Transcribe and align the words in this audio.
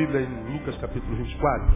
Bíblia 0.00 0.22
em 0.22 0.54
Lucas 0.54 0.78
capítulo 0.78 1.14
24. 1.14 1.66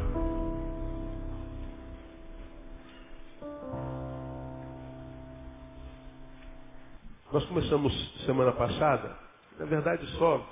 Nós 7.30 7.44
começamos 7.44 8.24
semana 8.24 8.52
passada, 8.52 9.14
na 9.58 9.66
verdade 9.66 10.06
só 10.12 10.42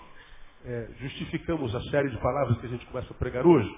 é, 0.67 0.91
justificamos 1.01 1.75
a 1.75 1.81
série 1.85 2.11
de 2.11 2.19
palavras 2.19 2.59
que 2.59 2.67
a 2.67 2.69
gente 2.69 2.85
começa 2.85 3.11
a 3.11 3.17
pregar 3.17 3.47
hoje, 3.47 3.75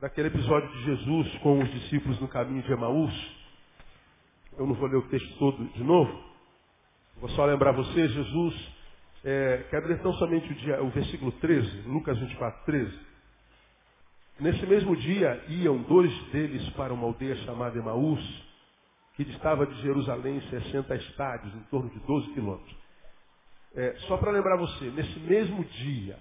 daquele 0.00 0.28
episódio 0.28 0.68
de 0.68 0.84
Jesus 0.84 1.38
com 1.38 1.58
os 1.58 1.68
discípulos 1.72 2.20
no 2.20 2.28
caminho 2.28 2.62
de 2.62 2.70
Emaús. 2.70 3.36
Eu 4.56 4.64
não 4.64 4.74
vou 4.74 4.86
ler 4.86 4.98
o 4.98 5.08
texto 5.08 5.38
todo 5.40 5.64
de 5.72 5.82
novo, 5.82 6.22
vou 7.16 7.30
só 7.30 7.44
lembrar 7.46 7.72
você, 7.72 8.08
Jesus 8.10 8.77
é, 9.24 9.66
quero 9.70 9.88
ler 9.88 10.00
tão 10.00 10.12
somente 10.14 10.50
o, 10.50 10.54
dia, 10.54 10.82
o 10.82 10.90
versículo 10.90 11.32
13, 11.32 11.82
Lucas 11.82 12.18
24, 12.18 12.64
13. 12.64 12.98
Nesse 14.40 14.64
mesmo 14.66 14.94
dia 14.96 15.44
iam 15.48 15.82
dois 15.82 16.12
deles 16.30 16.68
para 16.70 16.92
uma 16.94 17.04
aldeia 17.06 17.34
chamada 17.38 17.76
Emaús, 17.76 18.48
que 19.16 19.24
distava 19.24 19.66
de 19.66 19.82
Jerusalém 19.82 20.40
60 20.48 20.94
estádios, 20.94 21.52
em 21.54 21.62
torno 21.64 21.90
de 21.90 21.98
12 22.00 22.32
quilômetros. 22.34 22.76
É, 23.74 23.94
só 24.06 24.16
para 24.16 24.30
lembrar 24.30 24.56
você, 24.56 24.84
nesse 24.90 25.18
mesmo 25.20 25.64
dia, 25.64 26.16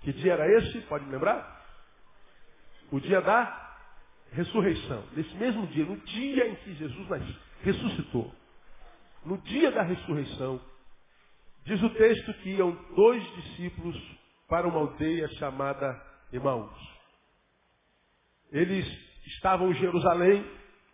que 0.00 0.12
dia 0.14 0.32
era 0.32 0.50
esse? 0.58 0.80
Pode 0.82 1.04
me 1.04 1.12
lembrar? 1.12 1.60
O 2.90 2.98
dia 2.98 3.20
da 3.20 3.76
ressurreição. 4.32 5.04
Nesse 5.14 5.34
mesmo 5.36 5.66
dia, 5.66 5.84
no 5.84 5.96
dia 5.98 6.48
em 6.48 6.54
que 6.56 6.74
Jesus 6.74 7.06
ressuscitou, 7.62 8.34
no 9.24 9.36
dia 9.38 9.70
da 9.70 9.82
ressurreição, 9.82 10.60
Diz 11.64 11.82
o 11.82 11.90
texto 11.90 12.34
que 12.34 12.50
iam 12.50 12.72
dois 12.94 13.22
discípulos 13.36 13.96
para 14.48 14.66
uma 14.66 14.80
aldeia 14.80 15.28
chamada 15.34 16.00
Emaús. 16.32 16.90
Eles 18.50 18.86
estavam 19.26 19.70
em 19.70 19.74
Jerusalém, 19.74 20.44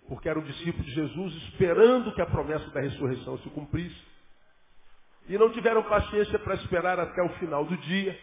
porque 0.08 0.28
eram 0.28 0.42
discípulos 0.42 0.86
de 0.86 0.92
Jesus, 0.92 1.34
esperando 1.48 2.14
que 2.14 2.20
a 2.20 2.26
promessa 2.26 2.68
da 2.70 2.80
ressurreição 2.80 3.38
se 3.38 3.48
cumprisse. 3.50 4.00
E 5.28 5.38
não 5.38 5.50
tiveram 5.50 5.82
paciência 5.84 6.38
para 6.38 6.54
esperar 6.54 7.00
até 7.00 7.22
o 7.22 7.30
final 7.38 7.64
do 7.64 7.76
dia. 7.78 8.18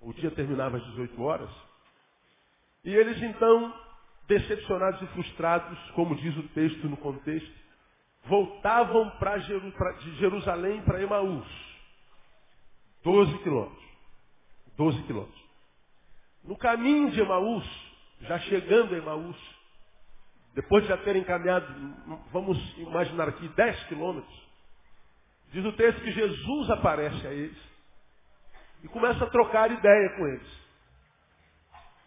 O 0.00 0.12
dia 0.12 0.30
terminava 0.30 0.78
às 0.78 0.84
18 0.84 1.22
horas. 1.22 1.50
E 2.84 2.94
eles 2.94 3.22
então, 3.22 3.74
decepcionados 4.26 5.00
e 5.02 5.06
frustrados, 5.08 5.78
como 5.90 6.16
diz 6.16 6.36
o 6.36 6.48
texto 6.48 6.88
no 6.88 6.96
contexto, 6.96 7.63
voltavam 8.26 9.12
de 10.00 10.16
Jerusalém 10.16 10.82
para 10.82 11.02
Emaús. 11.02 11.46
Doze 13.02 13.36
quilômetros. 13.38 13.84
Doze 14.76 15.02
quilômetros. 15.02 15.44
No 16.42 16.56
caminho 16.56 17.10
de 17.10 17.20
Emaús, 17.20 17.64
já 18.22 18.38
chegando 18.40 18.94
a 18.94 18.98
Emaús, 18.98 19.36
depois 20.54 20.84
de 20.84 20.88
já 20.88 20.96
terem 20.98 21.24
caminhado, 21.24 21.66
vamos 22.30 22.58
imaginar 22.78 23.28
aqui, 23.28 23.48
dez 23.48 23.82
quilômetros, 23.84 24.48
diz 25.52 25.64
o 25.64 25.72
texto 25.72 26.00
que 26.00 26.12
Jesus 26.12 26.70
aparece 26.70 27.26
a 27.26 27.32
eles 27.32 27.58
e 28.82 28.88
começa 28.88 29.24
a 29.24 29.30
trocar 29.30 29.70
ideia 29.70 30.16
com 30.16 30.26
eles. 30.28 30.64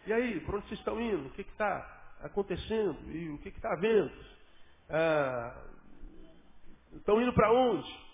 E 0.06 0.12
aí, 0.12 0.40
para 0.40 0.56
onde 0.56 0.68
vocês 0.68 0.80
estão 0.80 1.00
indo? 1.00 1.26
O 1.26 1.30
que 1.30 1.42
está 1.42 2.16
acontecendo? 2.22 2.96
E 3.10 3.28
o 3.28 3.38
que 3.38 3.48
está 3.48 3.72
havendo? 3.72 4.10
Ah, 4.88 5.67
Estão 6.94 7.20
indo 7.20 7.32
para 7.32 7.52
onde? 7.52 8.08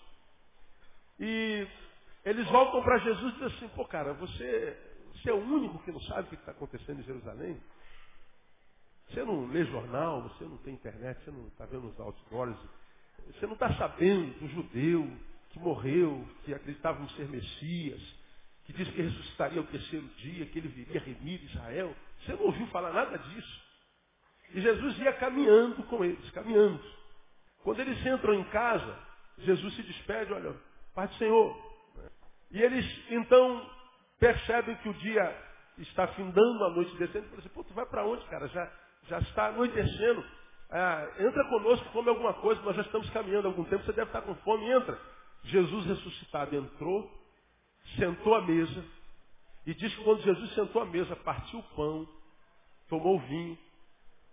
E 1.19 1.67
eles 2.25 2.45
voltam 2.49 2.81
para 2.81 2.97
Jesus 2.99 3.33
e 3.33 3.39
dizem 3.39 3.57
assim, 3.57 3.67
pô 3.69 3.85
cara, 3.85 4.13
você, 4.13 4.77
você 5.13 5.29
é 5.29 5.33
o 5.33 5.43
único 5.43 5.79
que 5.83 5.91
não 5.91 6.01
sabe 6.01 6.21
o 6.21 6.29
que 6.29 6.35
está 6.35 6.51
acontecendo 6.51 6.99
em 6.99 7.03
Jerusalém? 7.03 7.61
Você 9.09 9.23
não 9.23 9.47
lê 9.47 9.63
jornal, 9.65 10.23
você 10.23 10.43
não 10.45 10.57
tem 10.57 10.73
internet, 10.73 11.23
você 11.23 11.31
não 11.31 11.47
está 11.47 11.65
vendo 11.65 11.87
os 11.87 11.99
outdoors, 11.99 12.57
você 13.27 13.45
não 13.45 13.53
está 13.53 13.73
sabendo 13.75 14.39
do 14.39 14.47
judeu 14.49 15.09
que 15.51 15.59
morreu, 15.59 16.27
que 16.43 16.53
acreditava 16.53 16.99
no 16.99 17.09
ser 17.11 17.29
Messias, 17.29 18.01
que 18.65 18.73
disse 18.73 18.91
que 18.91 19.01
ressuscitaria 19.01 19.59
ao 19.59 19.67
terceiro 19.67 20.05
dia, 20.17 20.45
que 20.47 20.57
ele 20.57 20.67
viria 20.67 20.99
remir 20.99 21.43
Israel. 21.45 21.95
Você 22.19 22.33
não 22.33 22.41
ouviu 22.41 22.67
falar 22.67 22.91
nada 22.91 23.17
disso. 23.17 23.65
E 24.53 24.61
Jesus 24.61 24.97
ia 24.99 25.13
caminhando 25.13 25.83
com 25.83 26.03
eles, 26.03 26.29
caminhando. 26.31 26.83
Quando 27.65 27.79
eles 27.79 28.05
entram 28.05 28.35
em 28.35 28.43
casa, 28.45 28.95
Jesus 29.39 29.75
se 29.75 29.81
despede, 29.81 30.31
olha, 30.31 30.55
Pai 30.93 31.07
do 31.07 31.15
Senhor. 31.15 31.57
E 32.51 32.61
eles 32.61 32.85
então 33.09 33.67
percebem 34.19 34.75
que 34.77 34.87
o 34.87 34.93
dia 34.93 35.35
está 35.79 36.07
findando, 36.09 36.63
a 36.63 36.69
noite 36.69 36.95
descendo, 36.95 37.25
e 37.25 37.29
falam 37.29 37.39
assim, 37.39 37.49
pô, 37.49 37.63
tu 37.63 37.73
vai 37.73 37.87
para 37.87 38.05
onde, 38.05 38.23
cara? 38.25 38.47
Já, 38.49 38.71
já 39.07 39.17
está 39.17 39.47
anoitecendo. 39.47 40.23
Ah, 40.69 41.07
entra 41.17 41.43
conosco, 41.49 41.89
come 41.91 42.07
alguma 42.07 42.35
coisa, 42.35 42.61
nós 42.61 42.75
já 42.75 42.83
estamos 42.83 43.09
caminhando 43.09 43.47
há 43.47 43.49
algum 43.49 43.63
tempo, 43.63 43.83
você 43.83 43.93
deve 43.93 44.09
estar 44.09 44.21
com 44.21 44.35
fome, 44.35 44.69
entra. 44.69 44.99
Jesus 45.45 45.87
ressuscitado 45.87 46.55
entrou, 46.55 47.11
sentou 47.97 48.35
à 48.35 48.41
mesa, 48.43 48.85
e 49.65 49.73
diz 49.73 49.93
que 49.95 50.03
quando 50.03 50.21
Jesus 50.21 50.53
sentou 50.53 50.83
à 50.83 50.85
mesa, 50.85 51.15
partiu 51.15 51.59
o 51.59 51.75
pão, 51.75 52.07
tomou 52.87 53.15
o 53.15 53.21
vinho, 53.21 53.57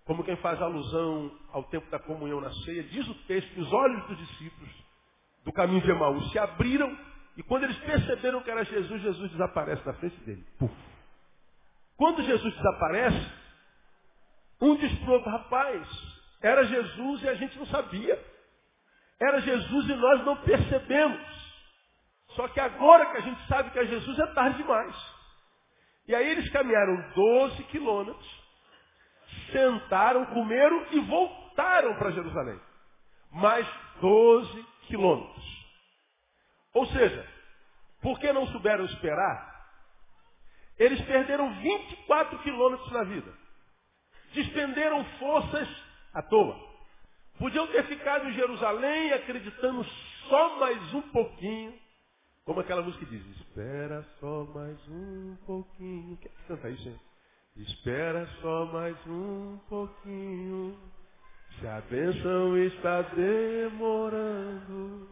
como 0.04 0.24
quem 0.24 0.36
faz 0.36 0.60
alusão 0.60 1.30
ao 1.52 1.64
tempo 1.64 1.88
da 1.90 1.98
comunhão 1.98 2.40
na 2.40 2.52
ceia, 2.64 2.82
diz 2.84 3.06
o 3.06 3.14
texto 3.26 3.52
que 3.54 3.60
os 3.60 3.72
olhos 3.72 4.06
dos 4.06 4.18
discípulos 4.18 4.70
do 5.44 5.52
caminho 5.52 5.80
de 5.80 5.90
Emaús 5.90 6.30
se 6.30 6.38
abriram 6.38 6.96
e 7.36 7.42
quando 7.42 7.64
eles 7.64 7.78
perceberam 7.78 8.42
que 8.42 8.50
era 8.50 8.64
Jesus, 8.64 9.00
Jesus 9.00 9.30
desaparece 9.30 9.86
na 9.86 9.94
frente 9.94 10.16
dele. 10.20 10.44
Puf. 10.58 10.74
Quando 11.96 12.22
Jesus 12.22 12.54
desaparece, 12.54 13.30
um 14.60 14.76
diz 14.76 14.92
para 14.98 15.12
outro, 15.12 15.30
rapaz, 15.30 15.88
era 16.40 16.64
Jesus 16.64 17.22
e 17.22 17.28
a 17.28 17.34
gente 17.34 17.58
não 17.58 17.66
sabia. 17.66 18.20
Era 19.20 19.40
Jesus 19.40 19.88
e 19.88 19.94
nós 19.94 20.24
não 20.24 20.36
percebemos. 20.38 21.20
Só 22.30 22.48
que 22.48 22.58
agora 22.58 23.06
que 23.12 23.18
a 23.18 23.20
gente 23.20 23.46
sabe 23.46 23.70
que 23.70 23.78
é 23.78 23.86
Jesus 23.86 24.18
é 24.18 24.26
tarde 24.34 24.56
demais. 24.58 24.94
E 26.08 26.14
aí 26.14 26.28
eles 26.28 26.50
caminharam 26.50 27.10
12 27.14 27.62
quilômetros 27.64 28.41
sentaram, 29.50 30.26
comeram 30.26 30.86
e 30.92 31.00
voltaram 31.00 31.94
para 31.96 32.10
Jerusalém. 32.12 32.60
Mais 33.30 33.66
12 34.00 34.66
quilômetros. 34.86 35.66
Ou 36.74 36.86
seja, 36.86 37.28
porque 38.00 38.32
não 38.32 38.46
souberam 38.48 38.84
esperar, 38.84 39.52
eles 40.78 41.00
perderam 41.02 41.52
24 41.60 42.38
quilômetros 42.40 42.90
na 42.90 43.04
vida. 43.04 43.32
Despenderam 44.32 45.04
forças 45.18 45.68
à 46.14 46.22
toa. 46.22 46.58
Podiam 47.38 47.66
ter 47.68 47.84
ficado 47.86 48.28
em 48.28 48.32
Jerusalém 48.34 49.12
acreditando 49.12 49.84
só 50.28 50.58
mais 50.58 50.94
um 50.94 51.02
pouquinho. 51.02 51.78
Como 52.44 52.60
aquela 52.60 52.82
música 52.82 53.06
diz, 53.06 53.24
espera 53.36 54.02
só 54.18 54.44
mais 54.54 54.78
um 54.88 55.36
pouquinho. 55.46 56.16
Quem 56.16 56.30
é 56.30 56.34
que 56.34 56.42
canta 56.48 56.70
isso, 56.70 56.88
hein? 56.88 57.00
Espera 57.56 58.26
só 58.40 58.64
mais 58.66 58.96
um 59.06 59.58
pouquinho. 59.68 60.78
Se 61.58 61.66
a 61.66 61.80
bênção 61.82 62.56
está 62.56 63.02
demorando, 63.02 65.06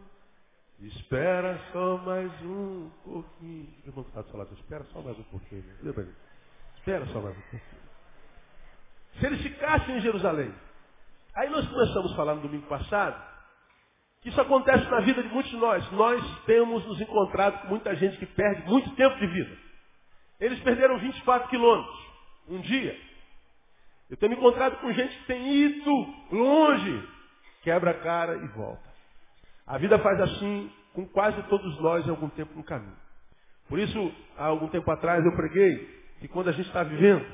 espera 0.79 1.59
só 1.71 1.97
mais 1.97 2.31
um 2.41 2.89
pouquinho. 3.03 3.69
Irmão 3.85 4.03
que 4.03 4.09
está 4.09 4.23
do 4.23 4.29
seu 4.29 4.39
lado, 4.39 4.53
espera 4.55 4.83
só 4.85 5.01
mais 5.01 5.19
um 5.19 5.23
pouquinho. 5.23 5.63
Espera 6.77 7.05
só 7.05 7.21
mais 7.21 7.37
um 7.37 7.41
pouquinho. 7.41 7.61
Se 9.19 9.25
eles 9.27 9.41
ficassem 9.41 9.97
em 9.97 10.01
Jerusalém, 10.01 10.51
aí 11.35 11.47
nós 11.51 11.67
começamos 11.67 12.11
a 12.11 12.15
falar 12.15 12.33
no 12.33 12.41
domingo 12.41 12.65
passado, 12.65 13.23
que 14.21 14.29
isso 14.29 14.41
acontece 14.41 14.89
na 14.89 15.01
vida 15.01 15.21
de 15.21 15.29
muitos 15.29 15.51
de 15.51 15.57
nós. 15.57 15.91
Nós 15.91 16.43
temos 16.45 16.83
nos 16.87 16.99
encontrado 16.99 17.61
com 17.61 17.67
muita 17.67 17.95
gente 17.97 18.17
que 18.17 18.25
perde 18.25 18.67
muito 18.67 18.95
tempo 18.95 19.15
de 19.19 19.27
vida. 19.27 19.57
Eles 20.39 20.59
perderam 20.61 20.97
24 20.97 21.47
quilômetros 21.47 22.10
um 22.51 22.59
dia. 22.61 22.99
Eu 24.09 24.17
tenho 24.17 24.31
me 24.31 24.37
encontrado 24.37 24.77
com 24.81 24.91
gente 24.91 25.17
que 25.19 25.25
tem 25.25 25.53
ido 25.53 25.91
longe, 26.31 27.07
quebra 27.63 27.91
a 27.91 27.99
cara 27.99 28.35
e 28.35 28.47
volta. 28.49 28.91
A 29.65 29.77
vida 29.77 29.97
faz 29.99 30.19
assim 30.19 30.69
com 30.93 31.07
quase 31.07 31.41
todos 31.43 31.79
nós 31.79 32.05
em 32.05 32.09
algum 32.09 32.29
tempo 32.29 32.53
no 32.55 32.63
caminho. 32.63 32.97
Por 33.69 33.79
isso, 33.79 34.13
há 34.37 34.45
algum 34.45 34.67
tempo 34.67 34.91
atrás 34.91 35.23
eu 35.23 35.31
preguei 35.33 36.01
que 36.19 36.27
quando 36.27 36.49
a 36.49 36.51
gente 36.51 36.67
está 36.67 36.83
vivendo, 36.83 37.25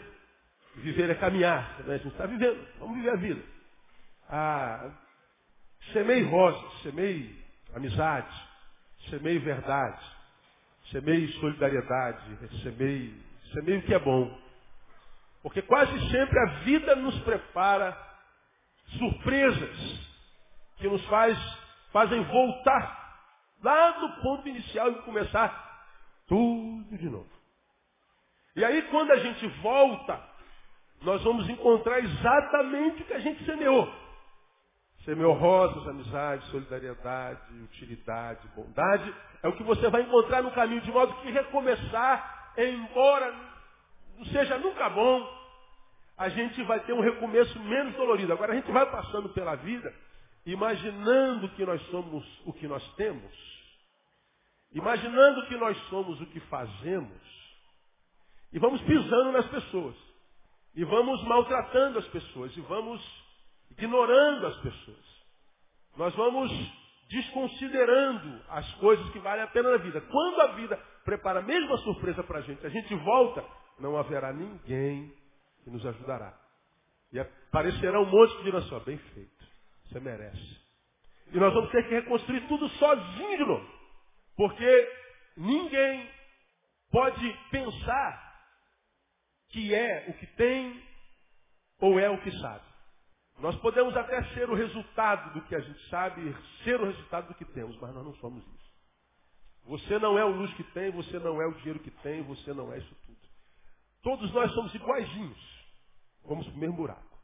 viver 0.76 1.10
é 1.10 1.16
caminhar, 1.16 1.80
né? 1.80 1.96
a 1.96 1.98
gente 1.98 2.10
está 2.10 2.28
vivendo, 2.28 2.64
vamos 2.80 2.96
viver 2.98 3.10
a 3.10 3.16
vida. 3.16 3.42
Ah, 4.30 4.92
semei 5.94 6.22
rosas, 6.24 6.82
semei 6.84 7.36
amizade, 7.74 8.32
semei 9.10 9.40
verdade, 9.40 10.00
semei 10.92 11.28
solidariedade, 11.40 12.22
semei, 12.62 13.14
semei 13.54 13.78
o 13.78 13.82
que 13.82 13.94
é 13.94 14.00
bom. 14.00 14.47
Porque 15.48 15.62
quase 15.62 15.98
sempre 16.12 16.38
a 16.38 16.46
vida 16.66 16.94
nos 16.98 17.18
prepara 17.20 17.98
surpresas 18.98 20.10
que 20.76 20.90
nos 20.90 21.04
faz, 21.06 21.38
fazem 21.94 22.22
voltar 22.26 23.24
lá 23.64 23.92
do 23.92 24.22
ponto 24.22 24.50
inicial 24.50 24.92
e 24.92 25.02
começar 25.04 25.86
tudo 26.28 26.98
de 26.98 27.10
novo. 27.10 27.30
E 28.58 28.66
aí 28.66 28.82
quando 28.92 29.12
a 29.12 29.20
gente 29.20 29.48
volta, 29.62 30.22
nós 31.02 31.24
vamos 31.24 31.48
encontrar 31.50 32.00
exatamente 32.02 33.04
o 33.04 33.06
que 33.06 33.14
a 33.14 33.20
gente 33.20 33.46
semeou. 33.46 33.90
Semeou 35.06 35.34
rosas, 35.34 35.88
amizade, 35.88 36.46
solidariedade, 36.48 37.40
utilidade, 37.64 38.46
bondade. 38.54 39.16
É 39.42 39.48
o 39.48 39.56
que 39.56 39.64
você 39.64 39.90
vai 39.90 40.02
encontrar 40.02 40.44
no 40.44 40.52
caminho, 40.52 40.82
de 40.82 40.92
modo 40.92 41.16
que 41.22 41.32
recomeçar, 41.32 42.52
embora 42.58 43.34
não 44.18 44.26
seja 44.26 44.58
nunca 44.58 44.90
bom, 44.90 45.37
a 46.18 46.30
gente 46.30 46.62
vai 46.64 46.80
ter 46.82 46.94
um 46.94 47.02
recomeço 47.02 47.60
menos 47.60 47.96
dolorido. 47.96 48.34
Agora 48.34 48.54
a 48.54 48.56
gente 48.56 48.72
vai 48.72 48.90
passando 48.90 49.30
pela 49.30 49.56
vida, 49.56 49.94
imaginando 50.46 51.50
que 51.50 51.64
nós 51.64 51.82
somos 51.92 52.26
o 52.46 52.52
que 52.54 52.68
nós 52.68 52.84
temos, 52.96 53.32
imaginando 54.74 55.46
que 55.48 55.56
nós 55.56 55.78
somos 55.90 56.20
o 56.20 56.26
que 56.28 56.40
fazemos, 56.42 57.22
e 58.52 58.58
vamos 58.58 58.82
pisando 58.82 59.32
nas 59.32 59.46
pessoas, 59.48 59.96
e 60.74 60.84
vamos 60.84 61.24
maltratando 61.26 62.00
as 62.00 62.08
pessoas, 62.08 62.56
e 62.58 62.62
vamos 62.62 63.02
ignorando 63.72 64.48
as 64.48 64.58
pessoas. 64.58 65.18
Nós 65.98 66.16
vamos 66.16 66.52
desconsiderando 67.10 68.42
as 68.50 68.74
coisas 68.76 69.08
que 69.12 69.20
valem 69.20 69.44
a 69.44 69.48
pena 69.48 69.72
na 69.72 69.78
vida. 69.78 70.02
Quando 70.02 70.42
a 70.42 70.48
vida 70.54 70.78
prepara 71.06 71.40
a 71.40 71.44
mesma 71.44 71.78
surpresa 71.78 72.24
para 72.24 72.40
a 72.40 72.42
gente, 72.42 72.66
a 72.66 72.70
gente 72.70 72.94
volta, 72.96 73.44
não 73.80 73.98
haverá 73.98 74.34
ninguém 74.34 75.14
que 75.68 75.72
nos 75.72 75.86
ajudará. 75.86 76.34
E 77.12 77.20
aparecerá 77.20 78.00
um 78.00 78.06
monte 78.06 78.38
que 78.38 78.44
dirá 78.44 78.62
só, 78.62 78.80
bem 78.80 78.98
feito, 78.98 79.46
você 79.84 80.00
merece. 80.00 80.58
E 81.34 81.38
nós 81.38 81.54
vamos 81.54 81.70
ter 81.72 81.84
que 81.84 81.94
reconstruir 81.94 82.48
tudo 82.48 82.70
sozinho 82.70 83.38
de 83.38 83.46
novo. 83.46 83.70
Porque 84.38 84.90
ninguém 85.36 86.10
pode 86.90 87.34
pensar 87.52 88.28
que 89.50 89.76
é 89.76 90.06
o 90.10 90.14
que 90.14 90.28
tem 90.38 90.82
ou 91.82 92.00
é 92.00 92.10
o 92.10 92.22
que 92.22 92.32
sabe. 92.40 92.66
Nós 93.40 93.56
podemos 93.58 93.96
até 93.96 94.24
ser 94.34 94.50
o 94.50 94.56
resultado 94.56 95.34
do 95.34 95.42
que 95.48 95.56
a 95.56 95.60
gente 95.60 95.90
sabe, 95.90 96.36
ser 96.64 96.80
o 96.80 96.86
resultado 96.86 97.28
do 97.28 97.36
que 97.36 97.46
temos, 97.46 97.78
mas 97.82 97.94
nós 97.94 98.06
não 98.06 98.16
somos 98.16 98.42
isso. 98.42 98.68
Você 99.66 100.00
não 100.00 100.18
é 100.18 100.24
o 100.24 100.30
luz 100.30 100.52
que 100.54 100.64
tem, 100.72 100.92
você 100.92 101.20
não 101.20 101.42
é 101.42 101.46
o 101.46 101.54
dinheiro 101.56 101.80
que 101.80 101.92
tem, 101.92 102.24
você 102.24 102.54
não 102.54 102.72
é 102.72 102.78
isso 102.78 102.96
tudo. 103.06 103.18
Todos 104.02 104.32
nós 104.34 104.50
somos 104.54 104.74
iguaizinhos. 104.74 105.57
Vamos 106.28 106.46
para 106.48 106.56
o 106.56 106.60
mesmo 106.60 106.76
buraco. 106.76 107.18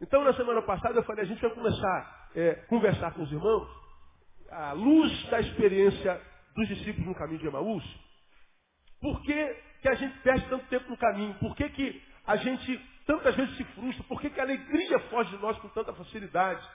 Então, 0.00 0.24
na 0.24 0.34
semana 0.34 0.62
passada, 0.62 0.98
eu 0.98 1.04
falei, 1.04 1.24
a 1.24 1.28
gente 1.28 1.40
vai 1.40 1.50
começar 1.50 2.30
a 2.34 2.38
é, 2.38 2.54
conversar 2.68 3.12
com 3.12 3.22
os 3.22 3.30
irmãos, 3.30 3.68
à 4.50 4.72
luz 4.72 5.30
da 5.30 5.40
experiência 5.40 6.20
dos 6.56 6.68
discípulos 6.68 7.06
no 7.06 7.14
caminho 7.14 7.38
de 7.38 7.46
Emaús. 7.46 7.84
Por 9.00 9.22
que, 9.22 9.56
que 9.82 9.88
a 9.88 9.94
gente 9.94 10.18
perde 10.20 10.48
tanto 10.48 10.66
tempo 10.66 10.90
no 10.90 10.96
caminho? 10.96 11.34
Por 11.34 11.54
que, 11.54 11.68
que 11.70 12.02
a 12.26 12.36
gente 12.36 12.80
tantas 13.06 13.34
vezes 13.36 13.56
se 13.56 13.64
frustra? 13.64 14.04
Por 14.04 14.20
que, 14.20 14.30
que 14.30 14.40
a 14.40 14.42
alegria 14.42 14.98
foge 15.10 15.30
de 15.36 15.42
nós 15.42 15.56
com 15.58 15.68
tanta 15.68 15.92
facilidade? 15.92 16.66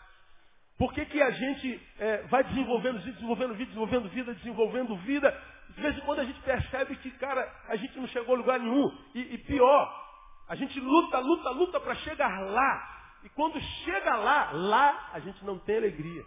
Por 0.78 0.94
que, 0.94 1.06
que 1.06 1.21
a 1.21 1.31
gente 1.31 1.81
é, 2.00 2.18
vai 2.24 2.44
desenvolvendo 2.44 3.00
vida, 3.00 3.13
desenvolvendo 3.13 3.56
vida, 3.56 3.66
desenvolvendo 3.66 4.10
vida, 4.10 4.33
desenvolvendo 4.33 4.98
vida? 4.98 5.44
De 5.69 5.81
vez 5.81 5.98
em 5.98 6.01
quando 6.01 6.19
a 6.19 6.25
gente 6.25 6.39
percebe 6.42 6.95
que, 6.98 7.12
cara, 7.12 7.50
a 7.68 7.75
gente 7.75 7.98
não 7.98 8.07
chegou 8.07 8.36
a 8.36 8.38
lugar 8.38 8.60
nenhum. 8.60 8.98
E, 9.13 9.36
e 9.36 9.38
pior, 9.39 10.05
a 10.47 10.56
gente 10.56 10.80
luta, 10.80 11.19
luta, 11.19 11.50
luta 11.50 11.80
para 11.80 11.95
chegar 11.95 12.42
lá. 12.42 12.95
E 13.24 13.30
quando 13.30 13.59
chega 13.59 14.15
lá, 14.18 14.51
lá 14.51 15.09
a 15.13 15.19
gente 15.19 15.44
não 15.44 15.57
tem 15.59 15.77
alegria. 15.77 16.24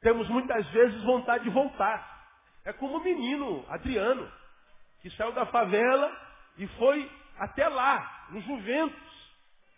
Temos 0.00 0.28
muitas 0.28 0.66
vezes 0.70 1.02
vontade 1.04 1.44
de 1.44 1.50
voltar. 1.50 2.16
É 2.64 2.72
como 2.72 2.98
o 2.98 3.02
menino 3.02 3.64
Adriano, 3.68 4.30
que 5.00 5.10
saiu 5.10 5.32
da 5.32 5.46
favela 5.46 6.12
e 6.56 6.66
foi 6.66 7.10
até 7.38 7.68
lá, 7.68 8.26
no 8.30 8.40
Juventus. 8.40 9.08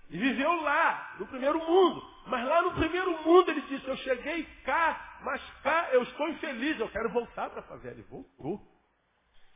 E 0.08 0.18
viveu 0.18 0.62
lá, 0.62 1.16
no 1.20 1.26
primeiro 1.26 1.58
mundo. 1.58 2.02
Mas 2.26 2.44
lá 2.46 2.62
no 2.62 2.72
primeiro 2.72 3.22
mundo 3.22 3.50
ele 3.50 3.60
disse, 3.62 3.86
eu 3.86 3.96
cheguei 3.98 4.44
cá, 4.64 5.18
mas 5.22 5.42
cá 5.62 5.90
eu 5.92 6.02
estou 6.02 6.28
infeliz, 6.28 6.80
eu 6.80 6.88
quero 6.88 7.10
voltar 7.10 7.50
para 7.50 7.60
a 7.60 7.64
favela. 7.64 7.98
E 7.98 8.02
voltou. 8.02 8.60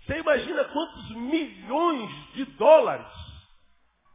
Você 0.01 0.19
imagina 0.19 0.65
quantos 0.65 1.11
milhões 1.17 2.33
de 2.35 2.45
dólares 2.45 3.24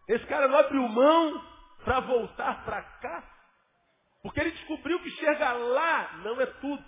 esse 0.10 0.26
cara 0.26 0.48
não 0.48 0.58
abriu 0.58 0.88
mão 0.88 1.46
para 1.84 2.00
voltar 2.00 2.66
para 2.66 2.82
cá. 2.82 3.24
Porque 4.24 4.40
ele 4.40 4.52
descobriu 4.52 5.00
que 5.02 5.10
chegar 5.12 5.54
lá 5.54 6.20
não 6.24 6.42
é 6.42 6.46
tudo. 6.48 6.84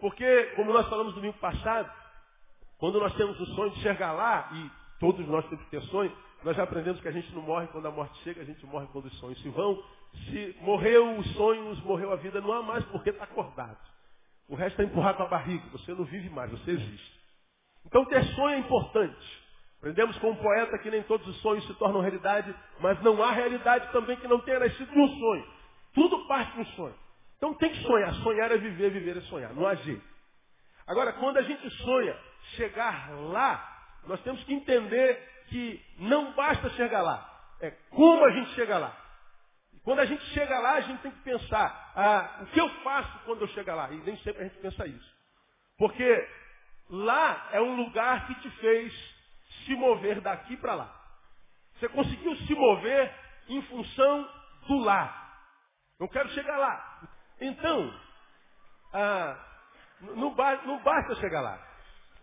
Porque, 0.00 0.42
como 0.56 0.72
nós 0.72 0.88
falamos 0.88 1.14
domingo 1.14 1.38
passado, 1.38 1.90
quando 2.76 3.00
nós 3.00 3.14
temos 3.14 3.38
o 3.40 3.46
sonho 3.54 3.70
de 3.70 3.80
chegar 3.80 4.12
lá, 4.12 4.50
e 4.52 4.70
todos 4.98 5.26
nós 5.28 5.46
temos 5.48 5.64
que 5.64 5.70
ter 5.70 5.80
sonho, 5.82 6.14
nós 6.42 6.56
já 6.56 6.64
aprendemos 6.64 7.00
que 7.00 7.08
a 7.08 7.12
gente 7.12 7.32
não 7.34 7.42
morre 7.42 7.68
quando 7.68 7.86
a 7.86 7.90
morte 7.90 8.18
chega, 8.24 8.42
a 8.42 8.44
gente 8.44 8.66
morre 8.66 8.88
quando 8.92 9.06
os 9.06 9.18
sonhos 9.20 9.40
se 9.40 9.48
vão. 9.48 9.82
Se 10.26 10.56
morreu 10.60 11.18
os 11.18 11.34
sonhos, 11.34 11.80
morreu 11.84 12.12
a 12.12 12.16
vida, 12.16 12.40
não 12.40 12.52
há 12.52 12.62
mais 12.62 12.84
porque 12.86 13.10
está 13.10 13.24
acordado. 13.24 13.78
O 14.48 14.56
resto 14.56 14.82
é 14.82 14.84
empurrar 14.84 15.14
com 15.14 15.22
a 15.22 15.28
barriga. 15.28 15.68
Você 15.70 15.94
não 15.94 16.04
vive 16.04 16.28
mais, 16.30 16.50
você 16.50 16.72
existe. 16.72 17.20
Então 17.86 18.04
ter 18.06 18.24
sonho 18.34 18.56
é 18.56 18.58
importante. 18.58 19.45
Aprendemos 19.86 20.18
com 20.18 20.30
um 20.30 20.34
poeta 20.34 20.76
que 20.78 20.90
nem 20.90 21.00
todos 21.04 21.24
os 21.28 21.40
sonhos 21.40 21.64
se 21.64 21.72
tornam 21.74 22.00
realidade, 22.00 22.52
mas 22.80 23.00
não 23.02 23.22
há 23.22 23.30
realidade 23.30 23.92
também 23.92 24.16
que 24.16 24.26
não 24.26 24.40
tenha 24.40 24.58
nascido 24.58 24.92
num 24.92 25.06
sonho. 25.16 25.46
Tudo 25.94 26.26
parte 26.26 26.54
de 26.54 26.60
um 26.62 26.66
sonho. 26.74 26.94
Então 27.36 27.54
tem 27.54 27.70
que 27.70 27.80
sonhar. 27.84 28.12
Sonhar 28.14 28.50
é 28.50 28.56
viver, 28.56 28.90
viver 28.90 29.16
é 29.16 29.20
sonhar. 29.20 29.54
Não 29.54 29.72
jeito. 29.76 30.02
Agora, 30.88 31.12
quando 31.12 31.36
a 31.36 31.42
gente 31.42 31.70
sonha 31.84 32.18
chegar 32.56 33.12
lá, 33.12 33.64
nós 34.08 34.20
temos 34.22 34.42
que 34.42 34.54
entender 34.54 35.44
que 35.50 35.80
não 36.00 36.32
basta 36.32 36.68
chegar 36.70 37.02
lá. 37.02 37.54
É 37.60 37.70
como 37.90 38.24
a 38.24 38.30
gente 38.32 38.50
chega 38.54 38.78
lá. 38.78 38.92
E 39.72 39.78
quando 39.84 40.00
a 40.00 40.04
gente 40.04 40.24
chega 40.30 40.58
lá, 40.58 40.72
a 40.72 40.80
gente 40.80 41.00
tem 41.00 41.12
que 41.12 41.20
pensar, 41.20 41.92
ah, 41.94 42.40
o 42.42 42.46
que 42.46 42.60
eu 42.60 42.68
faço 42.82 43.20
quando 43.24 43.42
eu 43.42 43.48
chegar 43.48 43.76
lá? 43.76 43.88
E 43.92 43.98
nem 43.98 44.16
sempre 44.16 44.42
a 44.42 44.48
gente 44.48 44.58
pensa 44.58 44.84
isso. 44.84 45.16
Porque 45.78 46.28
lá 46.90 47.50
é 47.52 47.60
um 47.60 47.76
lugar 47.76 48.26
que 48.26 48.34
te 48.40 48.50
fez 48.56 49.15
se 49.66 49.74
mover 49.74 50.20
daqui 50.20 50.56
para 50.56 50.74
lá. 50.74 51.02
Você 51.74 51.88
conseguiu 51.90 52.34
se 52.36 52.54
mover 52.54 53.14
em 53.48 53.60
função 53.62 54.30
do 54.66 54.78
lá. 54.78 55.24
Eu 56.00 56.08
quero 56.08 56.28
chegar 56.30 56.56
lá. 56.56 57.08
Então, 57.40 58.00
ah, 58.92 59.36
não, 60.00 60.34
não, 60.34 60.82
basta 60.82 61.14
chegar 61.16 61.40
lá. 61.40 61.62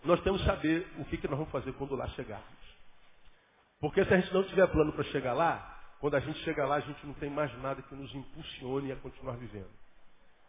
Nós 0.04 0.22
temos 0.22 0.42
que 0.42 0.48
saber 0.48 0.92
o 0.98 1.06
que, 1.06 1.18
que 1.18 1.28
nós 1.28 1.38
vamos 1.38 1.52
fazer 1.52 1.72
quando 1.74 1.96
lá 1.96 2.08
chegarmos. 2.10 2.48
Porque 3.80 4.04
se 4.06 4.14
a 4.14 4.20
gente 4.20 4.34
não 4.34 4.44
tiver 4.44 4.68
plano 4.68 4.92
para 4.94 5.04
chegar 5.06 5.34
lá, 5.34 5.82
quando 6.00 6.16
a 6.16 6.20
gente 6.20 6.40
chega 6.40 6.66
lá, 6.66 6.76
a 6.76 6.82
gente 6.82 7.06
não 7.06 7.14
tem 7.14 7.30
mais 7.30 7.56
nada 7.60 7.82
que 7.82 7.96
nos 7.96 8.14
impulsione 8.14 8.92
a 8.92 8.96
continuar 8.98 9.38
vivendo. 9.38 9.70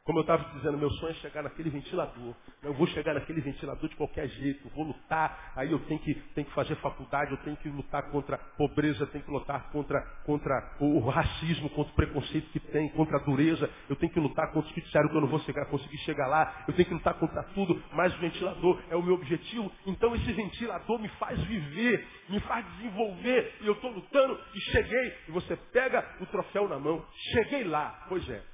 Como 0.05 0.19
eu 0.19 0.21
estava 0.21 0.45
dizendo, 0.53 0.77
meu 0.77 0.91
sonho 0.91 1.13
é 1.13 1.15
chegar 1.15 1.43
naquele 1.43 1.71
ventilador. 1.71 2.35
Eu 2.63 2.75
vou 2.75 2.87
chegar 2.89 3.15
naquele 3.15 3.41
ventilador 3.41 3.89
de 3.89 3.97
qualquer 3.97 4.29
jeito, 4.29 4.69
vou 4.77 4.85
lutar, 4.85 5.55
aí 5.57 5.73
eu 5.73 5.79
tenho 5.87 5.99
que, 5.99 6.15
tenho 6.35 6.47
que 6.47 6.53
fazer 6.53 6.77
faculdade, 6.77 7.31
eu 7.31 7.39
tenho 7.39 7.57
que 7.57 7.71
lutar 7.71 8.11
contra 8.11 8.37
a 8.37 8.39
pobreza, 8.39 9.05
eu 9.05 9.07
tenho 9.07 9.25
que 9.25 9.31
lutar 9.31 9.71
contra, 9.71 10.03
contra 10.27 10.77
o, 10.79 11.01
racismo, 11.09 11.71
contra 11.71 11.91
o 11.91 11.97
preconceito 11.97 12.51
que 12.51 12.61
tem, 12.61 12.91
contra 12.91 13.17
a 13.17 13.25
dureza, 13.25 13.71
eu 13.89 13.97
tenho 13.97 14.13
que 14.13 14.21
lutar 14.21 14.53
contra 14.53 14.69
os 14.69 14.75
que 14.75 14.83
disseram 14.83 15.09
que 15.09 15.17
eu 15.17 15.23
não 15.23 15.29
vou 15.29 15.41
chegar, 15.41 15.65
conseguir 15.71 15.97
chegar 15.99 16.27
lá, 16.27 16.65
eu 16.69 16.75
tenho 16.75 16.87
que 16.87 16.95
lutar 16.95 17.15
contra 17.15 17.43
tudo, 17.55 17.83
mas 17.95 18.15
o 18.15 18.19
ventilador 18.19 18.83
é 18.91 18.97
o 18.97 19.03
meu 19.03 19.15
objetivo. 19.15 19.73
Então 19.87 20.15
esse 20.15 20.31
ventilador 20.35 21.01
me 21.01 21.09
faz 21.19 21.43
viver, 21.45 22.07
me 22.29 22.41
faz 22.41 22.67
desenvolver, 22.77 23.55
e 23.63 23.67
eu 23.67 23.73
estou 23.73 23.91
lutando 23.91 24.39
e 24.55 24.61
cheguei, 24.71 25.15
e 25.29 25.33
você 25.33 25.57
pega 25.73 26.07
o 26.21 26.27
troféu 26.27 26.69
na 26.69 26.79
mão, 26.79 27.03
cheguei 27.33 27.65
lá, 27.65 28.05
pois 28.07 28.29
é. 28.29 28.54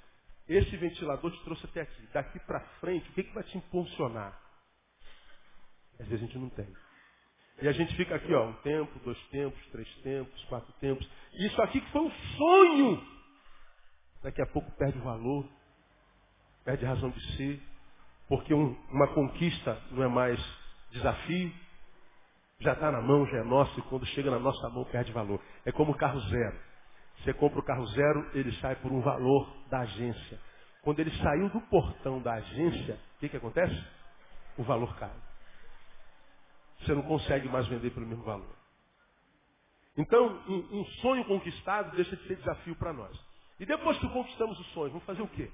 Esse 0.50 0.76
ventilador 0.76 1.30
te 1.30 1.44
trouxe 1.44 1.64
até 1.64 1.82
aqui. 1.82 2.08
Daqui 2.12 2.40
para 2.40 2.58
frente, 2.80 3.08
o 3.08 3.12
que, 3.12 3.22
que 3.22 3.32
vai 3.32 3.44
te 3.44 3.56
impulsionar? 3.56 4.36
Às 6.00 6.08
vezes 6.08 6.24
a 6.24 6.26
gente 6.26 6.38
não 6.38 6.50
tem. 6.50 6.66
E 7.62 7.68
a 7.68 7.72
gente 7.72 7.94
fica 7.94 8.16
aqui, 8.16 8.34
ó, 8.34 8.48
um 8.48 8.52
tempo, 8.54 8.98
dois 9.04 9.20
tempos, 9.28 9.64
três 9.68 9.88
tempos, 9.98 10.44
quatro 10.46 10.72
tempos. 10.80 11.08
Isso 11.34 11.62
aqui 11.62 11.80
que 11.80 11.92
foi 11.92 12.00
um 12.00 12.10
sonho. 12.10 13.06
Daqui 14.24 14.42
a 14.42 14.46
pouco 14.46 14.68
perde 14.72 14.98
o 14.98 15.02
valor, 15.02 15.48
perde 16.64 16.84
a 16.84 16.88
razão 16.88 17.10
de 17.10 17.36
ser, 17.36 17.62
porque 18.28 18.52
um, 18.52 18.72
uma 18.90 19.06
conquista 19.14 19.80
não 19.92 20.02
é 20.02 20.08
mais 20.08 20.40
desafio, 20.90 21.52
já 22.58 22.72
está 22.72 22.90
na 22.90 23.00
mão, 23.00 23.24
já 23.26 23.38
é 23.38 23.44
nosso, 23.44 23.78
e 23.78 23.82
quando 23.84 24.04
chega 24.06 24.32
na 24.32 24.40
nossa 24.40 24.68
mão 24.70 24.84
perde 24.86 25.12
valor. 25.12 25.40
É 25.64 25.70
como 25.70 25.92
o 25.92 25.96
carro 25.96 26.18
zero. 26.22 26.69
Você 27.22 27.34
compra 27.34 27.60
o 27.60 27.64
carro 27.64 27.86
zero, 27.86 28.30
ele 28.34 28.52
sai 28.60 28.76
por 28.76 28.90
um 28.90 29.00
valor 29.00 29.46
da 29.68 29.80
agência. 29.80 30.40
Quando 30.82 31.00
ele 31.00 31.10
saiu 31.22 31.50
do 31.50 31.60
portão 31.62 32.20
da 32.22 32.34
agência, 32.34 32.98
o 33.16 33.20
que, 33.20 33.28
que 33.28 33.36
acontece? 33.36 33.84
O 34.56 34.62
valor 34.62 34.96
cai. 34.96 35.12
Você 36.80 36.94
não 36.94 37.02
consegue 37.02 37.48
mais 37.48 37.66
vender 37.66 37.90
pelo 37.90 38.06
mesmo 38.06 38.24
valor. 38.24 38.56
Então, 39.96 40.42
um, 40.48 40.80
um 40.80 40.84
sonho 41.02 41.24
conquistado 41.26 41.94
deixa 41.94 42.16
de 42.16 42.26
ser 42.26 42.36
desafio 42.36 42.74
para 42.76 42.92
nós. 42.92 43.14
E 43.58 43.66
depois 43.66 43.98
que 43.98 44.08
conquistamos 44.08 44.58
o 44.58 44.64
sonho, 44.72 44.90
vamos 44.90 45.04
fazer 45.04 45.20
o 45.20 45.28
quê? 45.28 45.50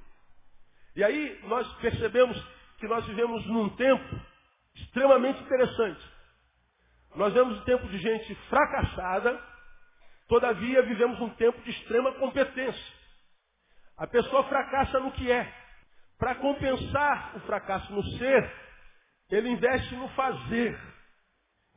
E 0.94 1.02
aí 1.02 1.40
nós 1.44 1.66
percebemos 1.78 2.40
que 2.78 2.86
nós 2.86 3.04
vivemos 3.06 3.44
num 3.46 3.70
tempo 3.70 4.20
extremamente 4.74 5.42
interessante. 5.42 6.00
Nós 7.16 7.32
vemos 7.32 7.58
um 7.58 7.64
tempo 7.64 7.88
de 7.88 7.98
gente 7.98 8.34
fracassada, 8.48 9.42
todavia 10.28 10.82
vivemos 10.82 11.20
um 11.20 11.30
tempo 11.30 11.60
de 11.62 11.70
extrema 11.70 12.12
competência. 12.14 12.94
A 13.96 14.06
pessoa 14.06 14.44
fracassa 14.44 15.00
no 15.00 15.12
que 15.12 15.30
é. 15.30 15.52
Para 16.18 16.34
compensar 16.36 17.36
o 17.36 17.40
fracasso 17.40 17.92
no 17.92 18.02
ser, 18.18 18.52
ele 19.30 19.50
investe 19.50 19.94
no 19.96 20.08
fazer. 20.10 20.78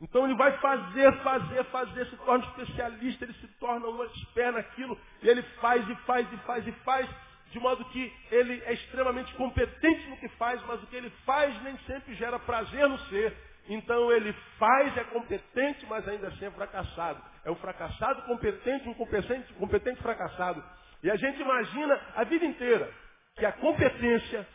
Então 0.02 0.26
ele 0.26 0.36
vai 0.36 0.58
fazer, 0.60 1.12
fazer, 1.24 1.64
fazer, 1.66 2.06
se 2.08 2.16
torna 2.18 2.46
especialista, 2.46 3.26
ele 3.26 3.34
se 3.34 3.48
torna 3.60 3.88
um 3.88 4.04
expert 4.04 4.54
naquilo, 4.54 4.98
e 5.22 5.28
ele 5.28 5.44
faz 5.60 5.88
e 5.90 5.96
faz 6.06 6.32
e 6.32 6.38
faz 6.38 6.68
e 6.68 6.72
faz, 6.72 7.10
de 7.52 7.60
modo 7.60 7.84
que 7.86 8.14
ele 8.32 8.62
é 8.64 8.74
extremamente 8.74 9.34
competente 9.34 10.08
no 10.08 10.18
que 10.18 10.30
faz, 10.30 10.62
mas 10.66 10.82
o 10.82 10.88
que 10.88 10.96
ele 10.96 11.10
faz 11.26 11.62
nem 11.64 11.78
sempre 11.80 12.16
gera 12.16 12.40
prazer 12.40 12.88
no 12.88 12.98
ser. 13.08 13.36
Então 13.70 14.12
ele 14.12 14.34
faz, 14.58 14.98
é 14.98 15.04
competente, 15.06 15.86
mas 15.86 16.08
ainda 16.08 16.28
assim 16.30 16.46
é 16.46 16.52
fracassado. 16.52 17.24
É 17.46 17.52
um 17.52 17.56
fracassado 17.56 18.24
competente, 18.24 18.90
um 18.90 18.96
competente, 18.96 19.54
competente 19.54 20.02
fracassado. 20.02 20.64
E 21.04 21.12
a 21.12 21.16
gente 21.16 21.40
imagina 21.40 22.02
a 22.16 22.24
vida 22.24 22.46
inteira 22.46 22.92
que 23.36 23.46
a 23.46 23.52
competência 23.52 24.46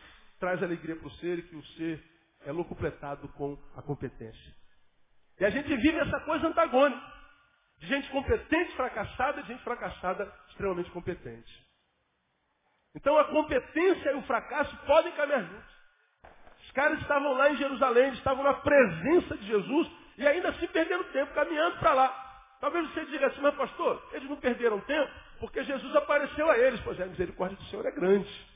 traz 0.41 0.61
alegria 0.61 0.97
para 0.97 1.07
o 1.07 1.13
ser 1.13 1.39
e 1.39 1.43
que 1.43 1.55
o 1.55 1.65
ser 1.77 2.03
é 2.45 2.51
locupletado 2.51 3.29
com 3.29 3.57
a 3.77 3.83
competência. 3.83 4.55
E 5.39 5.45
a 5.45 5.51
gente 5.51 5.69
vive 5.69 5.99
essa 5.99 6.21
coisa 6.21 6.49
antagônica. 6.49 7.15
De 7.79 7.87
gente 7.87 8.09
competente 8.11 8.75
fracassada 8.77 9.43
de 9.43 9.49
gente 9.49 9.63
fracassada 9.63 10.33
extremamente 10.49 10.91
competente. 10.91 11.65
Então 12.97 13.17
a 13.17 13.25
competência 13.27 14.11
e 14.11 14.17
o 14.17 14.23
fracasso 14.23 14.77
podem 14.87 15.13
caminhar 15.13 15.45
juntos. 15.45 15.74
Caras 16.75 17.01
estavam 17.01 17.33
lá 17.35 17.51
em 17.51 17.57
Jerusalém, 17.57 18.13
estavam 18.15 18.43
na 18.43 18.55
presença 18.55 19.37
de 19.37 19.47
Jesus 19.47 19.91
e 20.19 20.27
ainda 20.27 20.49
assim 20.49 20.67
perdendo 20.69 21.05
tempo, 21.05 21.33
caminhando 21.33 21.79
para 21.79 21.95
lá. 21.95 22.21
Talvez 22.61 22.89
você 22.91 23.05
diga 23.07 23.27
assim, 23.27 23.41
mas 23.41 23.55
pastor, 23.55 24.03
eles 24.13 24.29
não 24.29 24.37
perderam 24.37 24.81
tempo 24.81 25.11
porque 25.39 25.63
Jesus 25.63 25.95
apareceu 25.97 26.51
a 26.51 26.59
eles. 26.59 26.81
Pois 26.81 26.99
é, 26.99 27.05
a 27.05 27.07
misericórdia 27.07 27.57
do 27.57 27.65
Senhor 27.65 27.85
é 27.87 27.91
grande. 27.91 28.47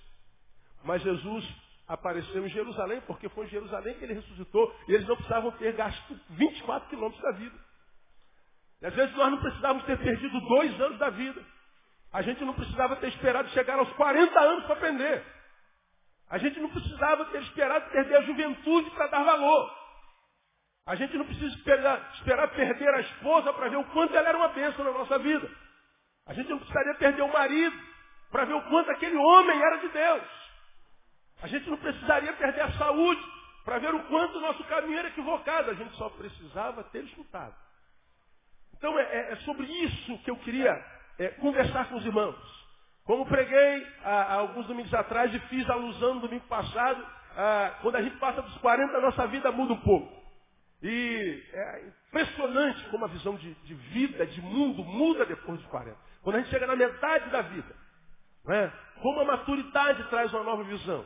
Mas 0.85 1.03
Jesus 1.03 1.47
apareceu 1.87 2.47
em 2.47 2.51
Jerusalém, 2.51 3.01
porque 3.07 3.29
foi 3.31 3.47
em 3.47 3.51
Jerusalém 3.51 3.95
que 3.95 4.05
ele 4.05 4.15
ressuscitou, 4.15 4.75
e 4.87 4.95
eles 4.95 5.07
não 5.07 5.17
precisavam 5.17 5.51
ter 5.53 5.73
gasto 5.73 6.21
24 6.31 6.89
quilômetros 6.89 7.23
da 7.23 7.33
vida. 7.33 7.57
E 8.81 8.87
às 8.87 8.95
vezes 8.95 9.15
nós 9.17 9.31
não 9.31 9.39
precisávamos 9.39 9.85
ter 9.85 9.99
perdido 9.99 10.41
dois 10.41 10.81
anos 10.81 10.99
da 10.99 11.11
vida. 11.11 11.43
A 12.13 12.23
gente 12.23 12.45
não 12.45 12.55
precisava 12.55 12.97
ter 12.97 13.09
esperado 13.09 13.49
chegar 13.51 13.79
aos 13.79 13.91
40 13.95 14.41
anos 14.41 14.65
para 14.65 14.75
aprender. 14.75 15.25
A 16.31 16.39
gente 16.39 16.61
não 16.61 16.69
precisava 16.71 17.25
ter 17.27 17.43
esperado 17.43 17.91
perder 17.91 18.17
a 18.17 18.23
juventude 18.23 18.91
para 18.91 19.07
dar 19.07 19.23
valor. 19.23 19.79
A 20.87 20.95
gente 20.95 21.17
não 21.17 21.25
precisa 21.25 21.55
esperar, 21.55 22.11
esperar 22.15 22.49
perder 22.49 22.95
a 22.95 23.01
esposa 23.01 23.53
para 23.53 23.69
ver 23.69 23.77
o 23.77 23.85
quanto 23.87 24.17
ela 24.17 24.29
era 24.29 24.39
uma 24.39 24.49
bênção 24.49 24.85
na 24.85 24.93
nossa 24.93 25.19
vida. 25.19 25.51
A 26.27 26.35
gente 26.35 26.49
não 26.49 26.59
precisaria 26.59 26.95
perder 26.95 27.23
o 27.23 27.33
marido 27.33 27.77
para 28.31 28.45
ver 28.45 28.55
o 28.55 28.63
quanto 28.63 28.91
aquele 28.91 29.17
homem 29.17 29.63
era 29.63 29.77
de 29.79 29.89
Deus. 29.89 30.23
A 31.43 31.47
gente 31.47 31.69
não 31.71 31.79
precisaria 31.79 32.33
perder 32.35 32.63
a 32.63 32.73
saúde 32.73 33.23
para 33.65 33.79
ver 33.79 33.95
o 33.95 34.03
quanto 34.05 34.39
o 34.39 34.41
nosso 34.41 34.65
caminho 34.65 34.99
era 34.99 35.09
equivocado. 35.09 35.71
A 35.71 35.75
gente 35.75 35.95
só 35.97 36.09
precisava 36.11 36.85
ter 36.85 37.05
escutado. 37.05 37.55
Então 38.77 38.99
é, 38.99 39.03
é, 39.03 39.33
é 39.33 39.37
sobre 39.37 39.67
isso 39.67 40.19
que 40.19 40.31
eu 40.31 40.37
queria 40.37 40.73
é, 41.19 41.29
conversar 41.33 41.89
com 41.89 41.97
os 41.97 42.05
irmãos. 42.05 42.58
Como 43.09 43.25
preguei 43.25 43.87
há, 44.05 44.35
alguns 44.35 44.67
domingos 44.67 44.93
atrás 44.93 45.35
e 45.35 45.39
fiz 45.49 45.69
alusão 45.71 46.17
no 46.17 46.21
domingo 46.21 46.45
passado, 46.47 47.03
quando 47.81 47.97
a 47.97 48.03
gente 48.03 48.19
passa 48.19 48.43
dos 48.43 48.59
40, 48.59 48.95
a 48.95 49.01
nossa 49.01 49.27
vida 49.29 49.51
muda 49.51 49.73
um 49.73 49.81
pouco. 49.81 50.13
E 50.83 51.43
é 51.55 51.85
impressionante 52.07 52.85
como 52.91 53.07
a 53.07 53.09
visão 53.09 53.35
de, 53.37 53.55
de 53.55 53.75
vida, 53.75 54.27
de 54.27 54.43
mundo, 54.43 54.85
muda 54.85 55.25
depois 55.25 55.59
dos 55.59 55.67
40. 55.71 55.97
Quando 56.23 56.37
a 56.37 56.41
gente 56.41 56.51
chega 56.51 56.67
na 56.67 56.77
metade 56.77 57.31
da 57.31 57.41
vida, 57.41 57.75
né, 58.45 58.71
como 59.01 59.21
a 59.21 59.25
maturidade 59.25 60.05
traz 60.11 60.31
uma 60.35 60.45
nova 60.45 60.65
visão. 60.65 61.03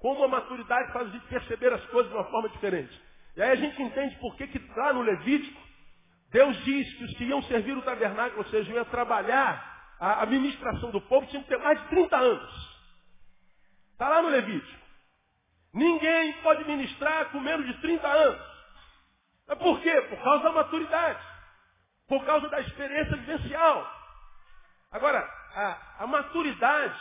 Como 0.00 0.22
a 0.24 0.28
maturidade 0.28 0.92
faz 0.92 1.08
a 1.08 1.10
gente 1.12 1.26
perceber 1.28 1.72
as 1.72 1.84
coisas 1.86 2.12
de 2.12 2.18
uma 2.18 2.26
forma 2.26 2.50
diferente. 2.50 2.92
E 3.34 3.40
aí 3.40 3.52
a 3.52 3.56
gente 3.56 3.82
entende 3.82 4.14
por 4.16 4.36
que, 4.36 4.48
que 4.48 4.62
lá 4.76 4.92
no 4.92 5.00
Levítico, 5.00 5.58
Deus 6.30 6.62
diz 6.64 6.92
que 6.92 7.04
os 7.04 7.14
que 7.16 7.24
iam 7.24 7.40
servir 7.44 7.74
o 7.74 7.80
tabernáculo, 7.80 8.42
ou 8.42 8.50
seja, 8.50 8.70
iam 8.70 8.84
trabalhar 8.84 9.77
a 10.00 10.22
administração 10.22 10.90
do 10.90 11.00
povo, 11.00 11.26
tinham 11.26 11.42
que 11.42 11.48
ter 11.48 11.58
mais 11.58 11.80
de 11.80 11.88
30 11.88 12.16
anos. 12.16 12.78
Está 13.92 14.08
lá 14.08 14.22
no 14.22 14.28
Levítico. 14.28 14.78
Ninguém 15.74 16.32
pode 16.42 16.64
ministrar 16.64 17.30
com 17.30 17.40
menos 17.40 17.66
de 17.66 17.74
30 17.80 18.06
anos. 18.06 18.40
Mas 19.46 19.58
por 19.58 19.80
quê? 19.80 20.00
Por 20.02 20.22
causa 20.22 20.44
da 20.44 20.52
maturidade. 20.52 21.20
Por 22.06 22.24
causa 22.24 22.48
da 22.48 22.60
experiência 22.60 23.16
vivencial. 23.16 23.98
Agora, 24.90 25.18
a, 25.54 26.04
a 26.04 26.06
maturidade 26.06 26.98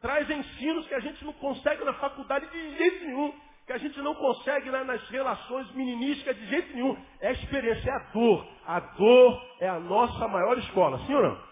traz 0.00 0.28
ensinos 0.30 0.86
que 0.86 0.94
a 0.94 1.00
gente 1.00 1.24
não 1.24 1.32
consegue 1.34 1.84
na 1.84 1.92
faculdade 1.94 2.46
de 2.46 2.76
jeito 2.76 3.04
nenhum, 3.04 3.34
que 3.66 3.72
a 3.72 3.78
gente 3.78 4.00
não 4.00 4.14
consegue 4.14 4.70
né, 4.70 4.82
nas 4.84 5.06
relações 5.10 5.70
meninísticas 5.72 6.36
de 6.36 6.46
jeito 6.46 6.72
nenhum. 6.74 6.96
É 7.20 7.28
a 7.28 7.32
experiência, 7.32 7.90
é 7.90 7.94
a 7.94 7.98
dor. 8.12 8.46
A 8.66 8.80
dor 8.80 9.56
é 9.60 9.68
a 9.68 9.80
nossa 9.80 10.26
maior 10.28 10.56
escola, 10.58 10.98
sim 11.06 11.14
ou 11.14 11.22
não? 11.22 11.49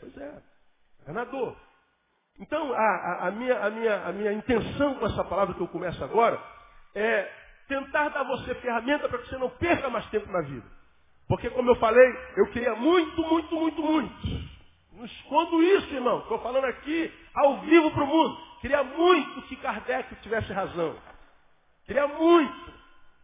Pois 0.00 0.16
é, 0.16 0.42
é 1.06 1.12
na 1.12 1.24
dor. 1.24 1.56
Então, 2.38 2.72
a, 2.72 2.76
a, 2.76 3.28
a, 3.28 3.30
minha, 3.30 3.58
a, 3.58 3.70
minha, 3.70 4.06
a 4.06 4.12
minha 4.12 4.32
intenção 4.32 4.94
com 4.94 5.06
essa 5.06 5.24
palavra 5.24 5.54
que 5.54 5.60
eu 5.60 5.68
começo 5.68 6.02
agora 6.02 6.42
é 6.94 7.30
tentar 7.68 8.08
dar 8.08 8.24
você 8.24 8.54
ferramenta 8.56 9.08
para 9.08 9.18
que 9.18 9.28
você 9.28 9.36
não 9.36 9.50
perca 9.50 9.90
mais 9.90 10.06
tempo 10.06 10.30
na 10.32 10.40
vida. 10.42 10.66
Porque, 11.28 11.50
como 11.50 11.70
eu 11.70 11.76
falei, 11.76 12.12
eu 12.36 12.46
queria 12.50 12.74
muito, 12.74 13.22
muito, 13.22 13.54
muito, 13.54 13.82
muito 13.82 14.50
não 15.00 15.06
escondo 15.06 15.62
isso, 15.62 15.94
irmão. 15.94 16.20
Estou 16.20 16.38
falando 16.40 16.66
aqui 16.66 17.10
ao 17.34 17.60
vivo 17.62 17.90
para 17.90 18.04
o 18.04 18.06
mundo. 18.06 18.38
Queria 18.60 18.84
muito 18.84 19.42
que 19.42 19.56
Kardec 19.56 20.14
tivesse 20.16 20.52
razão. 20.52 20.94
Queria 21.86 22.06
muito 22.06 22.72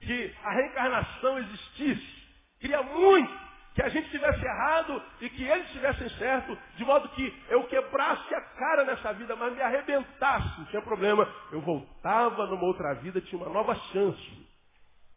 que 0.01 0.35
a 0.43 0.53
reencarnação 0.53 1.39
existisse. 1.39 2.27
Queria 2.61 2.83
muito 2.83 3.46
que 3.77 3.83
a 3.83 3.91
gente 3.91 4.09
tivesse 4.09 4.43
errado 4.43 5.03
e 5.21 5.29
que 5.29 5.45
eles 5.45 5.71
tivessem 5.71 6.09
certo, 6.17 6.59
de 6.77 6.85
modo 6.87 7.11
que 7.11 7.45
eu 7.51 7.63
quebrasse 7.65 8.35
a 8.35 8.41
cara 8.41 8.85
nessa 8.85 9.13
vida, 9.13 9.37
mas 9.37 9.53
me 9.53 9.61
arrebentasse, 9.61 10.59
não 10.59 10.65
tinha 10.65 10.81
problema. 10.81 11.29
Eu 11.53 11.61
voltava 11.61 12.47
numa 12.47 12.65
outra 12.65 12.95
vida, 12.95 13.21
tinha 13.21 13.39
uma 13.39 13.53
nova 13.53 13.75
chance. 13.93 14.49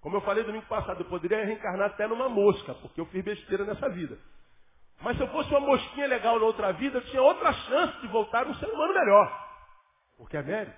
Como 0.01 0.17
eu 0.17 0.21
falei 0.21 0.43
domingo 0.43 0.65
passado, 0.65 0.99
eu 0.99 1.05
poderia 1.05 1.45
reencarnar 1.45 1.87
até 1.87 2.05
numa 2.05 2.27
mosca, 2.27 2.73
porque 2.73 2.99
eu 2.99 3.05
fiz 3.05 3.23
besteira 3.23 3.63
nessa 3.63 3.87
vida. 3.87 4.17
Mas 5.01 5.15
se 5.15 5.23
eu 5.23 5.29
fosse 5.29 5.49
uma 5.51 5.61
mosquinha 5.61 6.07
legal 6.07 6.37
na 6.37 6.45
outra 6.45 6.73
vida, 6.73 6.97
eu 6.97 7.05
tinha 7.05 7.21
outra 7.21 7.53
chance 7.53 8.01
de 8.01 8.07
voltar 8.09 8.45
um 8.45 8.55
ser 8.55 8.65
humano 8.65 8.93
melhor. 8.93 9.47
Porque 10.17 10.35
é 10.35 10.43
mérito. 10.43 10.77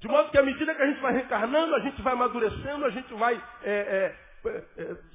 De 0.00 0.08
modo 0.08 0.32
que 0.32 0.38
à 0.38 0.42
medida 0.42 0.74
que 0.74 0.82
a 0.82 0.86
gente 0.86 1.00
vai 1.00 1.12
reencarnando, 1.12 1.76
a 1.76 1.80
gente 1.80 2.02
vai 2.02 2.14
amadurecendo, 2.14 2.84
a 2.84 2.90
gente 2.90 3.14
vai 3.14 3.40
é, 3.62 3.70
é, 3.72 4.27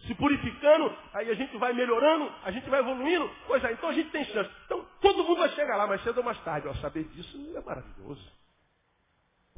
se 0.05 0.15
purificando, 0.15 0.95
aí 1.13 1.29
a 1.29 1.33
gente 1.33 1.57
vai 1.57 1.73
melhorando, 1.73 2.31
a 2.43 2.51
gente 2.51 2.69
vai 2.69 2.79
evoluindo. 2.79 3.29
Pois 3.47 3.63
é, 3.63 3.71
então 3.71 3.89
a 3.89 3.93
gente 3.93 4.09
tem 4.11 4.23
chance. 4.25 4.49
Então 4.65 4.85
todo 5.01 5.23
mundo 5.23 5.39
vai 5.39 5.49
chegar 5.49 5.75
lá, 5.75 5.87
mais 5.87 6.01
cedo 6.03 6.17
ou 6.17 6.23
mais 6.23 6.39
tarde. 6.43 6.67
Ó, 6.67 6.73
saber 6.75 7.03
disso 7.05 7.37
é 7.55 7.61
maravilhoso. 7.61 8.31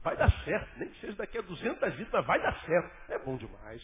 Vai 0.01 0.15
dar 0.15 0.31
certo, 0.43 0.77
nem 0.77 0.89
que 0.89 0.99
seja 1.01 1.13
daqui 1.13 1.37
a 1.37 1.41
200 1.41 1.93
vidas, 1.95 2.11
mas 2.11 2.25
vai 2.25 2.39
dar 2.41 2.53
certo. 2.61 3.11
É 3.11 3.17
bom 3.19 3.37
demais. 3.37 3.81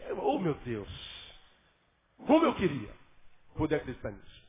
É, 0.00 0.12
oh 0.12 0.38
meu 0.38 0.54
Deus. 0.64 1.36
Como 2.26 2.44
eu 2.44 2.54
queria 2.54 2.90
poder 3.56 3.76
acreditar 3.76 4.10
nisso. 4.10 4.46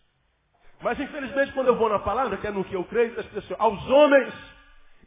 Mas 0.81 0.99
infelizmente 0.99 1.53
quando 1.53 1.67
eu 1.67 1.75
vou 1.75 1.89
na 1.89 1.99
palavra, 1.99 2.37
que 2.37 2.45
é 2.45 2.51
no 2.51 2.63
que 2.63 2.75
eu 2.75 2.83
creio, 2.85 3.19
escrito 3.19 3.39
assim, 3.39 3.55
aos 3.57 3.83
homens 3.89 4.33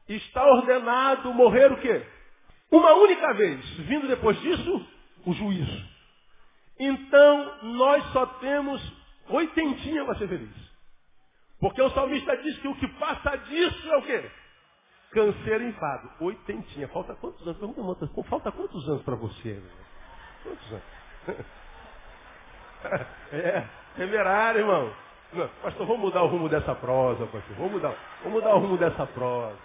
está 0.08 0.44
ordenado 0.44 1.32
morrer 1.32 1.70
o 1.70 1.80
quê? 1.80 2.04
Uma 2.70 2.94
única 2.94 3.32
vez. 3.34 3.78
Vindo 3.80 4.08
depois 4.08 4.40
disso, 4.40 4.88
o 5.24 5.32
juízo. 5.32 5.88
Então, 6.78 7.62
nós 7.62 8.04
só 8.12 8.26
temos 8.26 8.80
oitentinha 9.28 10.04
para 10.04 10.18
ser 10.18 10.28
feliz. 10.28 10.70
Porque 11.60 11.82
o 11.82 11.90
salmista 11.90 12.36
diz 12.38 12.58
que 12.58 12.68
o 12.68 12.74
que 12.76 12.88
passa 12.98 13.36
disso 13.36 13.92
é 13.92 13.96
o 13.98 14.02
quê? 14.02 14.30
Câncer 15.10 15.60
enfado. 15.60 16.10
Oitentinha. 16.20 16.88
Falta 16.88 17.14
quantos 17.16 17.46
anos? 17.46 17.58
Falta 18.28 18.50
quantos 18.50 18.88
anos 18.88 19.02
para 19.02 19.16
você? 19.16 19.62
Quantos 20.42 20.72
anos? 20.72 21.46
é. 23.32 23.66
Temerário, 23.96 24.60
irmão. 24.60 24.94
Pastor, 25.62 25.86
vamos 25.86 26.00
mudar 26.00 26.22
o 26.22 26.26
rumo 26.28 26.48
dessa 26.48 26.74
prosa, 26.74 27.26
pastor. 27.26 27.56
Vamos 27.56 27.72
mudar, 27.72 27.94
vamos 28.22 28.32
mudar 28.32 28.54
o 28.54 28.58
rumo 28.58 28.78
dessa 28.78 29.06
prosa. 29.06 29.58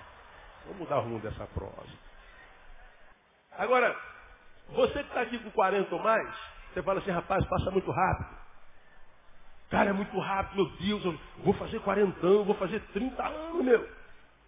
Vamos 0.65 0.79
mudar 0.79 0.97
o 0.97 1.01
rumo 1.01 1.19
dessa 1.19 1.45
prosa. 1.47 2.05
Agora, 3.57 3.95
você 4.69 4.93
que 4.93 5.10
está 5.10 5.22
aqui 5.22 5.39
com 5.39 5.51
40 5.51 5.93
ou 5.95 6.01
mais, 6.01 6.36
você 6.74 6.84
fala 6.84 7.00
assim, 7.00 7.12
rapaz, 7.12 7.45
passa 7.45 7.72
muito 7.72 7.89
rápido. 7.91 8.45
Cara, 9.69 9.89
é 9.89 9.93
muito 9.93 10.17
rápido, 10.19 10.55
meu 10.55 10.77
Deus, 10.77 11.05
eu 11.05 11.19
vou 11.43 11.53
fazer 11.55 11.79
40 11.79 12.25
anos, 12.25 12.45
vou 12.45 12.55
fazer 12.55 12.79
30 12.93 13.24
anos, 13.24 13.63
meu. 13.63 13.89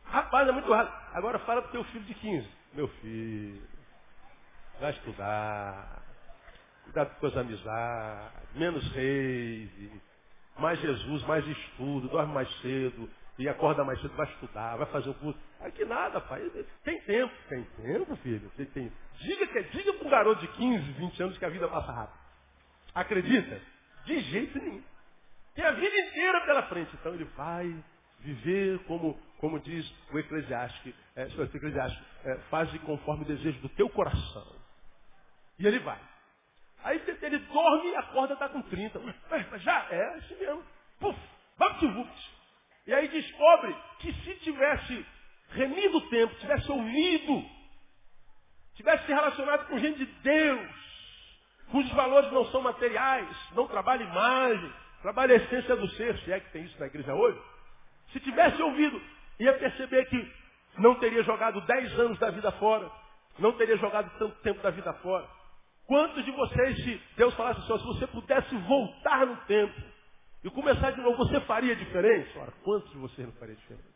Rapaz, 0.05 0.47
é 0.47 0.51
muito 0.51 0.71
rápido. 0.71 0.95
Agora 1.13 1.39
fala 1.39 1.61
pro 1.61 1.71
teu 1.71 1.83
filho 1.85 2.05
de 2.05 2.13
15. 2.13 2.49
Meu 2.73 2.87
filho, 2.87 3.61
vai 4.79 4.91
estudar. 4.91 6.03
Cuidado 6.83 7.19
com 7.19 7.27
as 7.27 7.35
amizades, 7.35 8.55
menos 8.55 8.91
reis, 8.93 9.69
mais 10.57 10.79
Jesus, 10.79 11.23
mais 11.27 11.45
estudo, 11.45 12.07
dorme 12.07 12.33
mais 12.33 12.49
cedo, 12.61 13.09
e 13.37 13.47
acorda 13.47 13.83
mais 13.83 14.01
cedo, 14.01 14.15
vai 14.15 14.25
estudar, 14.27 14.77
vai 14.77 14.87
fazer 14.87 15.09
o 15.09 15.13
curso. 15.15 15.39
Aqui 15.59 15.85
nada, 15.85 16.19
pai. 16.21 16.41
Tem 16.83 16.99
tempo. 17.01 17.33
Tem 17.47 17.63
tempo, 17.63 18.15
filho. 18.17 18.51
Tem, 18.57 18.65
tem. 18.67 18.91
Diga, 19.19 19.47
que, 19.47 19.63
diga 19.77 19.93
para 19.93 20.07
um 20.07 20.09
garoto 20.09 20.41
de 20.41 20.47
15, 20.47 20.91
20 20.93 21.23
anos 21.23 21.37
que 21.37 21.45
a 21.45 21.49
vida 21.49 21.67
passa 21.67 21.91
rápido. 21.91 22.19
Acredita? 22.95 23.61
De 24.05 24.19
jeito 24.21 24.57
nenhum. 24.59 24.83
Tem 25.53 25.65
a 25.65 25.71
vida 25.71 25.99
inteira 25.99 26.41
pela 26.45 26.63
frente. 26.63 26.95
Então 26.95 27.13
ele 27.13 27.25
vai 27.35 27.83
viver 28.19 28.79
como, 28.85 29.19
como 29.39 29.59
diz 29.59 29.87
o 30.11 30.17
Eclesiástico, 30.17 30.97
é, 31.15 31.25
o 31.25 31.43
Eclesiástico 31.43 32.05
é, 32.25 32.37
faz 32.49 32.71
conforme 32.81 33.23
o 33.23 33.27
desejo 33.27 33.59
do 33.59 33.69
teu 33.69 33.89
coração. 33.89 34.55
E 35.59 35.67
ele 35.67 35.79
vai. 35.79 35.99
Aí 36.83 37.01
ele 37.21 37.39
dorme 37.39 37.89
e 37.89 37.95
acorda 37.95 38.33
está 38.33 38.49
com 38.49 38.61
30. 38.63 38.99
Mas, 39.29 39.61
já 39.61 39.87
é, 39.91 40.15
assim 40.15 40.35
mesmo. 40.37 40.63
Puf, 40.99 41.19
vamos 41.57 41.81
vupt. 41.81 42.36
E 42.87 42.93
aí 42.93 43.09
descobre 43.09 43.75
que 43.99 44.13
se 44.13 44.33
tivesse 44.35 45.05
remido 45.49 45.97
o 45.97 46.09
tempo, 46.09 46.33
tivesse 46.35 46.71
ouvido, 46.71 47.45
tivesse 48.75 49.05
se 49.05 49.13
relacionado 49.13 49.67
com 49.67 49.77
gente 49.77 49.97
de 49.97 50.05
Deus, 50.05 50.71
cujos 51.69 51.91
valores 51.91 52.31
não 52.31 52.45
são 52.45 52.61
materiais, 52.61 53.27
não 53.53 53.67
trabalha 53.67 54.03
imagem, 54.03 54.73
trabalha 55.01 55.33
a 55.33 55.37
essência 55.37 55.75
do 55.75 55.87
ser, 55.89 56.17
se 56.19 56.31
é 56.31 56.39
que 56.39 56.49
tem 56.51 56.63
isso 56.63 56.79
na 56.79 56.85
igreja 56.85 57.13
hoje, 57.13 57.37
se 58.13 58.21
tivesse 58.21 58.61
ouvido, 58.61 59.01
ia 59.37 59.53
perceber 59.53 60.05
que 60.05 60.33
não 60.77 60.95
teria 60.95 61.23
jogado 61.23 61.59
10 61.59 61.99
anos 61.99 62.17
da 62.19 62.29
vida 62.29 62.51
fora, 62.53 62.89
não 63.37 63.51
teria 63.51 63.75
jogado 63.77 64.09
tanto 64.17 64.35
tempo 64.41 64.61
da 64.61 64.69
vida 64.69 64.93
fora. 64.95 65.27
Quantos 65.85 66.23
de 66.23 66.31
vocês, 66.31 66.83
se 66.83 67.01
Deus 67.17 67.33
falasse 67.33 67.59
assim, 67.59 67.79
se 67.79 67.85
você 67.85 68.07
pudesse 68.07 68.55
voltar 68.55 69.25
no 69.25 69.35
tempo, 69.45 69.73
e 70.43 70.49
começar 70.49 70.91
de 70.91 71.01
novo, 71.01 71.17
você 71.17 71.39
faria 71.41 71.75
diferente? 71.75 72.37
Ora, 72.37 72.51
quantos 72.63 72.91
de 72.91 72.97
vocês 72.97 73.27
não 73.27 73.35
faria 73.35 73.55
diferente? 73.55 73.87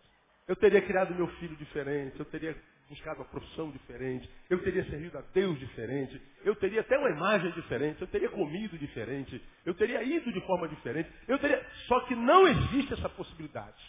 Eu 0.48 0.56
teria 0.56 0.82
criado 0.82 1.14
meu 1.14 1.28
filho 1.36 1.56
diferente, 1.56 2.20
eu 2.20 2.26
teria 2.26 2.56
buscado 2.90 3.20
uma 3.20 3.26
profissão 3.30 3.72
diferente, 3.72 4.30
eu 4.50 4.62
teria 4.62 4.84
servido 4.86 5.18
a 5.18 5.22
Deus 5.34 5.58
diferente, 5.58 6.22
eu 6.44 6.54
teria 6.56 6.82
até 6.82 6.98
uma 6.98 7.10
imagem 7.10 7.52
diferente, 7.52 8.02
eu 8.02 8.08
teria 8.08 8.30
comido 8.30 8.78
diferente, 8.78 9.42
eu 9.66 9.74
teria 9.74 10.04
ido 10.04 10.32
de 10.34 10.42
forma 10.42 10.68
diferente, 10.68 11.10
eu 11.28 11.40
teria. 11.40 11.66
Só 11.88 12.02
que 12.02 12.16
não 12.16 12.48
existe 12.48 12.94
essa 12.94 13.08
possibilidade. 13.08 13.82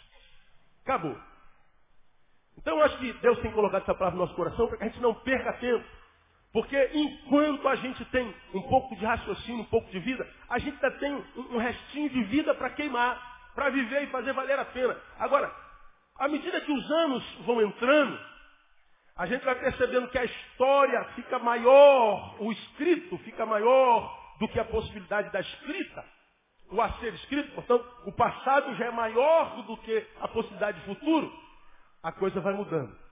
Acabou. 0.83 1.17
Então 2.57 2.77
eu 2.77 2.83
acho 2.83 2.97
que 2.99 3.11
Deus 3.13 3.39
tem 3.39 3.51
colocado 3.51 3.81
essa 3.81 3.95
palavra 3.95 4.17
no 4.17 4.25
nosso 4.25 4.35
coração 4.35 4.67
para 4.67 4.77
que 4.77 4.83
a 4.83 4.87
gente 4.87 5.01
não 5.01 5.13
perca 5.15 5.53
tempo. 5.53 5.85
Porque 6.53 6.91
enquanto 6.93 7.67
a 7.67 7.75
gente 7.75 8.05
tem 8.05 8.33
um 8.53 8.61
pouco 8.61 8.95
de 8.95 9.03
raciocínio, 9.03 9.63
um 9.63 9.65
pouco 9.65 9.89
de 9.89 9.99
vida, 9.99 10.25
a 10.47 10.59
gente 10.59 10.75
ainda 10.75 10.91
tem 10.99 11.11
um 11.35 11.57
restinho 11.57 12.09
de 12.11 12.23
vida 12.25 12.53
para 12.53 12.69
queimar, 12.69 13.51
para 13.55 13.71
viver 13.71 14.03
e 14.03 14.07
fazer 14.07 14.33
valer 14.33 14.59
a 14.59 14.65
pena. 14.65 14.95
Agora, 15.17 15.51
à 16.19 16.27
medida 16.27 16.61
que 16.61 16.71
os 16.71 16.91
anos 16.91 17.23
vão 17.39 17.59
entrando, 17.59 18.19
a 19.15 19.25
gente 19.25 19.43
vai 19.43 19.55
percebendo 19.55 20.09
que 20.09 20.17
a 20.19 20.25
história 20.25 21.03
fica 21.15 21.39
maior, 21.39 22.35
o 22.39 22.51
escrito 22.51 23.17
fica 23.19 23.47
maior 23.47 24.35
do 24.39 24.47
que 24.47 24.59
a 24.59 24.65
possibilidade 24.65 25.31
da 25.31 25.39
escrita, 25.39 26.05
o 26.69 26.79
a 26.79 26.91
ser 26.93 27.15
escrito, 27.15 27.51
portanto, 27.55 27.83
o 28.05 28.11
passado 28.11 28.75
já 28.75 28.85
é 28.85 28.91
maior 28.91 29.63
do 29.63 29.75
que 29.77 30.07
a 30.21 30.27
possibilidade 30.27 30.79
de 30.79 30.85
futuro. 30.85 31.33
A 32.03 32.11
coisa 32.11 32.39
vai 32.41 32.53
mudando. 32.53 33.02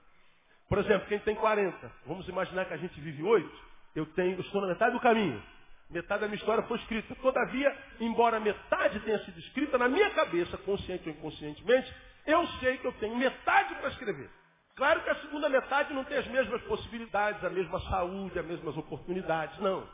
Por 0.72 0.78
exemplo, 0.78 1.06
quem 1.06 1.18
tem 1.18 1.34
40, 1.34 1.92
vamos 2.06 2.26
imaginar 2.26 2.64
que 2.64 2.72
a 2.72 2.78
gente 2.78 2.98
vive 2.98 3.22
8, 3.22 3.46
eu 3.94 4.06
tenho, 4.06 4.36
eu 4.36 4.40
estou 4.40 4.58
na 4.62 4.68
metade 4.68 4.94
do 4.94 5.00
caminho. 5.00 5.42
Metade 5.90 6.22
da 6.22 6.26
minha 6.26 6.38
história 6.38 6.62
foi 6.62 6.78
escrita. 6.78 7.14
Todavia, 7.16 7.76
embora 8.00 8.40
metade 8.40 8.98
tenha 9.00 9.18
sido 9.18 9.38
escrita, 9.38 9.76
na 9.76 9.86
minha 9.86 10.08
cabeça, 10.12 10.56
consciente 10.56 11.06
ou 11.10 11.14
inconscientemente, 11.14 11.94
eu 12.26 12.46
sei 12.58 12.78
que 12.78 12.86
eu 12.86 12.92
tenho 12.94 13.14
metade 13.16 13.74
para 13.74 13.90
escrever. 13.90 14.30
Claro 14.74 15.02
que 15.02 15.10
a 15.10 15.16
segunda 15.16 15.46
metade 15.50 15.92
não 15.92 16.04
tem 16.04 16.16
as 16.16 16.26
mesmas 16.28 16.62
possibilidades, 16.62 17.44
a 17.44 17.50
mesma 17.50 17.78
saúde, 17.90 18.38
as 18.38 18.46
mesmas 18.46 18.74
oportunidades, 18.74 19.58
não. 19.58 19.86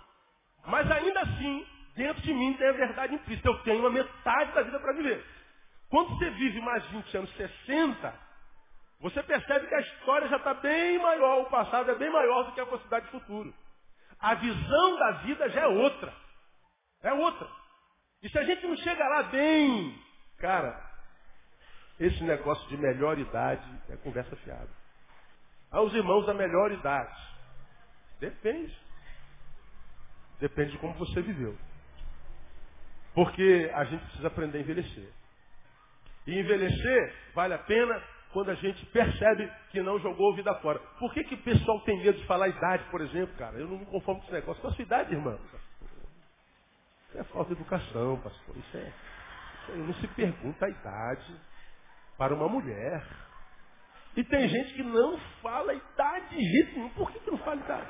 Mas 0.64 0.88
ainda 0.92 1.22
assim, 1.22 1.66
dentro 1.96 2.22
de 2.22 2.32
mim 2.32 2.54
tem 2.54 2.68
a 2.68 2.72
verdade 2.72 3.16
implícita. 3.16 3.48
Eu 3.48 3.58
tenho 3.64 3.80
uma 3.80 3.90
metade 3.90 4.52
da 4.52 4.62
vida 4.62 4.78
para 4.78 4.92
viver. 4.92 5.24
Quando 5.90 6.10
você 6.10 6.30
vive 6.30 6.60
mais 6.60 6.86
20 6.86 7.16
anos, 7.16 7.36
60, 7.36 8.27
você 9.00 9.22
percebe 9.22 9.66
que 9.66 9.74
a 9.74 9.80
história 9.80 10.28
já 10.28 10.36
está 10.36 10.54
bem 10.54 10.98
maior, 10.98 11.42
o 11.42 11.50
passado 11.50 11.90
é 11.90 11.94
bem 11.94 12.10
maior 12.10 12.44
do 12.44 12.52
que 12.52 12.60
a 12.60 12.66
possibilidade 12.66 13.06
de 13.06 13.12
futuro. 13.12 13.54
A 14.18 14.34
visão 14.34 14.98
da 14.98 15.10
vida 15.22 15.48
já 15.50 15.60
é 15.60 15.66
outra. 15.68 16.12
É 17.02 17.12
outra. 17.12 17.48
E 18.22 18.28
se 18.28 18.36
a 18.36 18.42
gente 18.42 18.66
não 18.66 18.76
chega 18.76 19.08
lá 19.08 19.22
bem, 19.24 19.96
cara, 20.38 20.84
esse 22.00 22.22
negócio 22.24 22.68
de 22.68 22.76
melhor 22.76 23.16
idade 23.18 23.64
é 23.88 23.96
conversa 23.98 24.34
fiada. 24.36 24.70
Aos 25.70 25.92
irmãos 25.94 26.26
da 26.26 26.34
melhor 26.34 26.72
idade. 26.72 27.28
Depende. 28.18 28.76
Depende 30.40 30.72
de 30.72 30.78
como 30.78 30.94
você 30.94 31.22
viveu. 31.22 31.56
Porque 33.14 33.70
a 33.74 33.84
gente 33.84 34.04
precisa 34.06 34.26
aprender 34.26 34.58
a 34.58 34.60
envelhecer. 34.60 35.08
E 36.26 36.38
envelhecer 36.38 37.14
vale 37.34 37.54
a 37.54 37.58
pena 37.58 38.02
quando 38.32 38.50
a 38.50 38.54
gente 38.54 38.84
percebe 38.86 39.50
que 39.70 39.80
não 39.80 39.98
jogou 39.98 40.34
vida 40.34 40.54
fora. 40.56 40.78
Por 40.98 41.12
que, 41.12 41.24
que 41.24 41.34
o 41.34 41.42
pessoal 41.42 41.80
tem 41.80 41.98
medo 41.98 42.18
de 42.18 42.26
falar 42.26 42.48
idade, 42.48 42.84
por 42.90 43.00
exemplo, 43.00 43.34
cara? 43.36 43.56
Eu 43.56 43.68
não 43.68 43.78
me 43.78 43.86
conformo 43.86 44.20
com 44.20 44.26
esse 44.26 44.34
negócio. 44.34 44.60
Qual 44.60 44.72
a 44.72 44.76
sua 44.76 44.84
idade, 44.84 45.14
irmão? 45.14 45.38
Isso 47.08 47.18
é 47.18 47.24
falta 47.24 47.54
de 47.54 47.60
educação, 47.60 48.20
pastor. 48.20 48.56
Isso 48.56 48.76
é, 48.76 48.92
isso 49.62 49.78
não 49.78 49.94
se 49.94 50.08
pergunta 50.08 50.66
a 50.66 50.68
idade 50.68 51.40
para 52.18 52.34
uma 52.34 52.48
mulher. 52.48 53.06
E 54.16 54.24
tem 54.24 54.48
gente 54.48 54.74
que 54.74 54.82
não 54.82 55.18
fala 55.40 55.72
idade 55.72 56.28
de 56.36 56.42
jeito 56.42 56.74
nenhum. 56.74 56.90
Por 56.90 57.10
que, 57.10 57.20
que 57.20 57.30
não 57.30 57.38
fala 57.38 57.56
idade? 57.56 57.88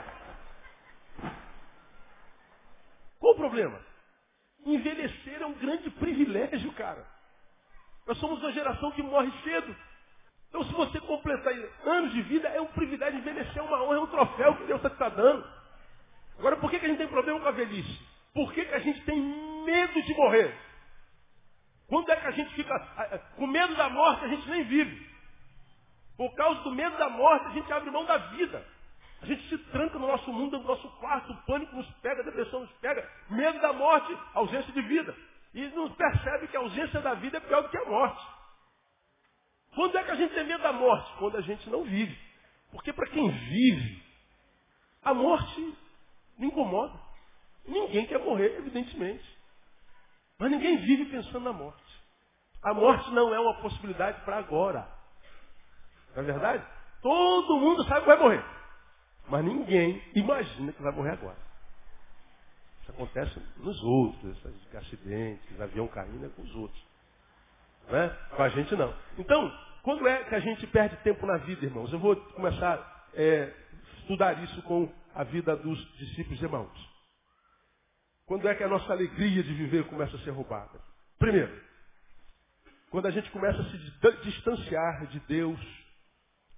Qual 3.18 3.34
o 3.34 3.36
problema? 3.36 3.80
Envelhecer 4.64 5.40
é 5.40 5.46
um 5.46 5.54
grande 5.54 5.90
privilégio, 5.90 6.72
cara. 6.72 7.04
Nós 8.06 8.18
somos 8.18 8.40
uma 8.40 8.52
geração 8.52 8.90
que 8.92 9.02
morre 9.02 9.30
cedo. 9.42 9.74
Então, 10.48 10.64
se 10.64 10.72
você 10.72 11.00
completar 11.00 11.52
anos 11.84 12.12
de 12.12 12.22
vida, 12.22 12.48
é 12.48 12.60
um 12.60 12.66
privilégio 12.66 13.18
envelhecer, 13.18 13.58
é 13.58 13.62
uma 13.62 13.82
honra, 13.82 13.96
é 13.96 14.00
um 14.00 14.06
troféu 14.06 14.56
que 14.56 14.64
Deus 14.64 14.82
está 14.82 15.10
te 15.10 15.16
dando. 15.16 15.46
Agora, 16.38 16.56
por 16.56 16.70
que, 16.70 16.78
que 16.78 16.86
a 16.86 16.88
gente 16.88 16.98
tem 16.98 17.08
problema 17.08 17.40
com 17.40 17.48
a 17.48 17.52
velhice? 17.52 18.00
Por 18.32 18.52
que, 18.52 18.64
que 18.64 18.74
a 18.74 18.78
gente 18.78 19.00
tem 19.04 19.20
medo 19.64 20.02
de 20.02 20.14
morrer? 20.14 20.54
Quando 21.88 22.10
é 22.10 22.16
que 22.16 22.26
a 22.26 22.30
gente 22.30 22.54
fica 22.54 22.78
com 23.36 23.46
medo 23.46 23.74
da 23.74 23.88
morte, 23.88 24.24
a 24.24 24.28
gente 24.28 24.48
nem 24.48 24.62
vive. 24.64 25.08
Por 26.16 26.34
causa 26.34 26.60
do 26.62 26.70
medo 26.70 26.96
da 26.98 27.08
morte, 27.08 27.46
a 27.46 27.50
gente 27.50 27.72
abre 27.72 27.90
mão 27.90 28.04
da 28.04 28.16
vida. 28.16 28.64
A 29.20 29.26
gente 29.26 29.48
se 29.48 29.58
tranca 29.70 29.98
no 29.98 30.06
nosso 30.06 30.32
mundo, 30.32 30.58
no 30.58 30.64
nosso 30.64 30.88
quarto, 30.98 31.32
o 31.32 31.36
pânico 31.44 31.74
nos 31.74 31.90
pega, 32.02 32.22
a 32.22 32.24
depressão 32.24 32.60
nos 32.60 32.72
pega. 32.74 33.08
Medo 33.30 33.58
da 33.60 33.72
morte, 33.72 34.16
ausência 34.34 34.72
de 34.72 34.82
vida. 34.82 35.14
E 35.54 35.66
não 35.68 35.90
percebe 35.90 36.46
que 36.48 36.56
a 36.56 36.60
ausência 36.60 37.00
da 37.00 37.14
vida 37.14 37.38
é 37.38 37.40
pior 37.40 37.62
do 37.62 37.68
que 37.68 37.78
a 37.78 37.84
morte. 37.84 38.37
Quando 39.74 39.96
é 39.96 40.04
que 40.04 40.10
a 40.10 40.16
gente 40.16 40.34
tem 40.34 40.44
medo 40.44 40.62
da 40.62 40.72
morte? 40.72 41.12
Quando 41.18 41.36
a 41.36 41.40
gente 41.40 41.68
não 41.70 41.84
vive. 41.84 42.18
Porque 42.70 42.92
para 42.92 43.08
quem 43.08 43.30
vive, 43.30 44.02
a 45.02 45.14
morte 45.14 45.74
não 46.38 46.48
incomoda. 46.48 46.98
Ninguém 47.66 48.06
quer 48.06 48.18
morrer, 48.18 48.56
evidentemente. 48.58 49.24
Mas 50.38 50.50
ninguém 50.50 50.78
vive 50.78 51.06
pensando 51.06 51.40
na 51.40 51.52
morte. 51.52 51.82
A 52.62 52.74
morte 52.74 53.10
não 53.10 53.34
é 53.34 53.40
uma 53.40 53.60
possibilidade 53.60 54.20
para 54.24 54.38
agora. 54.38 54.88
Não 56.14 56.22
é 56.22 56.26
verdade? 56.26 56.66
Todo 57.02 57.60
mundo 57.60 57.84
sabe 57.84 58.00
que 58.00 58.06
vai 58.06 58.18
morrer. 58.18 58.44
Mas 59.28 59.44
ninguém 59.44 60.02
imagina 60.14 60.72
que 60.72 60.82
vai 60.82 60.92
morrer 60.92 61.12
agora. 61.12 61.36
Isso 62.82 62.90
acontece 62.90 63.38
nos 63.58 63.82
outros, 63.82 64.38
esses 64.38 64.74
acidentes, 64.74 65.60
avião 65.60 65.86
caindo 65.88 66.26
é 66.26 66.28
com 66.30 66.42
os 66.42 66.54
outros. 66.54 66.87
Né? 67.90 68.08
Com 68.36 68.42
a 68.42 68.48
gente 68.50 68.74
não. 68.76 68.94
Então, 69.18 69.52
quando 69.82 70.06
é 70.06 70.24
que 70.24 70.34
a 70.34 70.40
gente 70.40 70.66
perde 70.66 70.96
tempo 70.98 71.26
na 71.26 71.38
vida, 71.38 71.64
irmãos? 71.64 71.92
Eu 71.92 71.98
vou 71.98 72.14
começar 72.16 72.74
a 72.74 73.10
é, 73.14 73.54
estudar 74.00 74.42
isso 74.44 74.62
com 74.62 74.92
a 75.14 75.24
vida 75.24 75.56
dos 75.56 75.78
discípulos 75.96 76.40
irmãos. 76.42 76.88
Quando 78.26 78.46
é 78.46 78.54
que 78.54 78.62
a 78.62 78.68
nossa 78.68 78.92
alegria 78.92 79.42
de 79.42 79.54
viver 79.54 79.84
começa 79.86 80.16
a 80.16 80.20
ser 80.20 80.30
roubada? 80.30 80.78
Primeiro, 81.18 81.50
quando 82.90 83.06
a 83.06 83.10
gente 83.10 83.30
começa 83.30 83.60
a 83.60 83.64
se 83.64 83.78
distanciar 84.22 85.06
de 85.06 85.20
Deus 85.20 85.58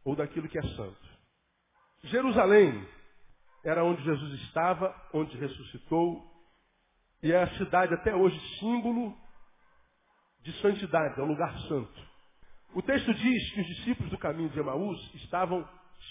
ou 0.04 0.16
daquilo 0.16 0.48
que 0.48 0.58
é 0.58 0.62
santo. 0.62 1.10
Jerusalém 2.04 2.86
era 3.64 3.84
onde 3.84 4.02
Jesus 4.02 4.40
estava, 4.42 4.94
onde 5.12 5.36
ressuscitou, 5.36 6.26
e 7.22 7.30
é 7.32 7.42
a 7.42 7.58
cidade 7.58 7.92
até 7.94 8.14
hoje 8.14 8.38
símbolo 8.58 9.16
de 10.42 10.52
santidade, 10.60 11.20
é 11.20 11.22
um 11.22 11.28
lugar 11.28 11.52
santo. 11.60 12.10
O 12.74 12.82
texto 12.82 13.12
diz 13.12 13.52
que 13.52 13.60
os 13.60 13.66
discípulos 13.66 14.10
do 14.10 14.18
caminho 14.18 14.48
de 14.48 14.58
Emaús 14.58 15.14
estavam 15.14 15.66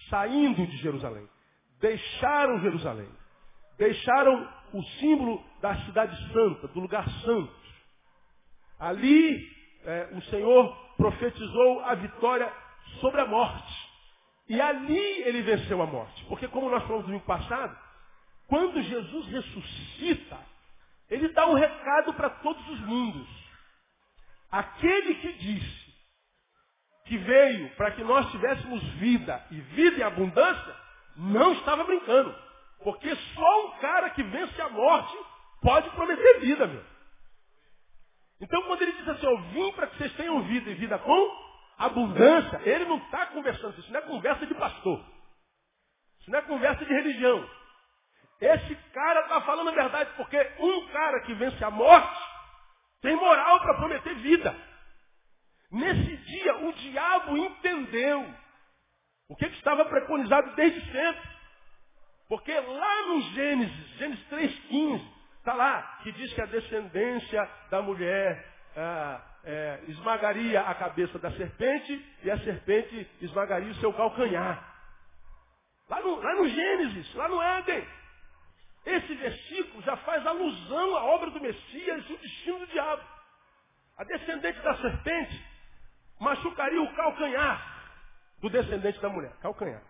saindo 0.10 0.66
de 0.68 0.78
Jerusalém. 0.78 1.28
Deixaram 1.80 2.60
Jerusalém. 2.60 3.10
Deixaram 3.78 4.48
o 4.74 4.84
símbolo 5.00 5.44
da 5.62 5.76
cidade 5.86 6.16
santa, 6.34 6.68
do 6.68 6.80
lugar 6.82 7.08
santo. 7.22 7.56
Ali 8.78 9.48
é, 9.86 10.10
o 10.14 10.22
Senhor 10.24 10.76
profetizou 10.98 11.80
a 11.82 11.96
vitória 11.96 12.52
sobre 13.00 13.22
a 13.22 13.26
morte. 13.26 13.90
E 14.50 14.60
ali 14.60 15.24
ele 15.24 15.42
venceu 15.44 15.82
a 15.82 15.86
morte. 15.86 16.26
Porque 16.26 16.48
como 16.48 16.70
nós 16.70 16.84
falamos 16.84 17.04
no 17.04 17.08
domingo 17.08 17.26
passado, 17.26 17.78
quando 18.48 18.82
Jesus 18.82 19.28
ressuscita, 19.28 20.38
ele 21.10 21.30
dá 21.30 21.48
um 21.48 21.54
recado 21.54 22.14
para 22.16 22.30
todos 22.30 22.68
os 22.68 22.80
mundos. 22.82 23.28
Aquele 24.52 25.16
que 25.16 25.34
disse 25.34 25.90
que 27.06 27.18
veio 27.18 27.70
para 27.76 27.92
que 27.92 28.04
nós 28.04 28.30
tivéssemos 28.32 28.84
vida 28.94 29.44
e 29.52 29.60
vida 29.60 30.00
em 30.00 30.04
abundância, 30.04 30.76
não 31.16 31.54
estava 31.54 31.84
brincando. 31.84 32.36
Porque 32.84 33.14
só 33.16 33.68
um 33.68 33.72
cara 33.80 34.12
que 34.12 34.24
vence 34.24 34.62
a 34.62 34.70
morte 34.70 35.18
pode 35.62 35.90
prometer 35.92 36.40
vida, 36.40 36.68
meu. 36.68 36.86
Então 38.42 38.62
quando 38.64 38.82
ele 38.84 38.94
diz 38.94 39.08
assim, 39.08 39.26
eu 39.26 39.42
vim 39.50 39.72
para 39.74 39.88
que 39.88 39.98
vocês 39.98 40.14
tenham 40.14 40.42
vida 40.44 40.70
e 40.70 40.76
vida 40.76 40.98
com 41.00 41.50
abundância, 41.78 42.62
ele 42.64 42.86
não 42.86 42.98
está 42.98 43.26
conversando, 43.28 43.78
isso 43.80 43.92
não 43.92 44.00
é 44.00 44.04
conversa 44.04 44.46
de 44.46 44.54
pastor. 44.54 45.04
Isso 46.22 46.32
não 46.32 46.40
é 46.40 46.42
conversa 46.44 46.86
de 46.86 46.94
religião. 46.94 47.50
Esse 48.40 48.76
cara 48.94 49.22
está 49.22 49.42
falando 49.42 49.70
a 49.70 49.74
verdade, 49.74 50.12
porque 50.16 50.38
um 50.60 50.88
cara 50.88 51.22
que 51.22 51.34
vence 51.34 51.62
a 51.64 51.72
morte 51.72 52.29
tem 53.02 53.16
moral 53.16 53.60
para 53.62 53.76
prometer 53.76 54.16
vida. 54.16 54.56
Nesse 55.72 56.18
dia, 56.18 56.58
o 56.58 56.74
diabo 56.74 57.38
entendeu 57.38 58.34
o 59.30 59.36
que, 59.36 59.48
que 59.48 59.58
estava 59.58 59.86
preconizado 59.86 60.56
desde 60.56 60.82
sempre. 60.92 61.30
Porque 62.28 62.54
lá 62.60 63.08
no 63.08 63.22
Gênesis, 63.34 63.98
Gênesis 63.98 64.28
3,15, 64.30 65.02
está 65.38 65.54
lá, 65.54 66.00
que 66.04 66.12
diz 66.12 66.34
que 66.34 66.42
a 66.42 66.46
descendência 66.46 67.50
da 67.70 67.82
mulher 67.82 68.46
ah, 68.76 69.22
é, 69.44 69.80
esmagaria 69.88 70.62
a 70.62 70.76
cabeça 70.76 71.18
da 71.20 71.32
serpente 71.32 72.18
e 72.24 72.30
a 72.30 72.38
serpente 72.40 73.10
esmagaria 73.22 73.72
o 73.72 73.76
seu 73.76 73.94
calcanhar. 73.94 74.64
Lá 75.90 76.02
no, 76.02 76.16
lá 76.22 76.36
no 76.36 76.48
Gênesis, 76.48 77.16
lá 77.16 77.28
no 77.28 77.42
Éden. 77.42 77.88
Esse 78.86 79.14
versículo 79.16 79.84
já 79.84 79.98
faz 79.98 80.26
alusão 80.26 80.96
à 80.96 81.04
obra 81.06 81.30
do 81.32 81.42
Messias 81.42 82.06
e 82.10 82.14
o 82.14 82.18
destino 82.18 82.60
do 82.60 82.68
diabo. 82.68 83.04
A 83.98 84.04
descendente 84.04 84.60
da 84.62 84.78
serpente 84.78 85.46
machucaria 86.20 86.82
o 86.82 86.96
calcanhar 86.96 87.80
do 88.40 88.50
descendente 88.50 89.00
da 89.00 89.10
mulher. 89.10 89.34
Calcanhar. 89.42 89.82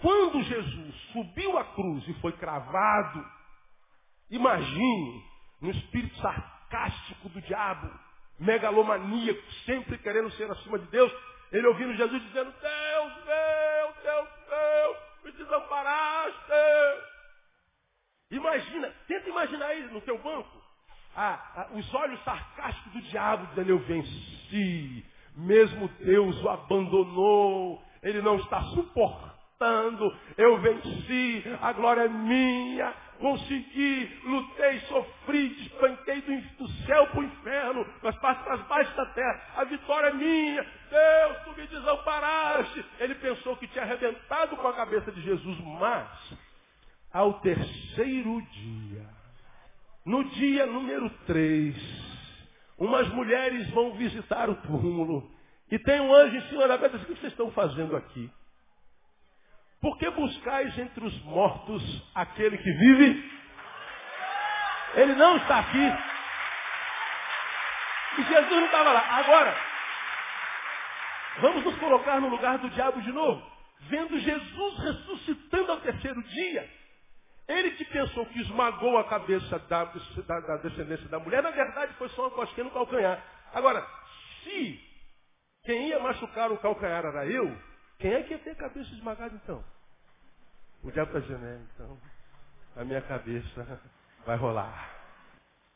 Quando 0.00 0.42
Jesus 0.42 0.94
subiu 1.12 1.58
à 1.58 1.64
cruz 1.64 2.06
e 2.08 2.14
foi 2.20 2.32
cravado, 2.32 3.24
imagine 4.30 5.24
no 5.60 5.70
espírito 5.70 6.16
sarcástico 6.20 7.28
do 7.28 7.40
diabo, 7.42 7.90
megalomaníaco, 8.38 9.42
sempre 9.64 9.98
querendo 9.98 10.30
ser 10.32 10.50
acima 10.50 10.78
de 10.78 10.86
Deus, 10.86 11.12
ele 11.50 11.66
ouvindo 11.66 11.94
Jesus 11.94 12.22
dizendo, 12.22 12.52
Deus 12.52 13.24
meu, 13.24 13.94
Deus 14.02 14.28
meu, 14.48 14.96
me 15.24 15.32
desamparaste. 15.32 17.07
Imagina, 18.30 18.92
tenta 19.06 19.28
imaginar 19.28 19.66
aí 19.66 19.82
no 19.90 20.00
teu 20.02 20.18
banco, 20.18 20.62
ah, 21.16 21.40
ah, 21.56 21.68
os 21.72 21.94
olhos 21.94 22.22
sarcásticos 22.24 22.92
do 22.92 23.00
diabo 23.08 23.46
dizendo, 23.46 23.70
eu 23.70 23.78
venci, 23.78 25.04
mesmo 25.34 25.88
Deus 26.00 26.42
o 26.42 26.48
abandonou, 26.48 27.82
ele 28.02 28.20
não 28.20 28.36
está 28.36 28.60
suportando, 28.64 30.14
eu 30.36 30.58
venci, 30.58 31.42
a 31.62 31.72
glória 31.72 32.02
é 32.02 32.08
minha, 32.08 32.92
consegui, 33.18 34.20
lutei, 34.24 34.78
sofri, 34.80 35.48
despanquei 35.48 36.20
do, 36.20 36.40
do 36.58 36.68
céu 36.84 37.06
para 37.06 37.20
o 37.20 37.24
inferno, 37.24 37.86
mas 38.02 38.14
para 38.18 38.54
as 38.54 38.60
baixas 38.68 38.94
da 38.94 39.06
terra, 39.06 39.42
a 39.56 39.64
vitória 39.64 40.08
é 40.08 40.14
minha, 40.14 40.62
Deus, 40.62 41.38
tu 41.44 41.60
me 41.60 41.66
desamparaste. 41.66 42.84
Ele 43.00 43.14
pensou 43.16 43.56
que 43.56 43.66
tinha 43.68 43.84
arrebentado 43.84 44.56
com 44.56 44.68
a 44.68 44.74
cabeça 44.74 45.10
de 45.10 45.20
Jesus, 45.22 45.58
mas 45.80 46.38
ao 47.12 47.40
terceiro 47.40 48.42
dia, 48.42 49.06
no 50.04 50.24
dia 50.30 50.66
número 50.66 51.10
três, 51.26 51.76
umas 52.76 53.08
mulheres 53.08 53.68
vão 53.70 53.92
visitar 53.94 54.48
o 54.48 54.54
túmulo 54.56 55.30
e 55.70 55.78
tem 55.78 56.00
um 56.00 56.14
anjo 56.14 56.36
em 56.36 56.48
cima 56.48 56.66
da 56.66 56.78
pedra. 56.78 56.98
O 56.98 57.04
que 57.04 57.14
vocês 57.14 57.32
estão 57.32 57.50
fazendo 57.50 57.96
aqui? 57.96 58.30
Por 59.80 59.96
que 59.98 60.10
buscais 60.10 60.76
entre 60.78 61.04
os 61.04 61.22
mortos 61.22 61.82
aquele 62.14 62.58
que 62.58 62.72
vive? 62.72 63.32
Ele 64.94 65.14
não 65.14 65.36
está 65.36 65.60
aqui. 65.60 65.92
E 68.18 68.22
Jesus 68.24 68.50
não 68.50 68.64
estava 68.64 68.92
lá. 68.92 69.00
Agora, 69.18 69.56
vamos 71.40 71.64
nos 71.64 71.76
colocar 71.76 72.20
no 72.20 72.28
lugar 72.28 72.58
do 72.58 72.70
diabo 72.70 73.00
de 73.02 73.12
novo. 73.12 73.40
Vendo 73.82 74.18
Jesus 74.18 74.78
ressuscitando 74.78 75.70
ao 75.70 75.80
terceiro 75.80 76.20
dia, 76.24 76.68
ele 77.48 77.70
que 77.72 77.84
pensou 77.86 78.26
que 78.26 78.40
esmagou 78.42 78.98
a 78.98 79.04
cabeça 79.04 79.58
da, 79.60 79.84
da, 79.84 80.40
da 80.40 80.56
descendência 80.58 81.08
da 81.08 81.18
mulher, 81.18 81.42
na 81.42 81.50
verdade 81.50 81.94
foi 81.94 82.08
só 82.10 82.22
uma 82.22 82.30
cosquinha 82.30 82.64
no 82.64 82.70
calcanhar. 82.70 83.24
Agora, 83.54 83.84
se 84.44 84.80
quem 85.64 85.88
ia 85.88 85.98
machucar 85.98 86.52
o 86.52 86.58
calcanhar 86.58 87.04
era 87.04 87.26
eu, 87.26 87.56
quem 87.98 88.12
é 88.12 88.22
que 88.22 88.34
ia 88.34 88.38
ter 88.38 88.50
a 88.50 88.56
cabeça 88.56 88.92
esmagada 88.92 89.34
então? 89.34 89.64
O 90.84 90.90
diabo 90.90 91.16
está 91.16 91.20
dizendo, 91.20 91.46
é, 91.46 91.60
então, 91.74 91.98
a 92.76 92.84
minha 92.84 93.02
cabeça 93.02 93.80
vai 94.26 94.36
rolar. 94.36 94.96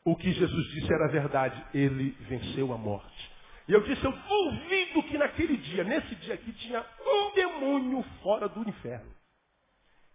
O 0.05 0.15
que 0.15 0.31
Jesus 0.31 0.67
disse 0.73 0.93
era 0.93 1.09
verdade, 1.09 1.65
ele 1.73 2.11
venceu 2.21 2.73
a 2.73 2.77
morte. 2.79 3.33
E 3.67 3.73
eu 3.73 3.81
disse, 3.83 4.05
eu 4.05 4.13
duvido 4.13 5.03
que 5.05 5.17
naquele 5.17 5.57
dia, 5.57 5.85
nesse 5.85 6.15
dia 6.17 6.35
aqui, 6.35 6.53
tinha 6.53 6.85
um 7.01 7.35
demônio 7.35 8.03
fora 8.23 8.49
do 8.49 8.69
inferno. 8.69 9.11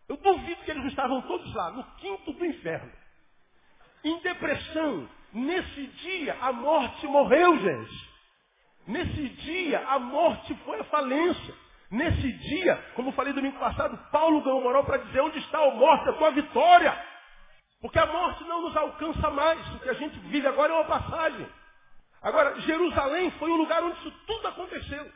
Eu 0.10 0.18
duvido 0.18 0.64
que 0.64 0.72
eles 0.72 0.86
estavam 0.86 1.22
todos 1.24 1.54
lá, 1.54 1.72
no 1.72 1.84
quinto 1.96 2.32
do 2.34 2.46
inferno. 2.46 2.92
Em 4.04 4.20
depressão. 4.20 5.10
Nesse 5.34 5.88
dia, 5.88 6.38
a 6.42 6.54
morte 6.54 7.06
morreu, 7.08 7.58
gente. 7.60 8.10
Nesse 8.88 9.30
dia, 9.30 9.86
a 9.88 10.00
morte 10.00 10.56
foi 10.64 10.80
a 10.80 10.86
falência. 10.86 11.54
Nesse 11.92 12.32
dia, 12.32 12.76
como 12.96 13.12
falei 13.12 13.34
domingo 13.34 13.60
passado, 13.60 13.98
Paulo 14.12 14.42
ganhou 14.42 14.62
moral 14.62 14.86
para 14.86 14.98
dizer 14.98 15.22
onde 15.22 15.40
está 15.40 15.60
a 15.60 15.72
morte, 15.72 16.10
a 16.10 16.14
tua 16.14 16.32
vitória. 16.32 17.06
Porque 17.82 18.00
a 18.00 18.06
morte 18.06 18.44
não 18.46 18.62
nos 18.62 18.76
alcança 18.76 19.30
mais. 19.30 19.76
O 19.76 19.80
que 19.80 19.90
a 19.90 19.94
gente 19.94 20.18
vive 20.20 20.48
agora 20.48 20.74
é 20.74 20.76
uma 20.76 20.86
passagem. 20.86 21.48
Agora, 22.22 22.60
Jerusalém 22.62 23.30
foi 23.32 23.52
o 23.52 23.58
lugar 23.58 23.84
onde 23.84 24.00
isso 24.00 24.12
tudo 24.26 24.48
aconteceu. 24.48 25.12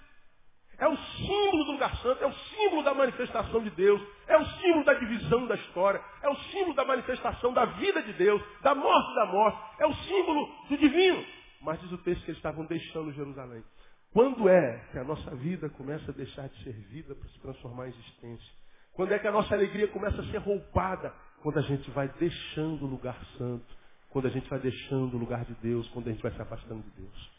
É 0.78 0.88
o 0.88 0.98
símbolo 0.98 1.66
do 1.66 1.72
lugar 1.74 1.96
santo, 1.98 2.24
é 2.24 2.28
o 2.28 2.34
símbolo 2.34 2.84
da 2.84 2.94
manifestação 2.94 3.62
de 3.62 3.70
Deus, 3.72 4.02
é 4.28 4.38
o 4.38 4.46
símbolo 4.46 4.84
da 4.84 4.94
divisão 4.96 5.46
da 5.46 5.56
história, 5.56 6.02
é 6.24 6.30
o 6.30 6.36
símbolo 6.36 6.74
da 6.74 6.86
manifestação 6.86 7.54
da 7.54 7.66
vida 7.66 8.02
de 8.02 8.14
Deus, 8.14 8.42
da 8.62 8.74
morte 8.74 9.16
da 9.16 9.26
morte, 9.28 9.60
é 9.80 9.86
o 9.86 9.94
símbolo 9.94 10.50
do 10.70 10.78
divino. 10.78 11.24
Mas 11.62 11.80
diz 11.82 11.92
o 11.92 11.98
texto 12.00 12.24
que 12.24 12.32
eles 12.32 12.40
estavam 12.40 12.66
deixando 12.66 13.14
Jerusalém. 13.14 13.64
Quando 14.12 14.50
é 14.50 14.80
que 14.92 14.98
a 14.98 15.04
nossa 15.04 15.36
vida 15.36 15.70
começa 15.70 16.12
a 16.12 16.14
deixar 16.14 16.50
de 16.50 16.64
ser 16.64 16.74
vida 16.74 17.16
para 17.16 17.30
se 17.30 17.40
transformar 17.40 17.88
em 17.88 17.90
existência? 17.92 18.52
Quando 18.94 19.14
é 19.14 19.20
que 19.20 19.28
a 19.28 19.32
nossa 19.32 19.54
alegria 19.54 19.88
começa 19.88 20.22
a 20.22 20.26
ser 20.26 20.38
roupada? 20.40 21.14
Quando 21.42 21.60
a 21.60 21.62
gente 21.62 21.90
vai 21.92 22.08
deixando 22.20 22.86
o 22.86 22.90
lugar 22.90 23.18
santo, 23.38 23.66
quando 24.10 24.28
a 24.28 24.30
gente 24.30 24.50
vai 24.50 24.60
deixando 24.60 25.16
o 25.16 25.18
lugar 25.18 25.46
de 25.46 25.54
Deus, 25.56 25.88
quando 25.90 26.08
a 26.08 26.12
gente 26.12 26.22
vai 26.22 26.32
se 26.34 26.42
afastando 26.42 26.84
de 26.84 26.90
Deus. 27.02 27.32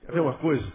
Quer 0.00 0.12
ver 0.12 0.20
uma 0.20 0.38
coisa? 0.38 0.72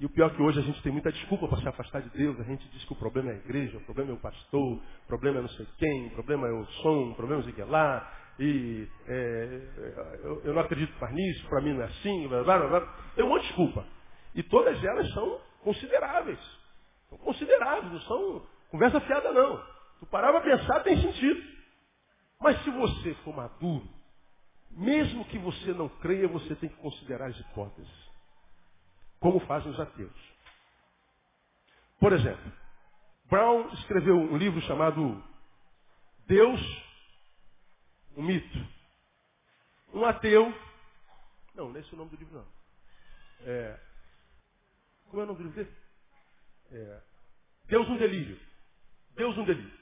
E 0.00 0.06
o 0.06 0.08
pior 0.08 0.30
é 0.30 0.34
que 0.34 0.40
hoje 0.40 0.58
a 0.58 0.62
gente 0.62 0.82
tem 0.82 0.90
muita 0.90 1.12
desculpa 1.12 1.46
para 1.46 1.58
se 1.58 1.68
afastar 1.68 2.00
de 2.00 2.08
Deus. 2.08 2.40
A 2.40 2.44
gente 2.44 2.66
diz 2.70 2.82
que 2.86 2.92
o 2.94 2.96
problema 2.96 3.32
é 3.32 3.34
a 3.34 3.36
igreja, 3.36 3.76
o 3.76 3.82
problema 3.82 4.12
é 4.12 4.14
o 4.14 4.16
pastor, 4.16 4.78
o 4.78 5.06
problema 5.06 5.40
é 5.40 5.42
não 5.42 5.48
sei 5.50 5.66
quem, 5.76 6.06
o 6.06 6.10
problema 6.12 6.48
é 6.48 6.52
o 6.52 6.64
som, 6.64 7.10
o 7.10 7.14
problema 7.14 7.44
é 7.46 7.62
o 7.62 7.68
lá. 7.68 8.10
E 8.38 8.88
é, 9.06 9.60
eu, 10.24 10.40
eu, 10.42 10.54
não 10.54 10.62
acredito 10.62 10.98
mais 10.98 11.14
nisso, 11.14 11.46
para 11.50 11.60
mim 11.60 11.74
não 11.74 11.82
é 11.82 11.84
assim. 11.84 12.28
Blá, 12.28 12.42
blá, 12.42 12.66
blá. 12.66 12.80
Tem 13.14 13.22
um 13.26 13.28
monte 13.28 13.42
de 13.42 13.48
desculpa. 13.48 13.86
E 14.34 14.42
todas 14.42 14.82
elas 14.82 15.12
são 15.12 15.38
consideráveis. 15.62 16.40
São 17.10 17.18
consideráveis, 17.18 17.92
não 17.92 18.00
são 18.00 18.46
conversa 18.70 19.02
fiada 19.02 19.32
não. 19.32 19.62
Tu 19.98 20.06
parar 20.06 20.32
para 20.32 20.40
pensar 20.40 20.80
tem 20.80 20.98
sentido. 20.98 21.42
Mas 22.40 22.58
se 22.64 22.70
você 22.70 23.12
for 23.22 23.36
maduro, 23.36 23.86
mesmo 24.70 25.26
que 25.26 25.36
você 25.36 25.74
não 25.74 25.90
creia, 25.90 26.26
você 26.26 26.54
tem 26.54 26.70
que 26.70 26.76
considerar 26.76 27.26
as 27.26 27.38
hipóteses 27.38 27.99
como 29.20 29.38
fazem 29.40 29.70
os 29.70 29.78
ateus. 29.78 30.30
Por 32.00 32.12
exemplo, 32.12 32.52
Brown 33.26 33.68
escreveu 33.74 34.16
um 34.16 34.36
livro 34.36 34.60
chamado 34.62 35.22
Deus, 36.26 36.60
um 38.16 38.22
mito. 38.22 38.58
Um 39.92 40.04
ateu. 40.04 40.46
Não, 41.54 41.68
não 41.68 41.76
é 41.76 41.80
esse 41.80 41.92
o 41.92 41.96
nome 41.96 42.10
do 42.10 42.16
livro, 42.16 42.34
não. 42.36 42.46
É, 43.46 43.78
como 45.08 45.20
é 45.20 45.24
o 45.24 45.26
nome 45.26 45.38
do 45.38 45.44
livro 45.44 45.64
dele? 45.64 45.76
É, 46.72 47.00
Deus 47.66 47.88
um 47.88 47.96
delírio. 47.96 48.40
Deus 49.10 49.36
um 49.36 49.44
delírio. 49.44 49.78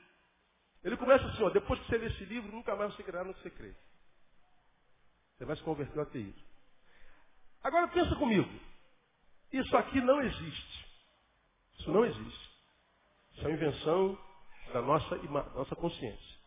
Ele 0.83 0.97
começa 0.97 1.27
assim, 1.27 1.43
ó, 1.43 1.51
depois 1.51 1.79
que 1.81 1.87
você 1.87 1.99
lê 1.99 2.07
esse 2.07 2.25
livro, 2.25 2.51
nunca 2.51 2.75
mais 2.75 2.95
você 2.95 3.03
crerá 3.03 3.25
no 3.25 3.35
que 3.35 3.43
você 3.43 3.51
crê. 3.51 3.75
Você 5.37 5.45
vai 5.45 5.57
se 5.57 5.63
converter 5.63 5.99
ao 5.99 6.05
ateísmo. 6.05 6.43
Agora 7.63 7.89
pensa 7.89 8.17
comigo. 8.17 8.49
Isso 9.53 9.77
aqui 9.77 10.01
não 10.01 10.21
existe. 10.21 10.87
Isso 11.79 11.91
não 11.91 12.05
existe. 12.05 12.51
Isso 13.33 13.45
é 13.45 13.49
uma 13.49 13.57
invenção 13.57 14.19
da 14.73 14.83
nossa, 14.83 15.17
nossa 15.55 15.77
consciência. 15.77 16.39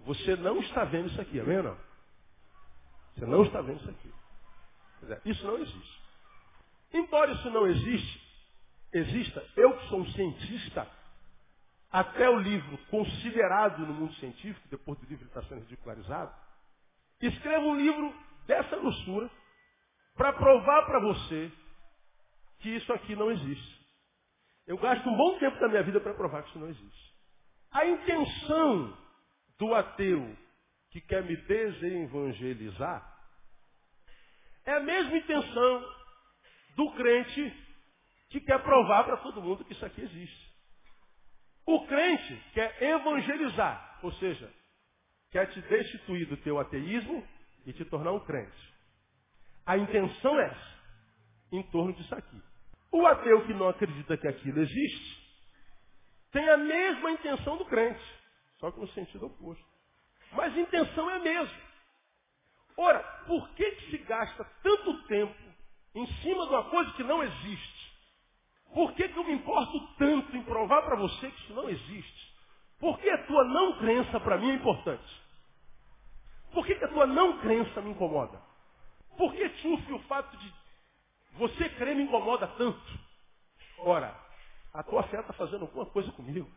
Você 0.00 0.36
não 0.36 0.58
está 0.60 0.84
vendo 0.84 1.08
isso 1.08 1.20
aqui, 1.20 1.40
amém 1.40 1.58
ou 1.58 1.62
não? 1.64 1.78
Você 3.14 3.26
não 3.26 3.42
está 3.44 3.60
vendo 3.60 3.80
isso 3.80 3.90
aqui. 3.90 4.12
Dizer, 5.00 5.20
isso 5.24 5.44
não 5.46 5.58
existe. 5.58 6.02
Embora 6.92 7.32
isso 7.32 7.50
não 7.50 7.66
existe, 7.66 8.22
exista, 8.92 9.44
eu 9.56 9.76
que 9.76 9.88
sou 9.88 10.00
um 10.00 10.10
cientista, 10.12 10.88
até 11.90 12.28
o 12.28 12.38
livro 12.38 12.78
considerado 12.90 13.80
no 13.80 13.94
mundo 13.94 14.14
científico, 14.14 14.66
depois 14.68 14.98
do 14.98 15.06
livro 15.06 15.26
estar 15.26 15.42
sendo 15.44 15.60
ridicularizado, 15.60 16.32
escrevo 17.20 17.66
um 17.66 17.76
livro 17.76 18.14
dessa 18.46 18.76
grossura 18.76 19.30
para 20.14 20.32
provar 20.32 20.86
para 20.86 21.00
você 21.00 21.52
que 22.58 22.68
isso 22.68 22.92
aqui 22.92 23.14
não 23.14 23.30
existe. 23.30 23.78
Eu 24.66 24.76
gasto 24.78 25.08
um 25.08 25.16
bom 25.16 25.38
tempo 25.38 25.58
da 25.58 25.68
minha 25.68 25.82
vida 25.82 26.00
para 26.00 26.14
provar 26.14 26.42
que 26.42 26.50
isso 26.50 26.58
não 26.58 26.68
existe. 26.68 27.14
A 27.70 27.86
intenção 27.86 28.96
do 29.58 29.74
ateu 29.74 30.36
que 30.90 31.00
quer 31.00 31.22
me 31.22 31.36
desevangelizar 31.36 33.18
é 34.64 34.72
a 34.74 34.80
mesma 34.80 35.16
intenção 35.16 35.94
do 36.76 36.92
crente 36.92 37.68
que 38.30 38.40
quer 38.40 38.62
provar 38.62 39.04
para 39.04 39.16
todo 39.18 39.40
mundo 39.42 39.64
que 39.64 39.72
isso 39.72 39.84
aqui 39.84 40.02
existe. 40.02 40.48
O 41.66 41.86
crente 41.86 42.34
quer 42.54 42.82
evangelizar, 42.82 43.98
ou 44.02 44.12
seja, 44.12 44.50
quer 45.30 45.46
te 45.52 45.60
destituir 45.62 46.26
do 46.26 46.36
teu 46.38 46.58
ateísmo 46.58 47.26
e 47.66 47.72
te 47.72 47.84
tornar 47.86 48.12
um 48.12 48.20
crente. 48.20 48.74
A 49.66 49.76
intenção 49.76 50.38
é 50.40 50.46
essa, 50.46 50.78
em 51.52 51.62
torno 51.70 51.92
disso 51.92 52.14
aqui. 52.14 52.42
O 52.90 53.06
ateu 53.06 53.44
que 53.46 53.54
não 53.54 53.68
acredita 53.68 54.16
que 54.16 54.28
aquilo 54.28 54.60
existe, 54.60 55.28
tem 56.32 56.48
a 56.48 56.56
mesma 56.56 57.10
intenção 57.10 57.56
do 57.56 57.64
crente, 57.64 58.02
só 58.58 58.70
que 58.70 58.80
no 58.80 58.88
sentido 58.88 59.26
oposto. 59.26 59.64
Mas 60.32 60.54
a 60.54 60.60
intenção 60.60 61.10
é 61.10 61.16
a 61.16 61.20
mesma. 61.20 61.68
Ora, 62.76 63.00
por 63.26 63.48
que, 63.50 63.70
que 63.72 63.90
se 63.90 63.98
gasta 63.98 64.44
tanto 64.62 65.06
tempo 65.06 65.34
em 65.94 66.06
cima 66.22 66.46
de 66.46 66.52
uma 66.52 66.70
coisa 66.70 66.92
que 66.92 67.02
não 67.02 67.22
existe? 67.22 67.78
Por 68.72 68.92
que, 68.92 69.08
que 69.08 69.18
eu 69.18 69.24
me 69.24 69.32
importo 69.32 69.94
tanto 69.96 70.36
em 70.36 70.42
provar 70.44 70.82
para 70.82 70.96
você 70.96 71.30
que 71.30 71.42
isso 71.42 71.54
não 71.54 71.68
existe? 71.68 72.36
Por 72.78 72.98
que 72.98 73.10
a 73.10 73.26
tua 73.26 73.44
não 73.44 73.78
crença 73.78 74.20
para 74.20 74.38
mim 74.38 74.50
é 74.50 74.54
importante? 74.54 75.22
Por 76.52 76.64
que, 76.64 76.74
que 76.74 76.84
a 76.84 76.88
tua 76.88 77.06
não 77.06 77.38
crença 77.38 77.80
me 77.80 77.90
incomoda? 77.90 78.40
Por 79.16 79.32
que, 79.32 79.48
Tchuf, 79.48 79.92
o 79.92 79.98
fato 80.00 80.36
de 80.36 80.52
você 81.32 81.68
crer 81.70 81.94
me 81.94 82.04
incomoda 82.04 82.46
tanto? 82.46 82.98
Ora, 83.78 84.14
a 84.72 84.82
tua 84.82 85.02
fé 85.04 85.20
está 85.20 85.32
fazendo 85.32 85.62
alguma 85.62 85.86
coisa 85.86 86.10
comigo. 86.12 86.50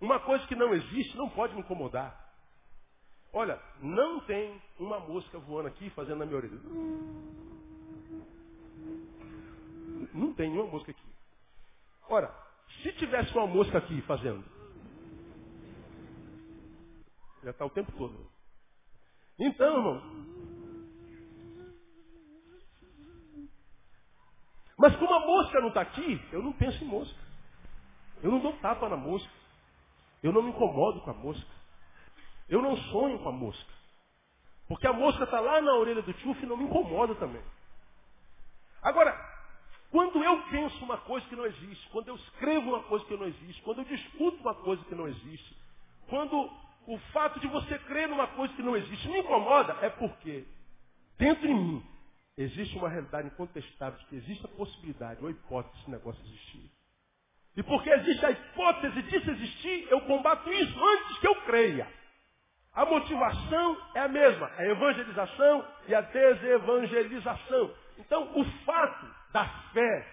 Uma 0.00 0.20
coisa 0.20 0.46
que 0.46 0.54
não 0.54 0.74
existe 0.74 1.16
não 1.16 1.28
pode 1.28 1.54
me 1.54 1.60
incomodar. 1.60 2.28
Olha, 3.32 3.60
não 3.80 4.20
tem 4.20 4.60
uma 4.78 5.00
mosca 5.00 5.38
voando 5.38 5.68
aqui 5.68 5.90
fazendo 5.90 6.18
na 6.18 6.26
minha 6.26 6.38
orelha. 6.38 6.58
Não 10.14 10.32
tem 10.34 10.50
nenhuma 10.50 10.70
mosca 10.70 10.90
aqui. 10.90 11.02
Ora, 12.08 12.34
se 12.82 12.92
tivesse 12.92 13.36
uma 13.36 13.46
mosca 13.46 13.78
aqui 13.78 14.00
fazendo, 14.02 14.44
já 17.42 17.50
está 17.50 17.64
o 17.64 17.70
tempo 17.70 17.92
todo. 17.92 18.30
Então, 19.38 19.76
irmão. 19.76 20.37
Mas 24.78 24.94
como 24.96 25.12
a 25.12 25.26
mosca 25.26 25.60
não 25.60 25.68
está 25.68 25.80
aqui, 25.80 26.22
eu 26.30 26.40
não 26.40 26.52
penso 26.52 26.82
em 26.84 26.86
mosca. 26.86 27.18
Eu 28.22 28.30
não 28.30 28.38
dou 28.38 28.52
tapa 28.54 28.88
na 28.88 28.96
mosca. 28.96 29.30
Eu 30.22 30.32
não 30.32 30.40
me 30.40 30.50
incomodo 30.50 31.00
com 31.00 31.10
a 31.10 31.14
mosca. 31.14 31.50
Eu 32.48 32.62
não 32.62 32.76
sonho 32.76 33.18
com 33.18 33.28
a 33.28 33.32
mosca. 33.32 33.72
Porque 34.68 34.86
a 34.86 34.92
mosca 34.92 35.24
está 35.24 35.40
lá 35.40 35.60
na 35.60 35.74
orelha 35.74 36.02
do 36.02 36.12
tchuf 36.12 36.42
e 36.42 36.46
não 36.46 36.56
me 36.56 36.64
incomoda 36.64 37.14
também. 37.16 37.42
Agora, 38.80 39.18
quando 39.90 40.22
eu 40.22 40.42
penso 40.50 40.84
uma 40.84 40.98
coisa 40.98 41.26
que 41.26 41.34
não 41.34 41.46
existe, 41.46 41.88
quando 41.90 42.08
eu 42.08 42.14
escrevo 42.14 42.68
uma 42.68 42.82
coisa 42.84 43.04
que 43.06 43.16
não 43.16 43.26
existe, 43.26 43.60
quando 43.62 43.78
eu 43.78 43.84
discuto 43.84 44.40
uma 44.40 44.54
coisa 44.54 44.84
que 44.84 44.94
não 44.94 45.08
existe, 45.08 45.56
quando 46.08 46.50
o 46.86 46.98
fato 47.12 47.40
de 47.40 47.48
você 47.48 47.78
crer 47.80 48.08
numa 48.08 48.28
coisa 48.28 48.54
que 48.54 48.62
não 48.62 48.76
existe 48.76 49.08
me 49.08 49.18
incomoda, 49.18 49.76
é 49.82 49.90
porque 49.90 50.46
dentro 51.18 51.46
de 51.48 51.54
mim 51.54 51.84
existe 52.42 52.76
uma 52.76 52.88
realidade 52.88 53.26
incontestável 53.26 53.98
de 53.98 54.06
que 54.06 54.16
existe 54.16 54.44
a 54.44 54.48
possibilidade 54.48 55.20
ou 55.20 55.28
a 55.28 55.30
hipótese 55.30 55.76
desse 55.76 55.90
negócio 55.90 56.24
existir. 56.24 56.70
E 57.56 57.62
porque 57.64 57.90
existe 57.90 58.24
a 58.24 58.30
hipótese 58.30 59.02
disso 59.02 59.30
existir, 59.30 59.88
eu 59.90 60.00
combato 60.02 60.48
isso 60.52 60.84
antes 60.84 61.18
que 61.18 61.26
eu 61.26 61.34
creia. 61.42 61.88
A 62.72 62.84
motivação 62.86 63.76
é 63.94 64.00
a 64.00 64.08
mesma, 64.08 64.48
a 64.56 64.64
evangelização 64.64 65.66
e 65.88 65.94
a 65.96 66.00
desevangelização. 66.00 67.74
Então, 67.98 68.30
o 68.38 68.44
fato 68.64 69.06
da 69.32 69.44
fé, 69.72 70.06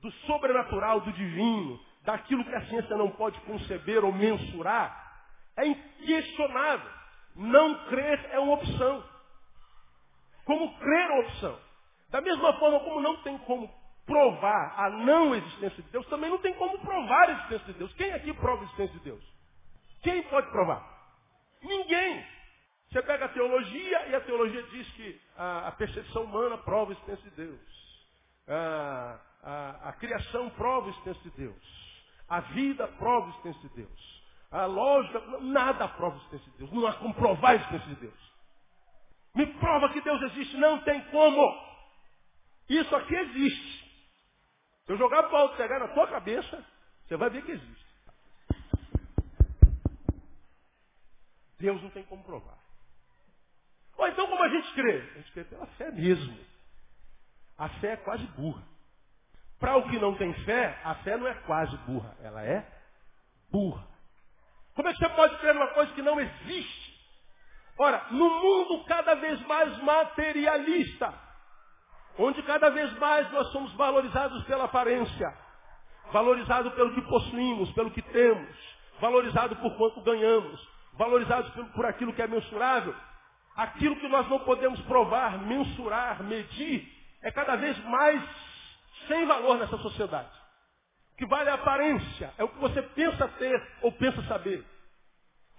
do 0.00 0.10
sobrenatural, 0.26 1.02
do 1.02 1.12
divino, 1.12 1.78
daquilo 2.04 2.44
que 2.44 2.54
a 2.54 2.64
ciência 2.68 2.96
não 2.96 3.10
pode 3.10 3.38
conceber 3.40 4.02
ou 4.02 4.12
mensurar, 4.12 4.96
é 5.58 5.66
inquestionável. 5.66 6.90
Não 7.34 7.86
crer 7.88 8.30
é 8.30 8.38
uma 8.38 8.54
opção. 8.54 9.04
Como 10.46 10.78
crer 10.78 11.10
é 11.10 11.12
uma 11.12 11.20
opção. 11.20 11.65
Da 12.16 12.22
mesma 12.22 12.50
forma 12.54 12.80
como 12.80 12.98
não 13.02 13.18
tem 13.18 13.36
como 13.40 13.70
provar 14.06 14.74
a 14.78 14.88
não 14.88 15.34
existência 15.34 15.82
de 15.82 15.90
Deus, 15.90 16.06
também 16.06 16.30
não 16.30 16.38
tem 16.38 16.54
como 16.54 16.78
provar 16.78 17.28
a 17.28 17.32
existência 17.32 17.66
de 17.66 17.72
Deus. 17.74 17.92
Quem 17.92 18.10
aqui 18.10 18.32
prova 18.32 18.62
a 18.62 18.64
existência 18.64 18.98
de 18.98 19.04
Deus? 19.04 19.22
Quem 20.02 20.22
pode 20.22 20.50
provar? 20.50 20.82
Ninguém. 21.62 22.26
Você 22.90 23.02
pega 23.02 23.26
a 23.26 23.28
teologia 23.28 24.06
e 24.08 24.14
a 24.14 24.20
teologia 24.22 24.62
diz 24.62 24.88
que 24.92 25.20
a, 25.36 25.68
a 25.68 25.72
percepção 25.72 26.22
humana 26.22 26.56
prova 26.56 26.92
a 26.92 26.94
existência 26.94 27.30
de 27.32 27.36
Deus. 27.36 27.60
A, 28.48 29.18
a, 29.42 29.88
a, 29.90 29.92
criação 29.92 30.48
prova 30.48 30.86
a 30.86 30.90
existência 30.92 31.22
de 31.22 31.36
Deus. 31.36 32.02
A 32.30 32.40
vida 32.40 32.88
prova 32.96 33.26
a 33.26 33.28
existência 33.28 33.68
de 33.68 33.76
Deus. 33.76 34.22
A 34.52 34.64
lógica, 34.64 35.20
nada 35.42 35.86
prova 35.86 36.14
a 36.14 36.18
existência 36.20 36.50
de 36.52 36.58
Deus. 36.60 36.72
Não 36.72 36.86
há 36.86 36.94
como 36.94 37.12
provar 37.12 37.50
a 37.50 37.54
existência 37.56 37.88
de 37.88 37.96
Deus. 37.96 38.32
Me 39.34 39.46
prova 39.58 39.90
que 39.90 40.00
Deus 40.00 40.22
existe. 40.22 40.56
Não 40.56 40.78
tem 40.78 40.98
como. 41.10 41.75
Isso 42.68 42.94
aqui 42.96 43.14
existe. 43.14 43.86
Se 44.84 44.92
eu 44.92 44.98
jogar 44.98 45.24
para 45.24 45.44
o 45.44 45.56
pegar 45.56 45.78
na 45.78 45.88
tua 45.88 46.06
cabeça, 46.06 46.64
você 47.06 47.16
vai 47.16 47.30
ver 47.30 47.44
que 47.44 47.52
existe. 47.52 47.86
Deus 51.58 51.82
não 51.82 51.90
tem 51.90 52.04
como 52.04 52.22
provar. 52.24 52.58
Ou 53.96 54.06
então 54.08 54.26
como 54.28 54.42
a 54.42 54.48
gente 54.48 54.72
crê? 54.74 54.98
A 54.98 55.18
gente 55.18 55.32
crê 55.32 55.44
pela 55.44 55.66
fé 55.66 55.90
mesmo. 55.90 56.38
A 57.56 57.68
fé 57.80 57.92
é 57.92 57.96
quase 57.96 58.24
burra. 58.28 58.62
Para 59.58 59.76
o 59.76 59.88
que 59.88 59.98
não 59.98 60.14
tem 60.16 60.32
fé, 60.44 60.78
a 60.84 60.96
fé 60.96 61.16
não 61.16 61.26
é 61.26 61.34
quase 61.46 61.74
burra, 61.78 62.14
ela 62.20 62.44
é 62.44 62.66
burra. 63.50 63.86
Como 64.74 64.86
é 64.86 64.92
que 64.92 64.98
você 64.98 65.08
pode 65.08 65.38
crer 65.38 65.54
numa 65.54 65.68
coisa 65.68 65.92
que 65.94 66.02
não 66.02 66.20
existe? 66.20 66.96
Ora, 67.78 68.06
no 68.10 68.28
mundo 68.28 68.84
cada 68.84 69.14
vez 69.14 69.40
mais 69.46 69.78
materialista, 69.78 71.25
onde 72.18 72.42
cada 72.42 72.70
vez 72.70 72.92
mais 72.98 73.30
nós 73.32 73.48
somos 73.48 73.72
valorizados 73.74 74.42
pela 74.44 74.64
aparência, 74.64 75.34
valorizados 76.12 76.72
pelo 76.74 76.94
que 76.94 77.02
possuímos, 77.02 77.70
pelo 77.72 77.90
que 77.90 78.02
temos, 78.02 78.56
valorizados 79.00 79.58
por 79.58 79.76
quanto 79.76 80.00
ganhamos, 80.02 80.68
valorizados 80.94 81.50
por, 81.50 81.64
por 81.72 81.86
aquilo 81.86 82.12
que 82.12 82.22
é 82.22 82.26
mensurável, 82.26 82.94
aquilo 83.56 83.96
que 83.96 84.08
nós 84.08 84.28
não 84.28 84.38
podemos 84.40 84.80
provar, 84.82 85.38
mensurar, 85.38 86.22
medir, 86.22 86.86
é 87.22 87.30
cada 87.30 87.56
vez 87.56 87.78
mais 87.84 88.22
sem 89.08 89.26
valor 89.26 89.58
nessa 89.58 89.76
sociedade. 89.78 90.30
O 91.12 91.16
que 91.16 91.26
vale 91.26 91.48
é 91.48 91.52
a 91.52 91.56
aparência, 91.56 92.32
é 92.38 92.44
o 92.44 92.48
que 92.48 92.58
você 92.58 92.82
pensa 92.82 93.28
ter 93.38 93.68
ou 93.82 93.92
pensa 93.92 94.22
saber. 94.24 94.64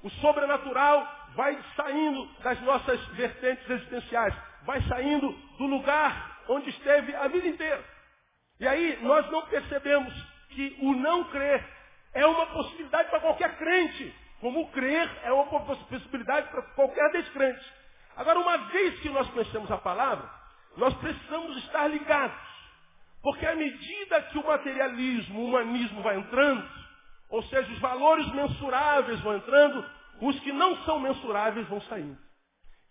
O 0.03 0.09
sobrenatural 0.09 1.07
vai 1.35 1.59
saindo 1.75 2.25
das 2.43 2.61
nossas 2.61 3.03
vertentes 3.07 3.67
existenciais, 3.69 4.35
vai 4.65 4.81
saindo 4.83 5.31
do 5.57 5.65
lugar 5.65 6.36
onde 6.49 6.69
esteve 6.69 7.15
a 7.15 7.27
vida 7.27 7.47
inteira. 7.47 7.83
E 8.59 8.67
aí 8.67 8.99
nós 9.01 9.29
não 9.31 9.45
percebemos 9.47 10.13
que 10.49 10.77
o 10.81 10.93
não 10.93 11.25
crer 11.25 11.63
é 12.13 12.25
uma 12.25 12.47
possibilidade 12.47 13.09
para 13.09 13.19
qualquer 13.19 13.57
crente. 13.57 14.15
Como 14.39 14.71
crer 14.71 15.09
é 15.23 15.31
uma 15.31 15.45
possibilidade 15.45 16.49
para 16.49 16.61
qualquer 16.73 17.11
descrente. 17.11 17.73
Agora, 18.15 18.39
uma 18.39 18.57
vez 18.69 18.99
que 18.99 19.09
nós 19.09 19.29
conhecemos 19.29 19.69
a 19.71 19.77
palavra, 19.77 20.29
nós 20.75 20.93
precisamos 20.95 21.57
estar 21.57 21.87
ligados. 21.87 22.47
Porque 23.21 23.45
à 23.45 23.55
medida 23.55 24.21
que 24.23 24.37
o 24.37 24.45
materialismo, 24.45 25.39
o 25.41 25.45
humanismo 25.45 26.01
vai 26.01 26.17
entrando, 26.17 26.67
ou 27.29 27.43
seja, 27.43 27.71
os 27.71 27.79
valores 27.79 28.27
mensuráveis 28.31 29.19
vão 29.21 29.35
entrando, 29.35 29.97
Os 30.19 30.39
que 30.39 30.51
não 30.51 30.75
são 30.77 30.99
mensuráveis 30.99 31.67
vão 31.67 31.79
saindo. 31.81 32.17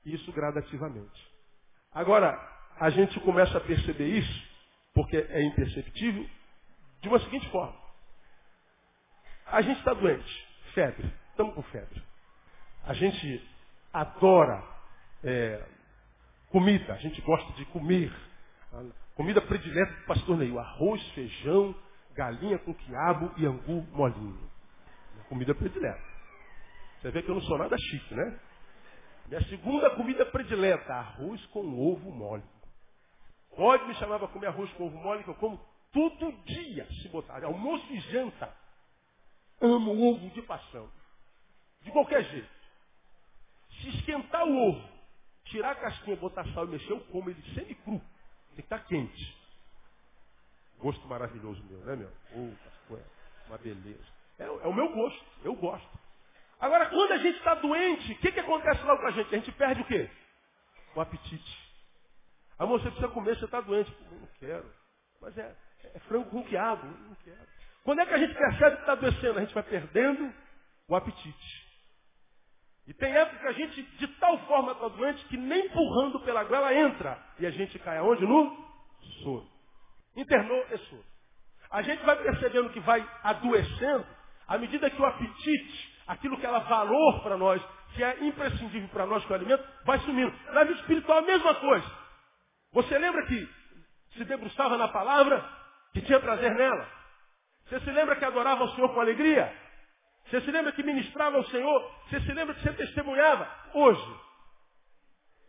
Isso 0.04 0.30
gradativamente. 0.30 1.28
Agora, 1.92 2.38
a 2.78 2.90
gente 2.90 3.18
começa 3.20 3.56
a 3.56 3.60
perceber 3.60 4.06
isso, 4.06 4.48
porque 4.94 5.16
é 5.16 5.42
imperceptível, 5.42 6.28
de 7.00 7.08
uma 7.08 7.18
seguinte 7.20 7.48
forma. 7.50 7.76
A 9.46 9.62
gente 9.62 9.78
está 9.78 9.94
doente, 9.94 10.48
febre, 10.74 11.10
estamos 11.30 11.54
com 11.54 11.62
febre. 11.62 12.02
A 12.84 12.92
gente 12.94 13.48
adora 13.92 14.62
é, 15.24 15.62
comida, 16.50 16.94
a 16.94 16.98
gente 16.98 17.20
gosta 17.22 17.52
de 17.54 17.64
comer. 17.66 18.12
Comida 19.14 19.40
predileta 19.40 19.92
do 19.92 20.06
pastor 20.06 20.36
Neil, 20.36 20.58
arroz, 20.58 21.02
feijão, 21.12 21.74
galinha 22.12 22.58
com 22.58 22.74
quiabo 22.74 23.32
e 23.36 23.46
angu 23.46 23.86
molinho. 23.92 24.50
Comida 25.28 25.54
predileta. 25.54 26.02
Você 27.00 27.10
vê 27.10 27.22
que 27.22 27.30
eu 27.30 27.34
não 27.34 27.42
sou 27.42 27.58
nada 27.58 27.76
chique, 27.78 28.14
né? 28.14 28.38
Minha 29.28 29.42
segunda 29.44 29.90
comida 29.90 30.24
predileta, 30.26 30.92
arroz 30.92 31.44
com 31.46 31.60
ovo 31.60 32.10
mole. 32.10 32.42
Pode 33.56 33.84
me 33.86 33.94
chamar 33.94 34.18
para 34.18 34.28
comer 34.28 34.48
arroz 34.48 34.70
com 34.74 34.86
ovo 34.86 34.98
mole, 34.98 35.24
que 35.24 35.30
eu 35.30 35.34
como 35.34 35.58
todo 35.92 36.30
dia, 36.44 36.86
se 37.00 37.08
botar. 37.08 37.42
Almoço 37.42 37.86
e 37.90 38.00
janta. 38.00 38.54
Amo 39.60 40.10
ovo 40.10 40.28
de 40.30 40.42
paixão. 40.42 40.90
De 41.80 41.90
qualquer 41.90 42.22
jeito. 42.24 42.48
Se 43.80 43.88
esquentar 43.88 44.44
o 44.46 44.68
ovo, 44.68 44.88
tirar 45.44 45.72
a 45.72 45.74
casquinha, 45.76 46.16
botar 46.16 46.44
sal 46.52 46.66
e 46.66 46.68
mexer, 46.68 46.92
eu 46.92 47.00
como 47.06 47.30
ele 47.30 47.42
semi-cru. 47.54 47.98
Tem 47.98 48.56
que 48.56 48.60
estar 48.60 48.80
quente. 48.80 49.36
Gosto 50.78 51.06
maravilhoso 51.08 51.62
meu, 51.64 51.78
né, 51.80 51.96
meu? 51.96 52.56
Pastor, 52.64 52.98
é 52.98 53.48
uma 53.48 53.58
beleza. 53.58 54.04
É, 54.38 54.44
é, 54.44 54.66
o 54.66 54.72
meu 54.74 54.92
gosto, 54.92 55.24
eu 55.42 55.54
gosto. 55.54 55.98
Agora, 56.60 56.86
quando 56.90 57.12
a 57.12 57.18
gente 57.18 57.38
está 57.38 57.54
doente, 57.54 58.12
o 58.12 58.18
que, 58.18 58.32
que 58.32 58.40
acontece 58.40 58.82
logo 58.82 59.00
com 59.00 59.06
a 59.06 59.10
gente? 59.12 59.34
A 59.34 59.38
gente 59.38 59.52
perde 59.52 59.80
o 59.80 59.86
quê? 59.86 60.10
O 60.94 61.00
apetite. 61.00 61.65
Amor, 62.58 62.80
você 62.80 62.88
precisa 62.88 63.08
comer, 63.08 63.36
você 63.36 63.44
está 63.44 63.60
doente. 63.60 63.94
Não 64.10 64.28
quero. 64.38 64.70
Mas 65.20 65.36
é, 65.36 65.56
é 65.94 65.98
frango 66.00 66.30
com 66.30 66.44
quiabo. 66.44 66.86
Não 66.86 67.14
quero. 67.16 67.46
Quando 67.84 68.00
é 68.00 68.06
que 68.06 68.14
a 68.14 68.18
gente 68.18 68.34
percebe 68.34 68.76
que 68.76 68.82
está 68.82 68.92
adoecendo? 68.92 69.38
A 69.38 69.42
gente 69.42 69.54
vai 69.54 69.62
perdendo 69.62 70.34
o 70.88 70.96
apetite. 70.96 71.66
E 72.86 72.94
tem 72.94 73.12
época 73.12 73.38
que 73.38 73.46
a 73.46 73.52
gente, 73.52 73.82
de 73.82 74.06
tal 74.18 74.38
forma, 74.46 74.72
está 74.72 74.88
doente 74.88 75.24
que 75.26 75.36
nem 75.36 75.66
empurrando 75.66 76.20
pela 76.20 76.44
goela 76.44 76.72
entra. 76.72 77.18
E 77.38 77.46
a 77.46 77.50
gente 77.50 77.78
cai 77.80 77.98
aonde? 77.98 78.24
No 78.24 78.56
sono. 79.22 79.48
Internou 80.14 80.64
é 80.70 80.78
sono. 80.78 81.04
A 81.70 81.82
gente 81.82 82.04
vai 82.04 82.16
percebendo 82.22 82.70
que 82.70 82.80
vai 82.80 83.06
adoecendo 83.22 84.06
à 84.46 84.56
medida 84.56 84.88
que 84.88 85.00
o 85.00 85.04
apetite, 85.04 86.02
aquilo 86.06 86.38
que 86.38 86.46
ela 86.46 86.60
valor 86.60 87.22
para 87.22 87.36
nós, 87.36 87.60
que 87.94 88.02
é 88.02 88.24
imprescindível 88.24 88.88
para 88.88 89.06
nós 89.06 89.24
com 89.24 89.32
o 89.32 89.36
alimento, 89.36 89.64
vai 89.84 89.98
sumindo. 90.00 90.32
Na 90.52 90.62
vida 90.62 90.80
espiritual 90.80 91.18
a 91.18 91.22
mesma 91.22 91.54
coisa. 91.56 92.05
Você 92.72 92.98
lembra 92.98 93.26
que 93.26 93.48
se 94.16 94.24
debruçava 94.24 94.76
na 94.76 94.88
palavra, 94.88 95.44
que 95.92 96.02
tinha 96.02 96.20
prazer 96.20 96.54
nela? 96.54 96.88
Você 97.66 97.80
se 97.80 97.90
lembra 97.90 98.16
que 98.16 98.24
adorava 98.24 98.64
o 98.64 98.74
Senhor 98.74 98.92
com 98.94 99.00
alegria? 99.00 99.52
Você 100.26 100.40
se 100.40 100.50
lembra 100.50 100.72
que 100.72 100.82
ministrava 100.82 101.36
ao 101.36 101.44
Senhor? 101.46 101.92
Você 102.08 102.20
se 102.20 102.32
lembra 102.32 102.54
que 102.54 102.62
você 102.62 102.72
testemunhava? 102.72 103.48
Hoje. 103.74 104.20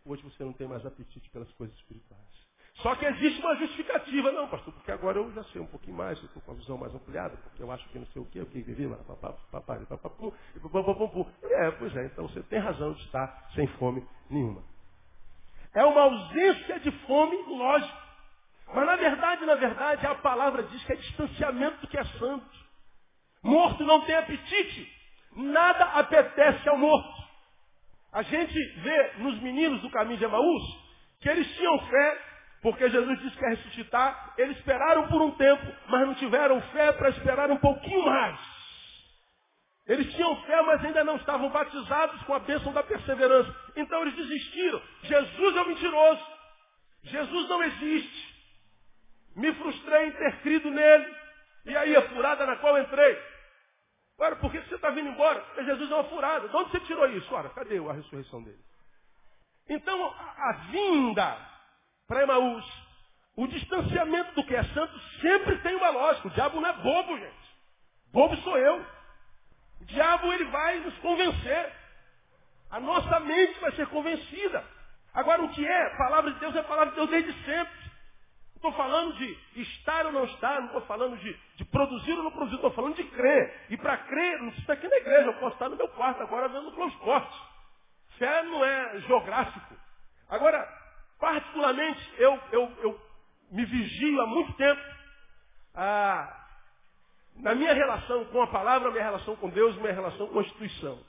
Hoje 0.04 0.22
você 0.22 0.44
não 0.44 0.52
tem 0.52 0.66
mais 0.66 0.84
apetite 0.86 1.28
pelas 1.30 1.52
coisas 1.52 1.76
espirituais. 1.76 2.48
Só 2.76 2.94
que 2.94 3.04
existe 3.04 3.40
uma 3.40 3.56
justificativa. 3.56 4.30
Não, 4.30 4.48
pastor, 4.48 4.72
porque 4.72 4.92
agora 4.92 5.18
eu 5.18 5.32
já 5.32 5.42
sei 5.44 5.60
um 5.60 5.66
pouquinho 5.66 5.96
mais, 5.96 6.18
eu 6.18 6.26
estou 6.26 6.40
com 6.42 6.52
a 6.52 6.54
visão 6.54 6.78
mais 6.78 6.94
ampliada, 6.94 7.36
porque 7.36 7.62
eu 7.62 7.70
acho 7.72 7.88
que 7.88 7.98
não 7.98 8.06
sei 8.06 8.22
o 8.22 8.24
quê, 8.26 8.40
o 8.40 8.46
que 8.46 8.62
vivi 8.62 8.86
lá, 8.86 8.96
papai, 9.50 9.84
papapu, 9.86 10.32
É, 11.42 11.70
pois 11.72 11.94
é, 11.96 12.06
então 12.06 12.28
você 12.28 12.42
tem 12.44 12.60
razão 12.60 12.92
de 12.92 13.02
estar 13.02 13.48
sem 13.54 13.66
fome 13.78 14.06
nenhuma. 14.30 14.62
É 15.78 15.84
uma 15.84 16.00
ausência 16.00 16.80
de 16.80 16.90
fome 17.06 17.36
lógica. 17.46 17.96
Mas 18.74 18.84
na 18.84 18.96
verdade, 18.96 19.46
na 19.46 19.54
verdade, 19.54 20.04
a 20.08 20.14
palavra 20.16 20.64
diz 20.64 20.84
que 20.84 20.92
é 20.92 20.96
distanciamento 20.96 21.80
do 21.82 21.86
que 21.86 21.96
é 21.96 22.04
santo. 22.04 22.50
Morto 23.44 23.84
não 23.84 24.00
tem 24.00 24.16
apetite. 24.16 24.92
Nada 25.36 25.84
apetece 25.84 26.68
ao 26.68 26.76
morto. 26.76 27.22
A 28.12 28.22
gente 28.22 28.58
vê 28.80 29.12
nos 29.18 29.40
meninos 29.40 29.80
do 29.80 29.90
caminho 29.90 30.18
de 30.18 30.24
Emaús 30.24 30.62
que 31.20 31.28
eles 31.28 31.48
tinham 31.56 31.78
fé, 31.86 32.22
porque 32.60 32.90
Jesus 32.90 33.20
disse 33.20 33.36
que 33.36 33.44
ia 33.44 33.50
ressuscitar. 33.50 34.34
Eles 34.36 34.56
esperaram 34.56 35.06
por 35.06 35.22
um 35.22 35.30
tempo, 35.36 35.64
mas 35.86 36.08
não 36.08 36.14
tiveram 36.16 36.60
fé 36.72 36.90
para 36.90 37.10
esperar 37.10 37.52
um 37.52 37.58
pouquinho 37.58 38.04
mais. 38.04 38.36
Eles 39.88 40.12
tinham 40.14 40.36
fé, 40.42 40.60
mas 40.62 40.84
ainda 40.84 41.02
não 41.02 41.16
estavam 41.16 41.48
batizados 41.48 42.22
com 42.24 42.34
a 42.34 42.38
bênção 42.40 42.72
da 42.74 42.82
perseverança. 42.82 43.54
Então 43.74 44.02
eles 44.02 44.14
desistiram. 44.16 44.82
Jesus 45.02 45.56
é 45.56 45.62
o. 45.62 45.67
Jesus 47.28 47.48
não 47.48 47.62
existe. 47.62 48.28
Me 49.36 49.52
frustrei 49.54 50.06
em 50.06 50.12
ter 50.12 50.40
crido 50.40 50.70
nele. 50.70 51.16
E 51.66 51.76
aí 51.76 51.94
a 51.94 52.08
furada 52.08 52.46
na 52.46 52.56
qual 52.56 52.78
entrei? 52.78 53.22
Ora, 54.18 54.36
por 54.36 54.50
que 54.50 54.60
você 54.60 54.74
está 54.74 54.90
vindo 54.90 55.10
embora? 55.10 55.40
Porque 55.40 55.64
Jesus 55.64 55.90
é 55.90 55.94
uma 55.94 56.04
furada. 56.04 56.48
De 56.48 56.56
onde 56.56 56.70
você 56.70 56.80
tirou 56.80 57.06
isso? 57.10 57.32
Ora, 57.32 57.50
cadê 57.50 57.78
a 57.78 57.92
ressurreição 57.92 58.42
dele? 58.42 58.58
Então, 59.68 60.04
a, 60.06 60.48
a 60.48 60.52
vinda 60.70 61.38
para 62.08 62.22
Emaús, 62.22 62.64
o 63.36 63.46
distanciamento 63.46 64.34
do 64.34 64.44
que 64.44 64.56
é 64.56 64.64
santo 64.64 64.98
sempre 65.20 65.58
tem 65.58 65.76
uma 65.76 65.90
lógica. 65.90 66.26
O 66.26 66.30
diabo 66.30 66.60
não 66.60 66.68
é 66.68 66.72
bobo, 66.72 67.18
gente. 67.18 67.54
Bobo 68.12 68.36
sou 68.38 68.56
eu. 68.56 68.84
O 69.80 69.84
diabo, 69.84 70.32
ele 70.32 70.46
vai 70.46 70.80
nos 70.80 70.96
convencer. 70.98 71.72
A 72.70 72.80
nossa 72.80 73.20
mente 73.20 73.60
vai 73.60 73.72
ser 73.72 73.86
convencida. 73.88 74.77
Agora, 75.18 75.42
o 75.42 75.48
que 75.48 75.66
é? 75.66 75.96
Palavra 75.96 76.30
de 76.30 76.38
Deus 76.38 76.54
é 76.54 76.62
palavra 76.62 76.90
de 76.90 76.96
Deus 76.96 77.10
desde 77.10 77.32
sempre 77.44 77.88
estou 78.54 78.72
falando 78.72 79.14
de 79.14 79.38
estar 79.56 80.06
ou 80.06 80.12
não 80.12 80.24
estar, 80.24 80.60
não 80.60 80.66
estou 80.66 80.82
falando 80.82 81.16
de, 81.16 81.40
de, 81.56 81.64
produzir 81.64 82.12
ou 82.12 82.24
não 82.24 82.30
produzir, 82.30 82.56
estou 82.56 82.70
falando 82.72 82.94
de 82.94 83.04
crer. 83.04 83.66
E 83.70 83.76
para 83.76 83.96
crer, 83.96 84.38
não 84.40 84.50
precisa 84.50 84.72
aqui 84.72 84.86
na 84.86 84.96
igreja, 84.96 85.26
eu 85.26 85.34
posso 85.34 85.54
estar 85.54 85.68
no 85.68 85.76
meu 85.76 85.88
quarto 85.88 86.22
agora 86.22 86.48
vendo 86.48 86.70
o 86.70 86.88
Esporte. 86.88 87.36
Fé 88.16 88.42
não 88.44 88.64
é 88.64 89.00
geográfico. 89.00 89.76
Agora, 90.28 90.68
particularmente, 91.18 92.14
eu, 92.18 92.40
eu, 92.52 92.72
eu 92.82 93.00
me 93.50 93.64
vigio 93.64 94.20
há 94.20 94.26
muito 94.26 94.52
tempo 94.54 94.82
ah, 95.74 96.46
na 97.36 97.54
minha 97.54 97.72
relação 97.72 98.24
com 98.26 98.42
a 98.42 98.46
palavra, 98.48 98.90
minha 98.90 99.04
relação 99.04 99.34
com 99.36 99.48
Deus, 99.50 99.76
minha 99.76 99.92
relação 99.92 100.26
com 100.28 100.38
a 100.38 100.42
instituição. 100.42 101.07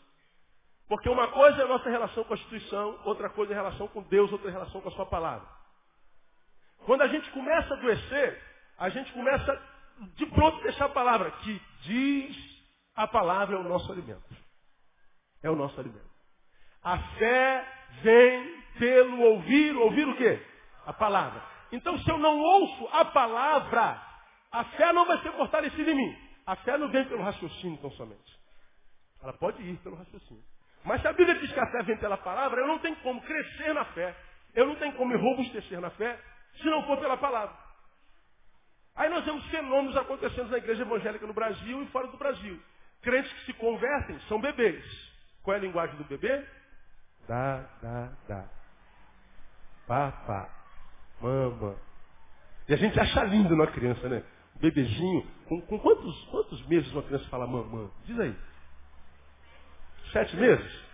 Porque 0.89 1.07
uma 1.07 1.27
coisa 1.27 1.61
é 1.61 1.65
a 1.65 1.67
nossa 1.67 1.87
relação 1.87 2.23
com 2.23 2.33
a 2.33 2.35
instituição, 2.35 2.99
outra 3.05 3.29
coisa 3.29 3.53
é 3.53 3.55
a 3.55 3.59
relação 3.59 3.87
com 3.89 4.01
Deus, 4.01 4.31
outra 4.31 4.47
é 4.47 4.49
a 4.49 4.53
relação 4.53 4.81
com 4.81 4.89
a 4.89 4.91
sua 4.91 5.05
palavra. 5.05 5.47
Quando 6.85 7.03
a 7.03 7.07
gente 7.07 7.29
começa 7.29 7.75
a 7.75 7.77
adoecer, 7.77 8.41
a 8.75 8.89
gente 8.89 9.13
começa 9.13 9.61
de 10.15 10.25
pronto 10.25 10.63
deixar 10.63 10.85
a 10.85 10.89
palavra, 10.89 11.29
que 11.29 11.61
diz 11.83 12.35
a 12.95 13.07
palavra 13.07 13.55
é 13.55 13.59
o 13.59 13.63
nosso 13.63 13.91
alimento. 13.91 14.35
É 15.43 15.49
o 15.49 15.55
nosso 15.55 15.79
alimento. 15.79 16.09
A 16.83 16.97
fé 16.97 17.67
vem 18.01 18.63
pelo 18.79 19.21
ouvir, 19.21 19.75
ouvir 19.75 20.07
o 20.07 20.17
quê? 20.17 20.43
A 20.87 20.93
palavra. 20.93 21.43
Então 21.71 21.99
se 21.99 22.09
eu 22.09 22.17
não 22.17 22.39
ouço 22.39 22.89
a 22.93 23.05
palavra, 23.05 24.01
a 24.51 24.63
fé 24.63 24.91
não 24.91 25.05
vai 25.05 25.21
ser 25.21 25.31
fortalecida 25.33 25.91
em 25.91 25.95
mim. 25.95 26.17
A 26.47 26.55
fé 26.55 26.79
não 26.79 26.89
vem 26.89 27.05
pelo 27.05 27.21
raciocínio 27.21 27.77
tão 27.77 27.91
somente. 27.91 28.39
Ela 29.21 29.33
pode 29.33 29.61
ir 29.61 29.77
pelo 29.77 29.95
raciocínio. 29.95 30.43
Mas 30.83 31.01
se 31.01 31.07
a 31.07 31.13
Bíblia 31.13 31.37
diz 31.39 31.51
que 31.51 31.59
a 31.59 31.67
fé 31.67 31.83
vem 31.83 31.97
pela 31.97 32.17
palavra, 32.17 32.61
eu 32.61 32.67
não 32.67 32.79
tenho 32.79 32.95
como 32.97 33.21
crescer 33.21 33.73
na 33.73 33.85
fé. 33.85 34.15
Eu 34.55 34.65
não 34.65 34.75
tenho 34.75 34.93
como 34.93 35.11
me 35.11 35.17
robustecer 35.17 35.79
na 35.79 35.89
fé 35.91 36.19
se 36.55 36.65
não 36.65 36.83
for 36.83 36.97
pela 36.97 37.17
palavra. 37.17 37.55
Aí 38.95 39.09
nós 39.09 39.23
vemos 39.23 39.45
fenômenos 39.45 39.95
acontecendo 39.95 40.49
na 40.49 40.57
igreja 40.57 40.81
evangélica 40.81 41.25
no 41.25 41.33
Brasil 41.33 41.83
e 41.83 41.87
fora 41.87 42.07
do 42.07 42.17
Brasil. 42.17 42.59
Crentes 43.01 43.31
que 43.31 43.45
se 43.45 43.53
convertem 43.53 44.19
são 44.27 44.41
bebês. 44.41 44.83
Qual 45.41 45.55
é 45.55 45.59
a 45.59 45.61
linguagem 45.61 45.95
do 45.95 46.03
bebê? 46.03 46.45
Dá, 47.27 47.65
dá, 47.81 48.11
dá. 48.27 48.45
Papá, 49.87 50.49
mama. 51.21 51.75
E 52.67 52.73
a 52.73 52.77
gente 52.77 52.99
acha 52.99 53.23
lindo 53.23 53.53
uma 53.53 53.67
criança, 53.67 54.07
né? 54.09 54.23
Bebezinho. 54.55 55.25
Com, 55.47 55.61
com 55.61 55.79
quantos, 55.79 56.25
quantos 56.25 56.65
meses 56.67 56.91
uma 56.91 57.03
criança 57.03 57.27
fala 57.29 57.47
mamã? 57.47 57.89
Diz 58.05 58.19
aí. 58.19 58.35
Sete 60.11 60.35
meses? 60.35 60.89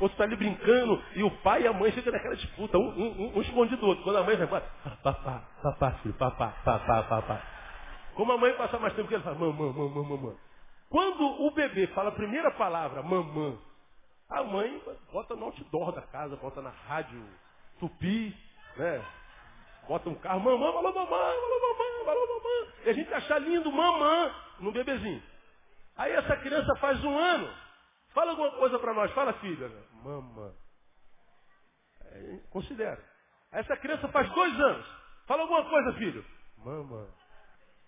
outro 0.00 0.14
está 0.14 0.24
ali 0.24 0.36
brincando, 0.36 1.02
e 1.14 1.22
o 1.22 1.30
pai 1.42 1.62
e 1.62 1.66
a 1.66 1.72
mãe 1.72 1.90
ficam 1.92 2.12
naquela 2.12 2.36
disputa, 2.36 2.78
um, 2.78 2.88
um, 2.88 3.36
um 3.36 3.42
escondido 3.42 3.78
do 3.78 3.86
outro. 3.86 4.04
Quando 4.04 4.16
a 4.16 4.22
mãe 4.22 4.36
vai 4.36 4.46
falar, 4.46 4.62
papá, 5.02 5.42
papá, 5.62 5.90
filho, 6.02 6.14
papá, 6.14 6.54
papá, 6.64 7.02
papá. 7.02 7.42
Como 8.14 8.32
a 8.32 8.38
mãe 8.38 8.52
passa 8.54 8.78
mais 8.78 8.94
tempo 8.94 9.08
que 9.08 9.14
ele 9.14 9.22
fala, 9.22 9.36
mamã, 9.36 9.72
mamã, 9.72 10.02
mamã. 10.02 10.34
Quando 10.88 11.24
o 11.42 11.50
bebê 11.50 11.86
fala 11.88 12.08
a 12.08 12.12
primeira 12.12 12.50
palavra, 12.52 13.02
mamã, 13.02 13.58
a 14.28 14.42
mãe 14.42 14.82
bota 15.12 15.34
no 15.34 15.46
outdoor 15.46 15.92
da 15.92 16.02
casa, 16.02 16.36
bota 16.36 16.62
na 16.62 16.70
rádio 16.70 17.22
tupi, 17.78 18.34
né? 18.76 19.04
Bota 19.86 20.08
um 20.08 20.14
carro, 20.16 20.40
mamã, 20.40 20.72
falou 20.72 20.94
mamã, 20.94 21.06
falou 21.06 21.60
mamã, 21.60 22.04
falou 22.04 22.28
mamã. 22.28 22.72
E 22.84 22.90
a 22.90 22.92
gente 22.92 23.12
acha 23.12 23.38
lindo 23.38 23.72
mamã 23.72 24.34
no 24.60 24.72
bebezinho. 24.72 25.22
Aí 25.96 26.12
essa 26.12 26.36
criança 26.36 26.74
faz 26.76 27.02
um 27.04 27.18
ano, 27.18 27.48
Fala 28.18 28.32
alguma 28.32 28.50
coisa 28.50 28.80
para 28.80 28.92
nós. 28.94 29.12
Fala, 29.12 29.32
filha. 29.34 29.70
Mama. 30.02 30.52
É, 32.00 32.40
considera. 32.50 33.00
Essa 33.52 33.76
criança 33.76 34.08
faz 34.08 34.28
dois 34.34 34.58
anos. 34.58 34.86
Fala 35.24 35.42
alguma 35.42 35.64
coisa, 35.70 35.92
filho. 35.92 36.24
Mama. 36.56 37.06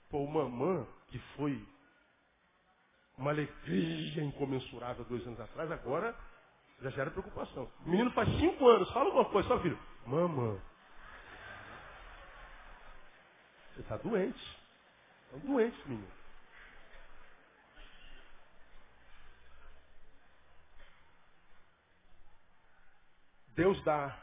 Pô, 0.09 0.24
mamã, 0.28 0.87
que 1.09 1.18
foi 1.35 1.61
uma 3.18 3.33
alegria 3.33 4.22
incomensurável 4.22 5.05
dois 5.07 5.26
anos 5.26 5.41
atrás, 5.41 5.68
agora 5.72 6.14
já 6.81 6.91
gera 6.91 7.11
preocupação. 7.11 7.68
O 7.85 7.91
menino 7.91 8.12
faz 8.12 8.28
cinco 8.39 8.68
anos. 8.68 8.89
Fala 8.93 9.07
alguma 9.07 9.24
coisa, 9.24 9.49
só 9.49 9.59
filho. 9.59 9.78
Mama. 10.07 10.62
Você 13.74 13.81
está 13.81 13.97
doente. 13.97 14.61
Estão 15.24 15.41
doentes, 15.41 15.87
menino. 15.87 16.20
Deus 23.55 23.82
dá 23.84 24.18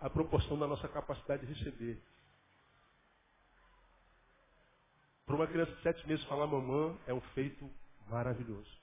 a 0.00 0.08
proporção 0.08 0.58
da 0.58 0.66
nossa 0.66 0.88
capacidade 0.88 1.46
de 1.46 1.52
receber. 1.52 2.02
Para 5.26 5.36
uma 5.36 5.46
criança 5.46 5.72
de 5.72 5.82
sete 5.82 6.06
meses 6.06 6.24
falar 6.26 6.46
mamã 6.46 6.96
é 7.06 7.12
um 7.12 7.20
feito 7.32 7.70
maravilhoso. 8.08 8.78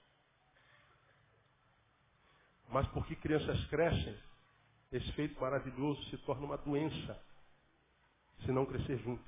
Mas 2.69 2.87
porque 2.89 3.15
crianças 3.15 3.65
crescem, 3.67 4.17
esse 4.91 5.11
feito 5.13 5.39
maravilhoso 5.39 6.03
se 6.09 6.17
torna 6.19 6.45
uma 6.45 6.57
doença 6.57 7.19
se 8.43 8.51
não 8.51 8.65
crescer 8.65 8.97
junto. 8.99 9.23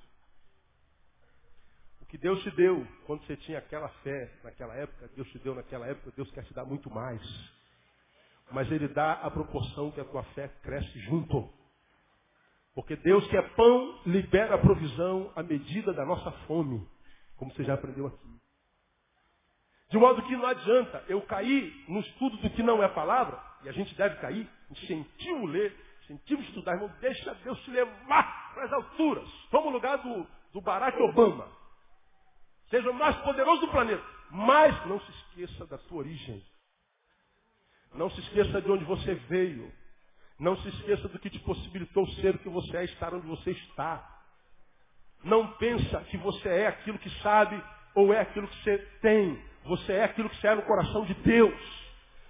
O 2.01 2.05
que 2.05 2.17
Deus 2.17 2.41
te 2.43 2.51
deu 2.51 2.87
quando 3.05 3.25
você 3.25 3.35
tinha 3.37 3.57
aquela 3.57 3.89
fé 4.03 4.31
naquela 4.43 4.75
época, 4.75 5.09
Deus 5.15 5.27
te 5.29 5.39
deu 5.39 5.55
naquela 5.55 5.87
época, 5.87 6.11
Deus 6.15 6.29
quer 6.31 6.45
te 6.45 6.53
dar 6.53 6.65
muito 6.65 6.89
mais. 6.89 7.21
Mas 8.51 8.71
Ele 8.71 8.87
dá 8.87 9.13
a 9.13 9.31
proporção 9.31 9.91
que 9.91 9.99
a 9.99 10.05
tua 10.05 10.23
fé 10.35 10.47
cresce 10.63 10.99
junto. 11.01 11.49
Porque 12.73 12.95
Deus 12.95 13.27
que 13.27 13.35
é 13.35 13.41
pão, 13.41 14.01
libera 14.05 14.55
a 14.55 14.59
provisão 14.59 15.31
à 15.35 15.43
medida 15.43 15.93
da 15.93 16.05
nossa 16.05 16.31
fome, 16.45 16.87
como 17.35 17.51
você 17.51 17.63
já 17.63 17.73
aprendeu 17.73 18.07
aqui. 18.07 18.37
De 19.89 19.97
modo 19.97 20.21
que 20.21 20.35
não 20.35 20.45
adianta 20.45 21.03
eu 21.07 21.21
cair 21.23 21.73
no 21.87 21.99
estudo 22.01 22.37
do 22.37 22.49
que 22.51 22.61
não 22.61 22.83
é 22.83 22.87
palavra, 22.89 23.41
e 23.63 23.69
a 23.69 23.71
gente 23.71 23.95
deve 23.95 24.17
cair, 24.17 24.47
incentivo 24.69 25.45
ler, 25.45 25.75
incentivo 26.03 26.41
estudar, 26.41 26.73
irmão, 26.73 26.91
deixa 26.99 27.33
Deus 27.35 27.59
te 27.63 27.71
levar 27.71 28.53
para 28.53 28.65
as 28.65 28.73
alturas. 28.73 29.29
Toma 29.49 29.67
o 29.67 29.71
lugar 29.71 29.97
do, 29.97 30.27
do 30.53 30.61
Barack 30.61 31.01
Obama. 31.01 31.47
Seja 32.69 32.89
o 32.89 32.93
mais 32.93 33.15
poderoso 33.17 33.61
do 33.61 33.71
planeta. 33.71 34.03
Mas 34.29 34.85
não 34.87 34.99
se 34.99 35.11
esqueça 35.11 35.65
da 35.67 35.77
sua 35.79 35.99
origem. 35.99 36.43
Não 38.07 38.11
se 38.15 38.21
esqueça 38.21 38.61
de 38.61 38.71
onde 38.71 38.85
você 38.85 39.15
veio. 39.27 39.69
Não 40.39 40.55
se 40.55 40.69
esqueça 40.69 41.09
do 41.09 41.19
que 41.19 41.29
te 41.29 41.39
possibilitou 41.39 42.07
ser 42.07 42.35
o 42.35 42.39
que 42.39 42.47
você 42.47 42.77
é, 42.77 42.85
estar 42.85 43.13
onde 43.13 43.27
você 43.27 43.51
está. 43.51 44.01
Não 45.25 45.45
pensa 45.55 45.99
que 46.09 46.15
você 46.15 46.47
é 46.47 46.67
aquilo 46.67 46.97
que 46.99 47.09
sabe 47.21 47.61
ou 47.93 48.13
é 48.13 48.21
aquilo 48.21 48.47
que 48.47 48.63
você 48.63 48.77
tem. 49.01 49.37
Você 49.65 49.91
é 49.91 50.05
aquilo 50.05 50.29
que 50.29 50.37
você 50.37 50.47
é 50.47 50.55
no 50.55 50.61
coração 50.61 51.03
de 51.03 51.15
Deus. 51.15 51.53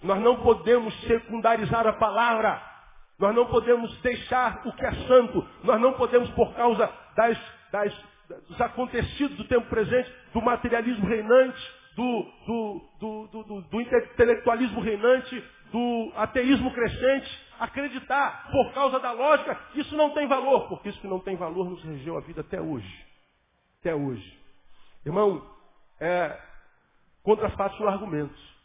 Nós 0.02 0.20
não 0.20 0.38
podemos 0.42 1.00
secundarizar 1.02 1.86
a 1.86 1.94
palavra. 1.94 2.60
Nós 3.20 3.36
não 3.36 3.46
podemos 3.46 3.96
deixar 4.02 4.64
o 4.66 4.74
que 4.74 4.84
é 4.84 4.92
santo. 5.06 5.48
Nós 5.64 5.80
não 5.80 5.94
podemos, 5.94 6.28
por 6.32 6.56
causa 6.56 6.92
das, 7.16 7.38
das, 7.72 7.94
dos 8.48 8.60
acontecidos 8.62 9.38
do 9.38 9.44
tempo 9.44 9.70
presente, 9.70 10.12
do 10.34 10.42
materialismo 10.42 11.06
reinante, 11.06 11.62
do, 11.98 12.32
do, 12.46 13.28
do, 13.28 13.62
do, 13.62 13.82
intelectualismo 13.82 14.80
reinante, 14.80 15.44
do 15.72 16.12
ateísmo 16.16 16.74
crescente, 16.74 17.48
acreditar 17.60 18.50
por 18.52 18.74
causa 18.74 19.00
da 19.00 19.12
lógica 19.12 19.60
isso 19.76 19.96
não 19.96 20.12
tem 20.14 20.28
valor, 20.28 20.68
porque 20.70 20.90
isso 20.90 21.02
que 21.02 21.08
não 21.08 21.20
tem 21.20 21.36
valor 21.36 21.70
nos 21.70 21.84
regeu 21.84 22.18
a 22.18 22.22
vida 22.22 22.42
até 22.42 22.62
hoje. 22.62 23.06
Até 23.80 23.94
hoje. 23.94 24.40
Irmão, 25.06 25.46
é, 26.00 26.40
contra 27.24 27.50
fatos 27.52 27.80
no 27.80 27.88
argumentos. 27.88 28.58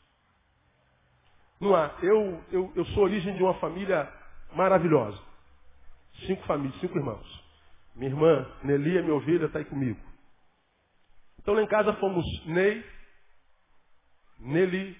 Não 1.61 1.77
há. 1.77 1.95
Eu, 2.03 2.43
eu, 2.51 2.73
eu 2.75 2.85
sou 2.87 3.05
origem 3.05 3.37
de 3.37 3.43
uma 3.43 3.55
família 3.55 4.13
maravilhosa. 4.55 5.21
Cinco 6.27 6.45
famílias, 6.45 6.81
cinco 6.81 6.99
irmãos. 6.99 7.45
Minha 7.95 8.11
irmã 8.11 8.53
Nelia, 8.65 9.03
minha 9.03 9.15
ovelha, 9.15 9.47
está 9.47 9.59
aí 9.59 9.65
comigo. 9.65 10.01
Então 11.39 11.55
lá 11.55 11.63
em 11.63 11.67
casa 11.67 11.93
fomos 11.95 12.25
Ney, 12.47 12.85
Neli, 14.39 14.97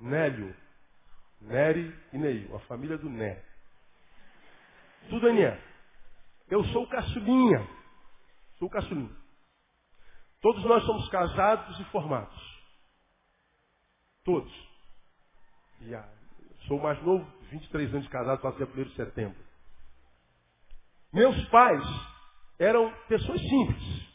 Nélio, 0.00 0.54
Nery 1.42 1.94
e 2.12 2.18
Neil, 2.18 2.54
a 2.54 2.60
família 2.60 2.98
do 2.98 3.10
Né. 3.10 3.42
É 5.10 5.32
Né. 5.32 5.60
Eu 6.48 6.64
sou 6.66 6.84
o 6.84 6.88
caçulinha. 6.88 7.66
Sou 8.58 8.68
o 8.68 8.70
caçulinha. 8.70 9.10
Todos 10.40 10.64
nós 10.64 10.84
somos 10.84 11.08
casados 11.08 11.78
e 11.80 11.84
formados. 11.84 12.52
Todos. 14.24 14.52
E, 15.80 15.94
ah, 15.94 16.08
sou 16.66 16.78
mais 16.80 17.00
novo, 17.02 17.24
23 17.50 17.92
anos 17.92 18.04
de 18.04 18.10
casado, 18.10 18.40
faço 18.40 18.56
dia 18.56 18.66
1 18.66 18.84
de 18.84 18.94
setembro. 18.94 19.38
Meus 21.12 21.48
pais 21.48 21.82
eram 22.58 22.92
pessoas 23.08 23.40
simples. 23.40 24.12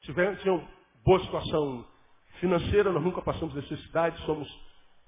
Tiveram, 0.00 0.36
tinham 0.36 0.68
boa 1.04 1.20
situação 1.20 1.86
financeira, 2.40 2.92
nós 2.92 3.02
nunca 3.02 3.22
passamos 3.22 3.54
necessidade, 3.54 4.20
somos 4.26 4.48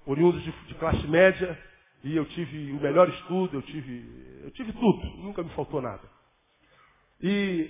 oriundos 0.07 0.41
de, 0.41 0.51
de, 0.51 0.73
classe 0.75 1.05
média, 1.07 1.57
e 2.03 2.15
eu 2.15 2.25
tive 2.25 2.71
o 2.71 2.81
melhor 2.81 3.09
estudo, 3.09 3.57
eu 3.57 3.61
tive, 3.61 4.41
eu 4.43 4.51
tive 4.51 4.71
tudo, 4.71 5.05
nunca 5.17 5.43
me 5.43 5.49
faltou 5.49 5.81
nada. 5.81 6.03
E 7.21 7.69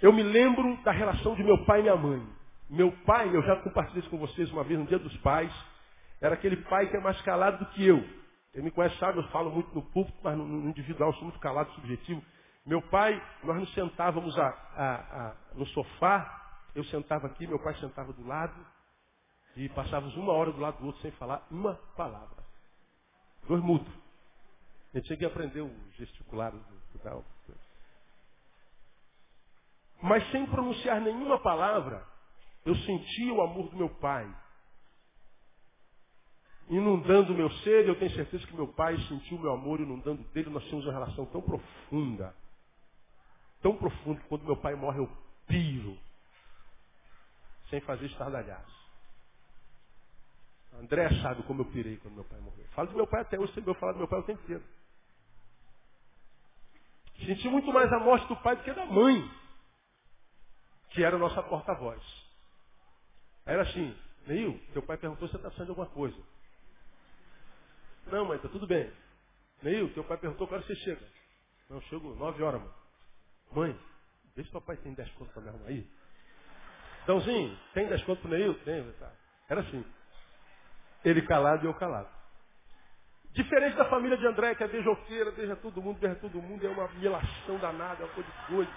eu 0.00 0.12
me 0.12 0.22
lembro 0.22 0.76
da 0.84 0.92
relação 0.92 1.34
de 1.34 1.42
meu 1.42 1.64
pai 1.64 1.80
e 1.80 1.82
minha 1.82 1.96
mãe. 1.96 2.26
Meu 2.70 2.92
pai, 3.04 3.28
eu 3.34 3.42
já 3.42 3.56
compartilhei 3.56 4.00
isso 4.00 4.10
com 4.10 4.18
vocês 4.18 4.50
uma 4.52 4.64
vez 4.64 4.78
no 4.78 4.86
dia 4.86 4.98
dos 4.98 5.16
pais, 5.18 5.52
era 6.20 6.34
aquele 6.34 6.56
pai 6.56 6.88
que 6.88 6.96
é 6.96 7.00
mais 7.00 7.20
calado 7.22 7.58
do 7.58 7.70
que 7.72 7.84
eu. 7.84 8.02
Quem 8.52 8.62
me 8.62 8.70
conhece 8.70 8.96
sabe, 8.98 9.18
eu 9.18 9.28
falo 9.28 9.50
muito 9.50 9.74
no 9.74 9.82
público, 9.82 10.16
mas 10.22 10.36
no, 10.36 10.68
individual 10.68 11.12
sou 11.14 11.24
muito 11.24 11.40
calado, 11.40 11.72
subjetivo. 11.72 12.22
Meu 12.64 12.80
pai, 12.82 13.20
nós 13.42 13.58
nos 13.58 13.74
sentávamos 13.74 14.38
a, 14.38 14.46
a, 14.46 14.94
a, 14.94 15.34
no 15.54 15.66
sofá, 15.66 16.60
eu 16.74 16.84
sentava 16.84 17.26
aqui, 17.26 17.46
meu 17.46 17.58
pai 17.58 17.74
sentava 17.76 18.12
do 18.12 18.26
lado, 18.26 18.54
e 19.56 19.68
passávamos 19.70 20.16
uma 20.16 20.32
hora 20.32 20.52
do 20.52 20.60
lado 20.60 20.78
do 20.78 20.86
outro 20.86 21.02
sem 21.02 21.10
falar 21.12 21.46
uma 21.50 21.74
palavra. 21.96 22.42
Dois 23.46 23.62
mudos. 23.62 23.92
A 24.92 24.98
gente 24.98 25.06
tinha 25.06 25.18
que 25.18 25.24
aprender 25.24 25.60
o 25.60 25.70
gesticular 25.96 26.52
do 26.52 26.98
tal. 27.02 27.24
Mas 30.02 30.28
sem 30.30 30.44
pronunciar 30.46 31.00
nenhuma 31.00 31.38
palavra, 31.40 32.04
eu 32.64 32.74
sentia 32.74 33.32
o 33.32 33.40
amor 33.40 33.68
do 33.70 33.76
meu 33.76 33.88
pai. 33.88 34.28
Inundando 36.68 37.32
o 37.32 37.36
meu 37.36 37.50
ser, 37.58 37.86
eu 37.86 37.98
tenho 37.98 38.14
certeza 38.14 38.46
que 38.46 38.54
meu 38.54 38.68
pai 38.68 38.96
sentiu 39.08 39.36
o 39.36 39.40
meu 39.40 39.52
amor 39.52 39.80
inundando 39.80 40.22
dele. 40.30 40.50
Nós 40.50 40.64
tínhamos 40.64 40.86
uma 40.86 40.92
relação 40.92 41.26
tão 41.26 41.40
profunda. 41.40 42.34
Tão 43.60 43.76
profunda 43.76 44.20
que 44.20 44.28
quando 44.28 44.44
meu 44.44 44.56
pai 44.56 44.74
morre 44.74 44.98
eu 44.98 45.10
piro. 45.46 45.96
Sem 47.70 47.80
fazer 47.80 48.06
estardalhaço. 48.06 48.81
André 50.80 51.08
sabe 51.20 51.42
como 51.44 51.62
eu 51.62 51.66
pirei 51.66 51.96
quando 51.98 52.14
meu 52.14 52.24
pai 52.24 52.40
morreu. 52.40 52.66
Falo 52.74 52.88
do 52.88 52.96
meu 52.96 53.06
pai 53.06 53.20
até 53.22 53.38
hoje, 53.38 53.52
eu 53.64 53.74
falo 53.74 53.92
do 53.92 53.98
meu 53.98 54.08
pai 54.08 54.20
o 54.20 54.24
tempo 54.24 54.42
inteiro. 54.42 54.64
Senti 57.24 57.48
muito 57.48 57.72
mais 57.72 57.92
a 57.92 57.98
morte 58.00 58.26
do 58.26 58.36
pai 58.36 58.56
do 58.56 58.62
que 58.62 58.72
da 58.72 58.86
mãe, 58.86 59.30
que 60.90 61.04
era 61.04 61.16
a 61.16 61.18
nossa 61.18 61.42
porta-voz. 61.42 62.02
Era 63.44 63.62
assim, 63.62 63.96
Neil, 64.26 64.58
teu 64.72 64.82
pai 64.82 64.96
perguntou 64.96 65.28
se 65.28 65.32
você 65.32 65.36
está 65.36 65.50
saindo 65.52 65.70
alguma 65.70 65.88
coisa. 65.88 66.16
Não, 68.06 68.24
mãe, 68.24 68.36
está 68.36 68.48
tudo 68.48 68.66
bem. 68.66 68.92
Neil, 69.62 69.92
teu 69.94 70.04
pai 70.04 70.16
perguntou 70.16 70.48
quando 70.48 70.66
você 70.66 70.74
chega. 70.76 71.06
Não, 71.68 71.80
chego 71.82 72.14
nove 72.14 72.42
horas, 72.42 72.60
mãe. 72.60 72.72
Mãe, 73.52 73.80
se 74.34 74.50
teu 74.50 74.60
pai 74.60 74.76
tem 74.78 74.94
dez 74.94 75.10
contos 75.12 75.32
para 75.32 75.42
me 75.42 75.48
arrumar 75.48 75.68
aí. 75.68 75.88
Dãozinho, 77.06 77.58
tem 77.74 77.88
dez 77.88 78.02
contos 78.04 78.22
para 78.22 78.28
o 78.28 78.38
Neil? 78.38 78.54
Tem, 78.64 78.92
tá. 78.92 79.12
Era 79.48 79.60
assim. 79.60 79.84
Ele 81.04 81.22
calado 81.22 81.64
e 81.64 81.68
eu 81.68 81.74
calado. 81.74 82.08
Diferente 83.32 83.76
da 83.76 83.86
família 83.86 84.16
de 84.16 84.26
André, 84.26 84.54
que 84.54 84.62
é 84.62 84.68
beijoqueira, 84.68 85.30
beija 85.30 85.56
todo 85.56 85.80
mundo, 85.80 85.98
beija 85.98 86.16
todo 86.16 86.40
mundo, 86.40 86.66
é 86.66 86.70
uma 86.70 86.88
milação 86.88 87.56
danada, 87.58 88.02
é 88.02 88.04
uma 88.04 88.14
coisa 88.14 88.28
de 88.30 88.54
doido. 88.54 88.72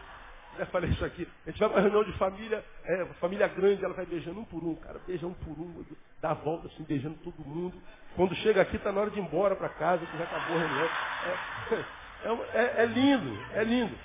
Já 0.57 0.65
falei 0.67 0.89
isso 0.89 1.03
aqui. 1.03 1.27
A 1.45 1.51
gente 1.51 1.59
vai 1.59 1.69
para 1.69 1.81
reunião 1.81 2.03
de 2.05 2.13
família, 2.13 2.63
é, 2.85 3.05
família 3.19 3.47
grande, 3.49 3.83
ela 3.83 3.93
vai 3.93 4.05
beijando 4.05 4.39
um 4.39 4.45
por 4.45 4.63
um, 4.63 4.75
cara, 4.75 4.99
beija 5.05 5.27
um 5.27 5.33
por 5.33 5.59
um, 5.59 5.85
dá 6.21 6.31
a 6.31 6.33
volta 6.35 6.67
assim, 6.67 6.83
beijando 6.83 7.15
todo 7.17 7.35
mundo. 7.45 7.75
Quando 8.15 8.33
chega 8.35 8.61
aqui, 8.61 8.77
está 8.77 8.93
na 8.93 9.01
hora 9.01 9.09
de 9.09 9.19
ir 9.19 9.23
embora 9.23 9.57
para 9.57 9.67
casa, 9.67 10.05
que 10.05 10.17
já 10.17 10.23
acabou 10.23 10.55
a 10.55 10.59
reunião. 10.61 10.89
É, 12.23 12.59
é, 12.59 12.61
é, 12.61 12.83
é 12.83 12.85
lindo, 12.85 13.37
é 13.55 13.63
lindo. 13.65 13.95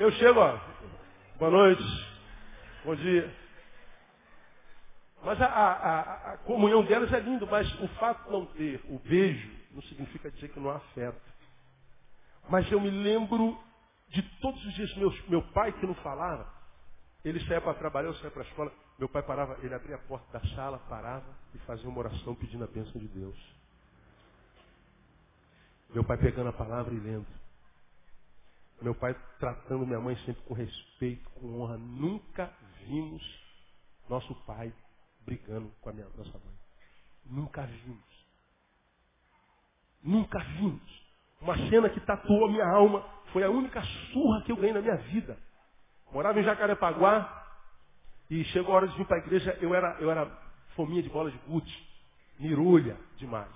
Eu 0.00 0.10
chego, 0.12 0.40
ó, 0.40 0.58
boa 1.38 1.50
noite, 1.50 1.82
bom 2.86 2.94
dia. 2.94 3.41
Mas 5.24 5.40
a, 5.40 5.46
a, 5.46 6.32
a, 6.32 6.36
comunhão 6.38 6.84
delas 6.84 7.12
é 7.12 7.20
lindo, 7.20 7.46
mas 7.46 7.72
o 7.80 7.88
fato 7.88 8.24
de 8.24 8.32
não 8.32 8.46
ter 8.46 8.80
o 8.88 8.98
beijo 8.98 9.50
não 9.70 9.80
significa 9.82 10.30
dizer 10.30 10.48
que 10.48 10.58
não 10.58 10.70
há 10.70 10.76
afeto. 10.76 11.20
Mas 12.48 12.70
eu 12.72 12.80
me 12.80 12.90
lembro 12.90 13.56
de 14.08 14.20
todos 14.40 14.64
os 14.66 14.74
dias 14.74 14.94
meus, 14.96 15.28
meu 15.28 15.42
pai 15.52 15.72
que 15.72 15.86
não 15.86 15.94
falava. 15.94 16.46
Ele 17.24 17.38
saía 17.46 17.60
para 17.60 17.74
trabalhar, 17.74 18.08
eu 18.08 18.14
saía 18.16 18.32
para 18.32 18.42
a 18.42 18.46
escola. 18.46 18.72
Meu 18.98 19.08
pai 19.08 19.22
parava, 19.22 19.56
ele 19.62 19.74
abria 19.74 19.94
a 19.94 19.98
porta 20.00 20.38
da 20.38 20.44
sala, 20.54 20.78
parava 20.88 21.26
e 21.54 21.58
fazia 21.58 21.88
uma 21.88 22.00
oração 22.00 22.34
pedindo 22.34 22.64
a 22.64 22.66
bênção 22.66 23.00
de 23.00 23.06
Deus. 23.06 23.36
Meu 25.94 26.02
pai 26.02 26.16
pegando 26.16 26.48
a 26.48 26.52
palavra 26.52 26.92
e 26.92 26.98
lendo. 26.98 27.26
Meu 28.80 28.94
pai 28.94 29.14
tratando 29.38 29.86
minha 29.86 30.00
mãe 30.00 30.16
sempre 30.26 30.42
com 30.42 30.54
respeito, 30.54 31.30
com 31.30 31.60
honra. 31.60 31.76
Nunca 31.76 32.52
vimos 32.80 33.22
nosso 34.08 34.34
pai 34.44 34.72
brigando 35.24 35.70
com 35.80 35.90
a 35.90 35.92
minha, 35.92 36.06
nossa 36.16 36.38
mãe. 36.38 36.54
Nunca 37.24 37.62
vimos. 37.62 38.26
Nunca 40.02 40.38
vimos. 40.38 41.02
Uma 41.40 41.56
cena 41.68 41.88
que 41.88 42.00
tatuou 42.00 42.46
a 42.46 42.50
minha 42.50 42.66
alma. 42.66 43.04
Foi 43.32 43.42
a 43.42 43.50
única 43.50 43.82
surra 44.12 44.42
que 44.42 44.52
eu 44.52 44.56
ganhei 44.56 44.74
na 44.74 44.80
minha 44.80 44.96
vida. 44.96 45.38
Morava 46.12 46.38
em 46.40 46.44
Jacarepaguá. 46.44 47.40
E 48.30 48.44
chegou 48.46 48.72
a 48.72 48.76
hora 48.76 48.88
de 48.88 48.96
vir 48.96 49.06
para 49.06 49.16
a 49.16 49.20
igreja. 49.20 49.56
Eu 49.60 49.74
era, 49.74 49.96
eu 50.00 50.10
era 50.10 50.26
fominha 50.74 51.02
de 51.02 51.08
bola 51.08 51.30
de 51.30 51.38
gude. 51.38 51.88
Mirulha 52.38 52.98
demais. 53.16 53.52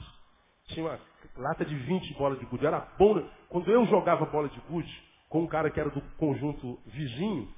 Tinha 0.67 0.87
uma 0.87 1.01
lata 1.37 1.65
de 1.65 1.75
20 1.75 2.15
bolas 2.15 2.39
de 2.39 2.47
gude. 2.47 2.67
Era 2.67 2.81
bom. 2.99 3.29
Quando 3.49 3.71
eu 3.71 3.85
jogava 3.87 4.27
bola 4.27 4.49
de 4.49 4.61
gude 4.61 5.07
com 5.29 5.43
um 5.43 5.47
cara 5.47 5.71
que 5.71 5.81
era 5.81 5.91
do 5.91 6.01
conjunto 6.17 6.79
vizinho, 6.87 7.53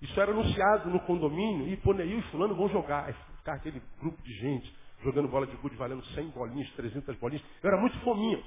isso 0.00 0.20
era 0.20 0.32
anunciado 0.32 0.90
no 0.90 0.98
condomínio, 1.00 1.68
e 1.68 1.76
Poneil 1.76 2.18
e 2.18 2.22
fulano 2.22 2.56
vão 2.56 2.68
jogar. 2.68 3.14
Ficar 3.42 3.54
aquele 3.54 3.82
grupo 3.98 4.22
de 4.22 4.32
gente 4.34 4.72
jogando 5.02 5.26
bola 5.26 5.48
de 5.48 5.56
gude 5.56 5.74
valendo 5.74 6.04
100 6.14 6.28
bolinhas, 6.28 6.70
300 6.74 7.16
bolinhas. 7.16 7.44
Eu 7.60 7.70
era 7.70 7.80
muito 7.80 7.98
fominha. 8.00 8.40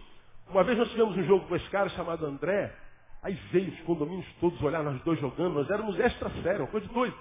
Uma 0.48 0.64
vez 0.64 0.78
nós 0.78 0.90
tivemos 0.90 1.18
um 1.18 1.24
jogo 1.24 1.46
com 1.50 1.56
esse 1.58 1.70
cara 1.70 1.90
chamado 1.90 2.26
André, 2.26 2.74
aí 3.22 3.34
veio 3.52 3.74
os 3.74 3.82
condomínios 3.82 4.26
todos 4.40 4.62
olhar 4.64 4.82
nós 4.84 5.02
dois 5.04 5.20
jogando, 5.20 5.56
nós 5.56 5.70
éramos 5.70 6.00
extra 6.00 6.30
sério, 6.42 6.62
uma 6.62 6.72
coisa 6.72 6.88
de 6.88 6.94
doido. 6.94 7.18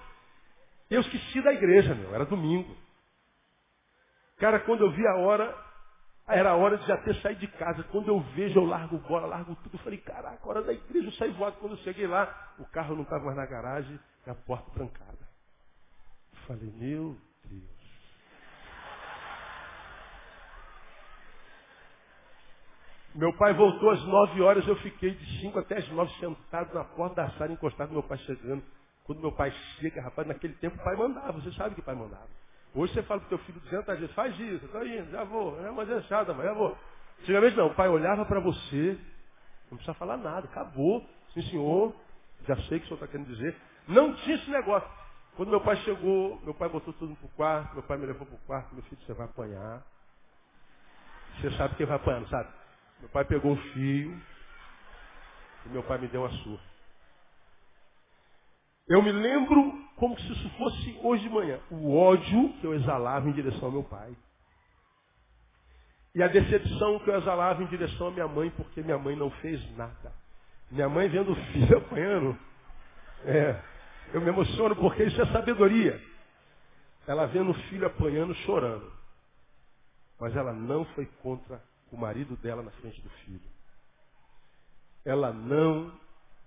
Eu 0.89 1.01
esqueci 1.01 1.41
da 1.41 1.51
igreja, 1.51 1.93
meu, 1.93 2.15
era 2.15 2.25
domingo. 2.25 2.73
Cara, 4.37 4.61
quando 4.61 4.85
eu 4.85 4.91
vi 4.91 5.05
a 5.05 5.15
hora, 5.17 5.53
era 6.27 6.51
a 6.51 6.55
hora 6.55 6.77
de 6.77 6.87
já 6.87 6.95
ter 6.97 7.15
saído 7.15 7.41
de 7.41 7.47
casa. 7.47 7.83
Quando 7.83 8.07
eu 8.07 8.21
vejo, 8.35 8.57
eu 8.57 8.65
largo 8.65 8.97
bola, 8.99 9.27
largo 9.27 9.53
tudo. 9.57 9.75
Eu 9.75 9.79
falei, 9.79 9.99
caraca, 9.99 10.47
hora 10.47 10.61
da 10.61 10.71
igreja, 10.71 11.07
eu 11.07 11.13
saí 11.13 11.31
voado. 11.31 11.57
Quando 11.57 11.73
eu 11.73 11.79
cheguei 11.79 12.07
lá, 12.07 12.53
o 12.57 12.65
carro 12.65 12.95
não 12.95 13.03
estava 13.03 13.25
mais 13.25 13.37
na 13.37 13.45
garagem 13.45 13.99
e 14.25 14.29
a 14.29 14.35
porta 14.35 14.71
trancada. 14.71 15.27
Eu 16.31 16.39
falei, 16.47 16.71
meu 16.77 17.17
Deus. 17.45 17.75
Meu 23.15 23.31
pai 23.31 23.53
voltou 23.53 23.91
às 23.91 24.03
nove 24.03 24.41
horas, 24.41 24.67
eu 24.67 24.75
fiquei 24.75 25.11
de 25.11 25.39
cinco 25.39 25.57
até 25.57 25.77
as 25.77 25.87
nove 25.91 26.11
sentado 26.19 26.73
na 26.73 26.83
porta 26.83 27.15
da 27.15 27.29
sala, 27.31 27.53
encostado 27.53 27.93
meu 27.93 28.03
pai 28.03 28.17
chegando. 28.17 28.61
Quando 29.05 29.21
meu 29.21 29.31
pai 29.31 29.51
chega, 29.79 30.01
rapaz, 30.01 30.27
naquele 30.27 30.53
tempo 30.55 30.75
o 30.75 30.83
pai 30.83 30.97
mandava, 30.97 31.31
você 31.31 31.49
sabe 31.53 31.75
que 31.75 31.79
o 31.79 31.83
pai 31.83 31.95
mandava. 31.95 32.27
Hoje 32.73 32.91
você 32.91 33.03
fala 33.03 33.21
pro 33.21 33.29
teu 33.29 33.37
filho 33.45 33.57
200 33.61 33.99
vezes, 33.99 34.15
faz 34.15 34.37
isso, 34.37 34.65
estou 34.65 34.85
indo, 34.85 35.09
já 35.11 35.23
vou, 35.23 35.57
é 35.65 35.69
uma 35.69 35.85
deixada, 35.85 36.33
mas 36.33 36.45
já 36.45 36.53
vou. 36.53 36.77
Antigamente 37.21 37.55
não, 37.55 37.67
o 37.67 37.73
pai 37.73 37.87
olhava 37.87 38.25
para 38.25 38.41
você, 38.41 38.99
não 39.71 39.77
precisa 39.77 39.93
falar 39.93 40.17
nada, 40.17 40.47
acabou. 40.47 41.01
Sim, 41.33 41.41
senhor, 41.43 41.95
já 42.45 42.57
sei 42.63 42.79
o 42.79 42.81
que 42.81 42.85
o 42.85 42.87
senhor 42.89 42.95
está 42.95 43.07
querendo 43.07 43.27
dizer. 43.27 43.55
Não 43.87 44.13
tinha 44.15 44.35
esse 44.35 44.51
negócio. 44.51 44.89
Quando 45.37 45.51
meu 45.51 45.61
pai 45.61 45.77
chegou, 45.77 46.37
meu 46.43 46.53
pai 46.53 46.67
botou 46.67 46.93
tudo 46.93 47.15
pro 47.15 47.29
quarto, 47.29 47.75
meu 47.75 47.83
pai 47.83 47.97
me 47.97 48.07
levou 48.07 48.27
pro 48.27 48.37
quarto, 48.39 48.73
meu 48.73 48.83
filho, 48.83 49.01
você 49.05 49.13
vai 49.13 49.25
apanhar. 49.25 49.81
Você 51.39 51.49
sabe 51.51 51.75
que 51.75 51.85
vai 51.85 51.95
apanhar, 51.95 52.27
sabe? 52.27 52.64
Meu 52.99 53.09
pai 53.09 53.25
pegou 53.25 53.51
um 53.51 53.57
fio 53.57 54.21
e 55.65 55.69
meu 55.69 55.83
pai 55.83 55.97
me 55.97 56.07
deu 56.07 56.21
uma 56.21 56.29
surra. 56.29 56.63
Eu 58.87 59.01
me 59.01 59.11
lembro 59.11 59.73
como 59.95 60.19
se 60.19 60.31
isso 60.31 60.49
fosse 60.57 60.99
hoje 61.01 61.23
de 61.23 61.29
manhã. 61.29 61.59
O 61.71 61.95
ódio 61.95 62.53
que 62.59 62.65
eu 62.65 62.73
exalava 62.73 63.27
em 63.27 63.33
direção 63.33 63.65
ao 63.65 63.71
meu 63.71 63.83
pai. 63.83 64.15
E 66.13 66.23
a 66.23 66.27
decepção 66.27 66.99
que 66.99 67.09
eu 67.09 67.17
exalava 67.17 67.61
em 67.61 67.67
direção 67.67 68.07
à 68.07 68.11
minha 68.11 68.27
mãe, 68.27 68.49
porque 68.51 68.81
minha 68.81 68.97
mãe 68.97 69.15
não 69.15 69.29
fez 69.31 69.61
nada. 69.75 70.13
Minha 70.71 70.87
mãe 70.87 71.09
vendo 71.09 71.31
o 71.31 71.35
filho 71.35 71.77
apanhando, 71.77 72.37
é, 73.25 73.59
eu 74.13 74.21
me 74.21 74.29
emociono 74.29 74.75
porque 74.75 75.03
isso 75.03 75.21
é 75.21 75.25
sabedoria. 75.27 76.01
Ela 77.07 77.25
vendo 77.27 77.51
o 77.51 77.61
filho 77.69 77.85
apanhando, 77.85 78.33
chorando. 78.45 78.91
Mas 80.19 80.35
ela 80.35 80.53
não 80.53 80.85
foi 80.85 81.05
contra 81.21 81.61
o 81.91 81.97
marido 81.97 82.35
dela 82.37 82.61
na 82.61 82.71
frente 82.71 83.01
do 83.01 83.09
filho. 83.09 83.41
Ela 85.03 85.31
não 85.31 85.91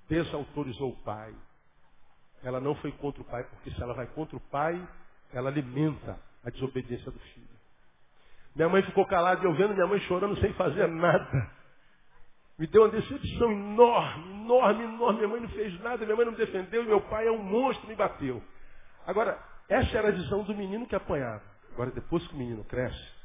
desautorizou 0.08 0.90
o 0.90 0.96
pai. 1.02 1.34
Ela 2.42 2.60
não 2.60 2.74
foi 2.76 2.92
contra 2.92 3.20
o 3.22 3.24
pai, 3.24 3.44
porque 3.44 3.70
se 3.70 3.82
ela 3.82 3.94
vai 3.94 4.06
contra 4.06 4.36
o 4.36 4.40
pai, 4.40 4.80
ela 5.32 5.50
alimenta 5.50 6.18
a 6.44 6.50
desobediência 6.50 7.10
do 7.10 7.18
filho. 7.18 7.48
Minha 8.54 8.68
mãe 8.68 8.82
ficou 8.82 9.06
calada 9.06 9.42
e 9.42 9.44
eu 9.44 9.54
vendo 9.54 9.74
minha 9.74 9.86
mãe 9.86 10.00
chorando 10.00 10.36
sem 10.40 10.52
fazer 10.54 10.88
nada. 10.88 11.50
Me 12.58 12.66
deu 12.66 12.82
uma 12.82 12.90
decepção 12.90 13.52
enorme, 13.52 14.30
enorme, 14.32 14.84
enorme. 14.84 15.18
Minha 15.18 15.28
mãe 15.28 15.40
não 15.40 15.48
fez 15.50 15.80
nada, 15.80 16.04
minha 16.04 16.16
mãe 16.16 16.24
não 16.24 16.32
me 16.32 16.38
defendeu 16.38 16.84
meu 16.84 17.00
pai 17.02 17.26
é 17.26 17.30
um 17.30 17.42
monstro, 17.42 17.86
me 17.86 17.94
bateu. 17.94 18.42
Agora, 19.06 19.38
essa 19.68 19.96
era 19.96 20.08
a 20.08 20.12
visão 20.12 20.42
do 20.42 20.54
menino 20.54 20.86
que 20.86 20.96
apanhava. 20.96 21.42
Agora, 21.72 21.90
depois 21.92 22.26
que 22.26 22.34
o 22.34 22.36
menino 22.36 22.64
cresce, 22.64 23.17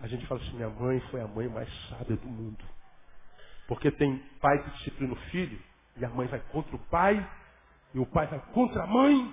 a 0.00 0.06
gente 0.06 0.26
fala 0.26 0.40
assim, 0.40 0.56
minha 0.56 0.70
mãe 0.70 1.00
foi 1.10 1.20
a 1.20 1.26
mãe 1.26 1.48
mais 1.48 1.68
sábia 1.88 2.16
do 2.16 2.26
mundo. 2.26 2.64
Porque 3.68 3.90
tem 3.92 4.18
pai 4.40 4.62
que 4.62 4.70
disciplina 4.78 5.12
o 5.12 5.16
filho, 5.30 5.60
e 5.96 6.04
a 6.04 6.08
mãe 6.08 6.26
vai 6.26 6.40
contra 6.52 6.74
o 6.74 6.78
pai, 6.86 7.30
e 7.94 7.98
o 7.98 8.06
pai 8.06 8.26
vai 8.26 8.40
contra 8.52 8.82
a 8.82 8.86
mãe, 8.86 9.32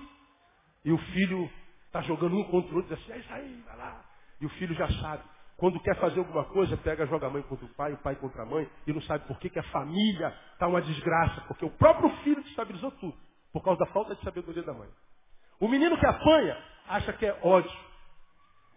e 0.84 0.92
o 0.92 0.98
filho 0.98 1.50
está 1.86 2.02
jogando 2.02 2.38
um 2.38 2.44
contra 2.46 2.74
o 2.74 2.78
outro, 2.78 2.96
diz 2.96 3.04
assim, 3.04 3.14
é 3.14 3.18
isso 3.20 3.34
aí, 3.34 3.64
vai 3.66 3.78
lá. 3.78 4.04
E 4.42 4.46
o 4.46 4.50
filho 4.50 4.76
já 4.76 4.88
sabe. 5.02 5.24
Quando 5.56 5.80
quer 5.80 5.96
fazer 6.00 6.20
alguma 6.20 6.44
coisa, 6.46 6.78
pega, 6.78 7.08
joga 7.08 7.28
a 7.28 7.30
mãe 7.30 7.42
contra 7.44 7.66
o 7.66 7.70
pai, 7.70 7.94
o 7.94 7.98
pai 7.98 8.16
contra 8.16 8.44
a 8.44 8.46
mãe, 8.46 8.70
e 8.86 8.94
não 8.94 9.02
sabe 9.02 9.26
por 9.26 9.40
que, 9.40 9.50
que 9.50 9.58
a 9.58 9.64
família 9.64 10.34
está 10.54 10.68
uma 10.68 10.82
desgraça, 10.82 11.42
porque 11.48 11.66
o 11.66 11.72
próprio 11.72 12.10
filho 12.18 12.44
destabilizou 12.44 12.92
tudo, 12.92 13.18
por 13.52 13.64
causa 13.64 13.80
da 13.80 13.88
falta 13.88 14.16
de 14.16 14.22
sabedoria 14.22 14.62
da 14.62 14.74
mãe. 14.74 14.90
O 15.60 15.68
menino 15.68 15.98
que 15.98 16.06
apanha 16.06 16.58
acha 16.88 17.12
que 17.14 17.26
é 17.26 17.40
ódio. 17.42 17.87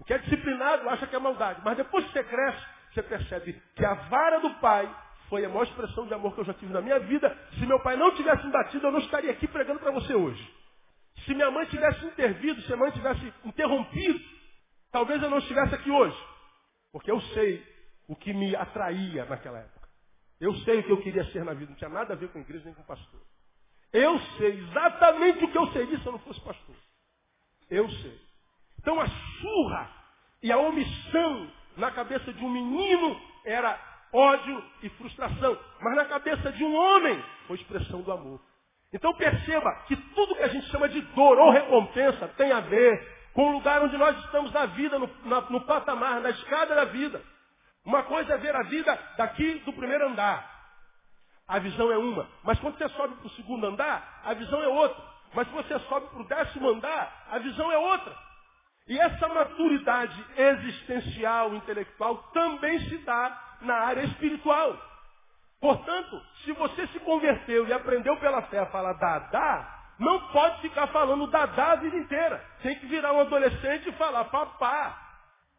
O 0.01 0.05
que 0.05 0.15
é 0.15 0.19
disciplinado 0.19 0.89
acha 0.89 1.07
que 1.07 1.15
é 1.15 1.19
maldade. 1.19 1.61
Mas 1.65 1.77
depois 1.77 2.05
que 2.07 2.13
você 2.13 2.25
cresce, 2.25 2.67
você 2.93 3.03
percebe 3.03 3.63
que 3.77 3.85
a 3.85 3.95
vara 3.95 4.41
do 4.41 4.51
pai 4.55 4.93
foi 5.29 5.45
a 5.45 5.49
maior 5.49 5.63
expressão 5.63 6.07
de 6.07 6.15
amor 6.15 6.35
que 6.35 6.41
eu 6.41 6.45
já 6.45 6.55
tive 6.55 6.73
na 6.73 6.81
minha 6.81 6.99
vida. 6.99 7.37
Se 7.59 7.67
meu 7.67 7.79
pai 7.81 7.97
não 7.97 8.15
tivesse 8.17 8.45
me 8.45 8.51
batido, 8.51 8.87
eu 8.87 8.93
não 8.93 8.99
estaria 8.99 9.31
aqui 9.31 9.47
pregando 9.47 9.79
para 9.79 9.93
você 9.93 10.15
hoje. 10.15 10.61
Se 11.25 11.35
minha 11.35 11.51
mãe 11.51 11.67
tivesse 11.67 12.05
intervido, 12.07 12.61
se 12.63 12.67
minha 12.69 12.79
mãe 12.79 12.91
tivesse 12.91 13.33
interrompido, 13.45 14.19
talvez 14.91 15.23
eu 15.23 15.31
não 15.31 15.39
estivesse 15.39 15.75
aqui 15.75 15.91
hoje. 15.91 16.17
Porque 16.93 17.11
eu 17.11 17.21
sei 17.21 17.65
o 18.09 18.17
que 18.17 18.33
me 18.33 18.57
atraía 18.57 19.25
naquela 19.27 19.59
época. 19.59 19.89
Eu 20.41 20.55
sei 20.61 20.81
o 20.81 20.83
que 20.83 20.91
eu 20.91 21.03
queria 21.03 21.25
ser 21.27 21.45
na 21.45 21.53
vida. 21.53 21.71
Não 21.71 21.77
tinha 21.77 21.91
nada 21.91 22.15
a 22.15 22.17
ver 22.17 22.29
com 22.31 22.41
igreja 22.41 22.65
nem 22.65 22.75
com 22.75 22.83
pastor. 22.83 23.21
Eu 23.93 24.19
sei 24.39 24.59
exatamente 24.59 25.45
o 25.45 25.53
que 25.53 25.59
eu 25.59 25.67
seria 25.73 25.99
se 25.99 26.07
eu 26.07 26.13
não 26.13 26.19
fosse 26.21 26.41
pastor. 26.41 26.75
Eu 27.69 27.89
sei. 27.89 28.30
Então 28.81 28.99
a 28.99 29.07
surra 29.41 29.91
e 30.43 30.51
a 30.51 30.57
omissão 30.57 31.51
na 31.77 31.91
cabeça 31.91 32.33
de 32.33 32.45
um 32.45 32.51
menino 32.51 33.21
era 33.45 33.79
ódio 34.13 34.65
e 34.83 34.89
frustração. 34.91 35.59
Mas 35.81 35.97
na 35.97 36.07
cabeça 36.07 36.51
de 36.53 36.65
um 36.65 36.75
homem 36.75 37.23
foi 37.47 37.57
expressão 37.57 38.01
do 38.01 38.11
amor. 38.11 38.41
Então 38.93 39.15
perceba 39.15 39.73
que 39.87 39.97
tudo 39.97 40.35
que 40.35 40.43
a 40.43 40.49
gente 40.49 40.67
chama 40.71 40.89
de 40.89 41.01
dor 41.01 41.39
ou 41.39 41.51
recompensa 41.51 42.27
tem 42.37 42.51
a 42.51 42.61
ver 42.61 43.21
com 43.35 43.51
o 43.51 43.53
lugar 43.53 43.83
onde 43.83 43.97
nós 43.97 44.19
estamos 44.25 44.51
na 44.53 44.67
vida, 44.67 44.99
no, 44.99 45.09
na, 45.25 45.43
no 45.43 45.61
patamar, 45.61 46.21
na 46.21 46.31
escada 46.31 46.75
da 46.75 46.87
vida. 46.87 47.23
Uma 47.85 48.03
coisa 48.05 48.33
é 48.35 48.39
ver 48.39 48.57
a 48.57 48.63
vida 48.63 48.99
daqui 49.17 49.61
do 49.61 49.73
primeiro 49.75 50.09
andar. 50.09 50.49
A 51.47 51.59
visão 51.59 51.93
é 51.93 51.99
uma. 51.99 52.27
Mas 52.43 52.59
quando 52.61 52.79
você 52.79 52.89
sobe 52.91 53.15
para 53.17 53.27
o 53.27 53.31
segundo 53.31 53.67
andar, 53.67 54.23
a 54.25 54.33
visão 54.35 54.63
é 54.63 54.69
outra. 54.69 55.03
Mas 55.35 55.47
se 55.49 55.55
você 55.55 55.79
sobe 55.81 56.09
para 56.09 56.21
o 56.21 56.27
décimo 56.27 56.69
andar, 56.71 57.27
a 57.31 57.39
visão 57.39 57.71
é 57.71 57.79
outra. 57.79 58.30
E 58.91 58.99
essa 58.99 59.29
maturidade 59.29 60.27
existencial, 60.37 61.55
intelectual, 61.55 62.17
também 62.33 62.77
se 62.89 62.99
dá 62.99 63.57
na 63.61 63.75
área 63.75 64.03
espiritual. 64.03 64.77
Portanto, 65.61 66.21
se 66.43 66.51
você 66.51 66.89
se 66.89 66.99
converteu 66.99 67.69
e 67.69 67.73
aprendeu 67.73 68.17
pela 68.17 68.43
fé 68.43 68.59
a 68.59 68.67
falar 68.67 68.95
dadá, 68.95 69.95
não 69.97 70.19
pode 70.33 70.61
ficar 70.63 70.89
falando 70.89 71.29
dadá 71.29 71.71
a 71.71 71.77
vida 71.77 71.97
inteira. 71.99 72.45
Tem 72.65 72.81
que 72.81 72.87
virar 72.87 73.13
um 73.13 73.21
adolescente 73.21 73.89
e 73.89 73.93
falar 73.93 74.25
papá. 74.25 74.99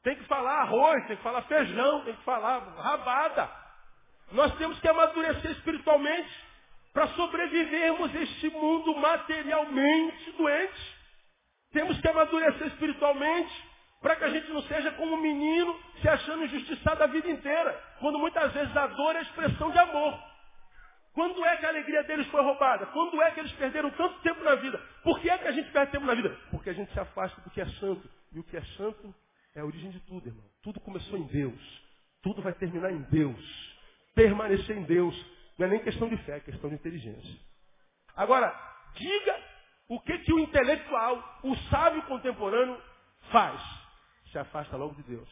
Tem 0.03 0.17
que 0.17 0.25
falar 0.25 0.63
arroz, 0.63 1.07
tem 1.07 1.15
que 1.15 1.23
falar 1.23 1.43
feijão, 1.43 2.03
tem 2.03 2.13
que 2.13 2.23
falar 2.23 2.59
rabada. 2.79 3.49
Nós 4.33 4.53
temos 4.55 4.77
que 4.81 4.89
amadurecer 4.89 5.51
espiritualmente 5.51 6.29
para 6.91 7.07
sobrevivermos 7.07 8.13
este 8.13 8.49
mundo 8.49 8.93
materialmente 8.97 10.31
doente. 10.31 10.90
Temos 11.71 11.99
que 11.99 12.07
amadurecer 12.07 12.67
espiritualmente 12.67 13.71
para 14.01 14.15
que 14.15 14.23
a 14.23 14.29
gente 14.29 14.49
não 14.51 14.61
seja 14.63 14.91
como 14.93 15.15
um 15.15 15.21
menino 15.21 15.79
se 16.01 16.09
achando 16.09 16.43
injustiçado 16.43 17.03
a 17.03 17.07
vida 17.07 17.29
inteira. 17.29 17.71
Quando 17.99 18.19
muitas 18.19 18.51
vezes 18.51 18.75
a 18.75 18.87
dor 18.87 19.15
é 19.15 19.19
a 19.19 19.21
expressão 19.21 19.71
de 19.71 19.77
amor. 19.77 20.19
Quando 21.13 21.45
é 21.45 21.57
que 21.57 21.65
a 21.65 21.69
alegria 21.69 22.03
deles 22.03 22.25
foi 22.27 22.41
roubada? 22.41 22.85
Quando 22.87 23.21
é 23.21 23.31
que 23.31 23.41
eles 23.41 23.51
perderam 23.53 23.91
tanto 23.91 24.19
tempo 24.21 24.43
na 24.43 24.55
vida? 24.55 24.77
Por 25.03 25.19
que 25.19 25.29
é 25.29 25.37
que 25.37 25.47
a 25.47 25.51
gente 25.51 25.69
perde 25.71 25.91
tempo 25.91 26.05
na 26.05 26.15
vida? 26.15 26.35
Porque 26.49 26.69
a 26.69 26.73
gente 26.73 26.91
se 26.91 26.99
afasta 26.99 27.39
do 27.41 27.49
que 27.49 27.61
é 27.61 27.65
santo. 27.65 28.09
E 28.31 28.39
o 28.39 28.43
que 28.43 28.55
é 28.55 28.61
santo 28.77 29.13
é 29.53 29.59
a 29.59 29.65
origem 29.65 29.91
de 29.91 29.99
tudo, 30.01 30.27
irmão. 30.27 30.45
Tudo 30.63 30.79
começou 30.79 31.17
em 31.17 31.27
Deus. 31.27 31.83
Tudo 32.23 32.41
vai 32.41 32.53
terminar 32.53 32.91
em 32.91 33.01
Deus. 33.03 33.75
Permanecer 34.15 34.77
em 34.77 34.83
Deus. 34.83 35.13
Não 35.57 35.67
é 35.67 35.69
nem 35.69 35.79
questão 35.79 36.07
de 36.07 36.17
fé, 36.23 36.37
é 36.37 36.39
questão 36.39 36.69
de 36.69 36.75
inteligência. 36.75 37.39
Agora, 38.15 38.53
diga 38.95 39.50
o 39.91 39.99
que, 39.99 40.17
que 40.19 40.31
o 40.31 40.39
intelectual, 40.39 41.39
o 41.43 41.53
sábio 41.69 42.01
contemporâneo, 42.03 42.81
faz. 43.29 43.61
Se 44.31 44.39
afasta 44.39 44.77
logo 44.77 44.95
de 44.95 45.03
Deus. 45.03 45.29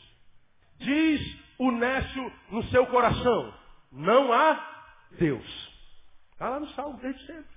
Diz 0.78 1.22
o 1.58 1.72
nécio 1.72 2.34
no 2.50 2.62
seu 2.66 2.86
coração, 2.88 3.54
não 3.90 4.34
há 4.34 5.08
Deus. 5.12 5.46
Está 6.34 6.50
lá 6.50 6.60
no 6.60 6.68
Salmo 6.72 7.00
desde 7.00 7.26
sempre. 7.26 7.56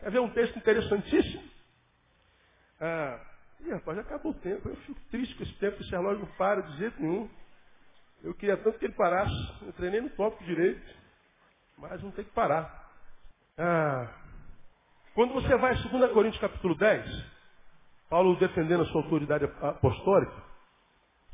Quer 0.00 0.10
ver 0.10 0.18
um 0.18 0.30
texto 0.30 0.58
interessantíssimo? 0.58 1.48
Ah, 2.80 3.20
ih, 3.60 3.70
rapaz, 3.70 3.98
acabou 3.98 4.32
o 4.32 4.40
tempo. 4.40 4.68
Eu 4.68 4.76
fico 4.78 5.00
triste 5.12 5.36
com 5.36 5.44
esse 5.44 5.54
tempo, 5.54 5.80
esse 5.80 5.90
relógio 5.92 6.26
não 6.26 6.34
para 6.34 6.62
de 6.62 6.78
jeito 6.78 7.00
nenhum. 7.00 7.30
Eu 8.24 8.34
queria 8.34 8.56
tanto 8.56 8.76
que 8.80 8.86
ele 8.86 8.94
parasse. 8.94 9.32
Eu 9.62 9.72
treinei 9.74 10.00
no 10.00 10.10
tópico 10.10 10.42
direito, 10.42 10.96
mas 11.78 12.02
não 12.02 12.10
tem 12.10 12.24
que 12.24 12.32
parar. 12.32 12.90
Ah, 13.56 14.23
quando 15.14 15.32
você 15.32 15.56
vai 15.56 15.72
a 15.72 15.74
2 15.74 16.12
Coríntios 16.12 16.40
capítulo 16.40 16.74
10, 16.74 17.24
Paulo 18.10 18.36
defendendo 18.36 18.82
a 18.82 18.86
sua 18.86 19.02
autoridade 19.02 19.44
apostólica, 19.44 20.34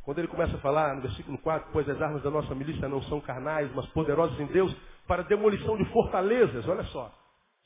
quando 0.03 0.19
ele 0.19 0.29
começa 0.29 0.57
a 0.57 0.61
falar 0.61 0.95
no 0.95 1.03
versículo 1.03 1.39
4, 1.39 1.71
pois 1.73 1.89
as 1.89 2.01
armas 2.01 2.23
da 2.23 2.31
nossa 2.31 2.55
milícia 2.55 2.89
não 2.89 3.03
são 3.05 3.21
carnais, 3.21 3.71
mas 3.75 3.87
poderosas 3.87 4.39
em 4.39 4.47
Deus 4.47 4.75
para 5.07 5.23
demolição 5.23 5.77
de 5.77 5.85
fortalezas. 5.87 6.67
Olha 6.69 6.85
só. 6.85 7.13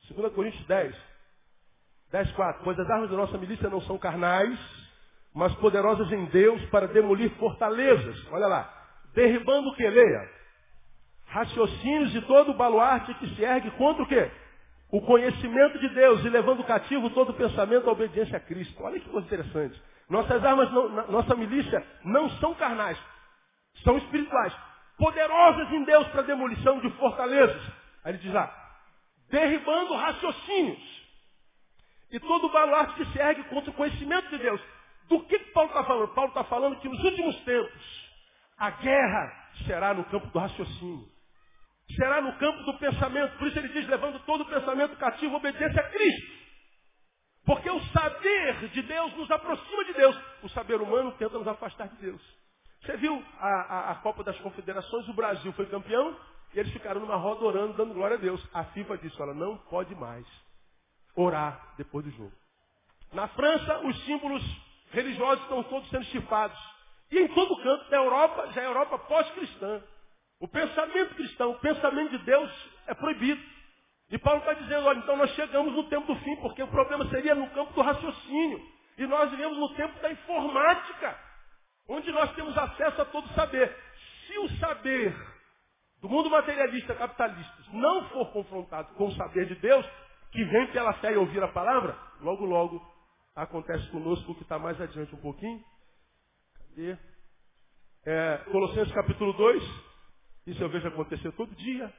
2 0.08 0.32
Coríntios 0.34 0.64
10, 0.66 0.94
10, 2.12 2.32
4. 2.32 2.62
Pois 2.62 2.78
as 2.78 2.90
armas 2.90 3.10
da 3.10 3.16
nossa 3.16 3.38
milícia 3.38 3.68
não 3.70 3.80
são 3.82 3.98
carnais, 3.98 4.58
mas 5.32 5.54
poderosas 5.56 6.10
em 6.12 6.26
Deus 6.26 6.64
para 6.66 6.86
demolir 6.88 7.30
fortalezas. 7.38 8.26
Olha 8.30 8.46
lá. 8.46 8.72
Derribando 9.14 9.68
o 9.70 9.74
que? 9.74 9.88
Leia. 9.88 10.30
Raciocínios 11.26 12.12
de 12.12 12.20
todo 12.22 12.52
o 12.52 12.54
baluarte 12.54 13.14
que 13.14 13.34
se 13.34 13.42
ergue 13.42 13.70
contra 13.72 14.02
o 14.02 14.06
quê? 14.06 14.30
O 14.90 15.00
conhecimento 15.00 15.78
de 15.78 15.88
Deus 15.88 16.24
e 16.24 16.28
levando 16.28 16.64
cativo 16.64 17.10
todo 17.10 17.34
pensamento 17.34 17.88
à 17.88 17.92
obediência 17.92 18.36
a 18.36 18.40
Cristo. 18.40 18.82
Olha 18.82 19.00
que 19.00 19.08
coisa 19.08 19.26
interessante. 19.26 19.80
Nossas 20.08 20.44
armas, 20.44 20.70
não, 20.70 21.10
nossa 21.10 21.34
milícia 21.34 21.84
não 22.04 22.28
são 22.38 22.54
carnais, 22.54 22.98
são 23.82 23.96
espirituais, 23.98 24.54
poderosas 24.98 25.72
em 25.72 25.84
Deus 25.84 26.06
para 26.08 26.22
demolição 26.22 26.78
de 26.80 26.90
fortalezas. 26.90 27.62
Aí 28.04 28.12
ele 28.12 28.18
diz 28.18 28.32
lá, 28.32 28.54
derribando 29.30 29.94
raciocínios 29.94 31.04
e 32.10 32.20
todo 32.20 32.46
o 32.46 32.52
baluarte 32.52 32.94
que 32.94 33.12
se 33.12 33.18
ergue 33.18 33.44
contra 33.44 33.70
o 33.70 33.74
conhecimento 33.74 34.28
de 34.28 34.38
Deus. 34.38 34.60
Do 35.08 35.20
que, 35.24 35.38
que 35.38 35.50
Paulo 35.52 35.70
está 35.70 35.84
falando? 35.84 36.08
Paulo 36.14 36.28
está 36.28 36.44
falando 36.44 36.80
que 36.80 36.88
nos 36.88 37.02
últimos 37.02 37.36
tempos 37.40 38.10
a 38.56 38.70
guerra 38.70 39.48
será 39.66 39.92
no 39.92 40.04
campo 40.04 40.26
do 40.28 40.38
raciocínio 40.38 41.13
será 41.96 42.20
no 42.20 42.36
campo 42.38 42.62
do 42.64 42.78
pensamento. 42.78 43.36
Por 43.38 43.48
isso 43.48 43.58
ele 43.58 43.68
diz, 43.68 43.86
levando 43.88 44.18
todo 44.24 44.42
o 44.42 44.46
pensamento 44.46 44.96
cativo, 44.96 45.36
obediência 45.36 45.80
a 45.80 45.90
Cristo. 45.90 46.44
Porque 47.44 47.70
o 47.70 47.80
saber 47.86 48.68
de 48.68 48.82
Deus 48.82 49.14
nos 49.16 49.30
aproxima 49.30 49.84
de 49.84 49.92
Deus. 49.92 50.18
O 50.42 50.48
saber 50.48 50.80
humano 50.80 51.12
tenta 51.12 51.38
nos 51.38 51.46
afastar 51.46 51.88
de 51.88 51.96
Deus. 51.96 52.22
Você 52.80 52.96
viu 52.96 53.22
a, 53.38 53.48
a, 53.48 53.90
a 53.92 53.94
Copa 53.96 54.22
das 54.22 54.38
Confederações, 54.40 55.08
o 55.08 55.14
Brasil 55.14 55.52
foi 55.52 55.66
campeão 55.66 56.16
e 56.54 56.58
eles 56.58 56.72
ficaram 56.72 57.00
numa 57.00 57.16
roda 57.16 57.44
orando, 57.44 57.74
dando 57.74 57.94
glória 57.94 58.16
a 58.16 58.20
Deus. 58.20 58.42
A 58.52 58.64
FIFA 58.64 58.98
disse, 58.98 59.20
olha, 59.20 59.34
não 59.34 59.56
pode 59.56 59.94
mais 59.94 60.26
orar 61.16 61.74
depois 61.76 62.04
do 62.04 62.10
jogo. 62.12 62.32
Na 63.12 63.28
França, 63.28 63.78
os 63.86 64.04
símbolos 64.04 64.42
religiosos 64.90 65.42
estão 65.44 65.62
todos 65.64 65.88
sendo 65.90 66.04
chipados. 66.06 66.58
E 67.10 67.18
em 67.18 67.28
todo 67.28 67.62
canto 67.62 67.90
da 67.90 67.96
Europa, 67.96 68.52
já 68.52 68.62
é 68.62 68.66
Europa 68.66 68.98
pós-cristã. 69.00 69.82
O 70.44 70.48
pensamento 70.48 71.14
cristão, 71.14 71.52
o 71.52 71.58
pensamento 71.58 72.18
de 72.18 72.24
Deus 72.26 72.50
é 72.86 72.92
proibido. 72.92 73.42
E 74.10 74.18
Paulo 74.18 74.40
está 74.40 74.52
dizendo, 74.52 74.86
olha, 74.86 74.98
então 74.98 75.16
nós 75.16 75.30
chegamos 75.30 75.72
no 75.72 75.84
tempo 75.84 76.06
do 76.06 76.20
fim, 76.20 76.36
porque 76.36 76.62
o 76.62 76.68
problema 76.68 77.08
seria 77.08 77.34
no 77.34 77.48
campo 77.52 77.72
do 77.72 77.80
raciocínio. 77.80 78.62
E 78.98 79.06
nós 79.06 79.30
vivemos 79.30 79.56
no 79.56 79.74
tempo 79.74 79.98
da 80.02 80.12
informática, 80.12 81.18
onde 81.88 82.12
nós 82.12 82.30
temos 82.34 82.58
acesso 82.58 83.00
a 83.00 83.06
todo 83.06 83.26
saber. 83.28 83.74
Se 84.26 84.38
o 84.40 84.48
saber 84.58 85.16
do 86.02 86.10
mundo 86.10 86.28
materialista, 86.28 86.94
capitalista, 86.94 87.54
não 87.72 88.10
for 88.10 88.30
confrontado 88.30 88.92
com 88.96 89.06
o 89.06 89.14
saber 89.14 89.46
de 89.46 89.54
Deus, 89.54 89.86
que 90.30 90.44
vem 90.44 90.66
pela 90.72 90.92
fé 90.94 91.14
e 91.14 91.16
ouvir 91.16 91.42
a 91.42 91.48
palavra, 91.48 91.96
logo, 92.20 92.44
logo 92.44 92.86
acontece 93.34 93.88
conosco 93.88 94.32
o 94.32 94.34
que 94.34 94.42
está 94.42 94.58
mais 94.58 94.78
adiante 94.78 95.14
um 95.14 95.22
pouquinho. 95.22 95.64
Cadê? 96.58 96.98
É, 98.04 98.36
Colossenses 98.52 98.92
capítulo 98.92 99.32
2, 99.32 99.93
isso 100.46 100.62
eu 100.62 100.68
vejo 100.68 100.88
acontecer 100.88 101.32
todo 101.32 101.54
dia. 101.54 101.92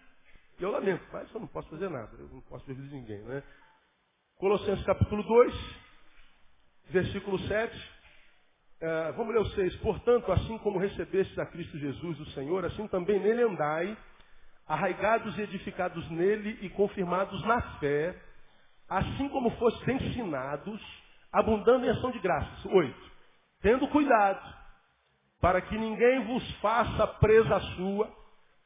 E 0.59 0.63
eu 0.63 0.71
lamento, 0.71 1.03
mas 1.11 1.31
eu 1.33 1.39
não 1.39 1.47
posso 1.47 1.69
fazer 1.69 1.89
nada. 1.89 2.11
Eu 2.17 2.29
não 2.29 2.41
posso 2.41 2.65
ver 2.65 2.75
de 2.75 2.95
ninguém, 2.95 3.19
né? 3.23 3.43
Colossenses 4.37 4.85
capítulo 4.85 5.23
2, 5.23 5.55
versículo 6.89 7.39
7. 7.39 7.91
É, 8.81 9.11
vamos 9.13 9.33
ler 9.33 9.41
o 9.41 9.49
6. 9.49 9.75
Portanto, 9.77 10.31
assim 10.31 10.57
como 10.59 10.79
recebestes 10.79 11.37
a 11.39 11.45
Cristo 11.45 11.77
Jesus, 11.77 12.19
o 12.19 12.31
Senhor, 12.31 12.63
assim 12.65 12.87
também 12.87 13.19
nele 13.19 13.43
andai, 13.43 13.97
arraigados 14.67 15.37
e 15.37 15.41
edificados 15.41 16.09
nele 16.11 16.57
e 16.61 16.69
confirmados 16.69 17.41
na 17.45 17.61
fé, 17.79 18.15
assim 18.87 19.27
como 19.29 19.51
fostes 19.51 19.87
ensinados, 19.87 20.81
abundando 21.31 21.85
em 21.85 21.89
ação 21.89 22.11
de 22.11 22.19
graças. 22.19 22.65
8. 22.65 23.11
Tendo 23.61 23.87
cuidado, 23.87 24.55
para 25.41 25.61
que 25.61 25.77
ninguém 25.77 26.25
vos 26.25 26.51
faça 26.59 27.07
presa 27.07 27.59
sua, 27.75 28.24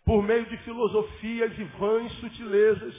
por 0.10 0.24
meio 0.24 0.43
de 0.47 0.57
filosofias 0.64 1.55
e 1.55 1.64
vãs 1.66 2.12
sutilezas, 2.14 2.95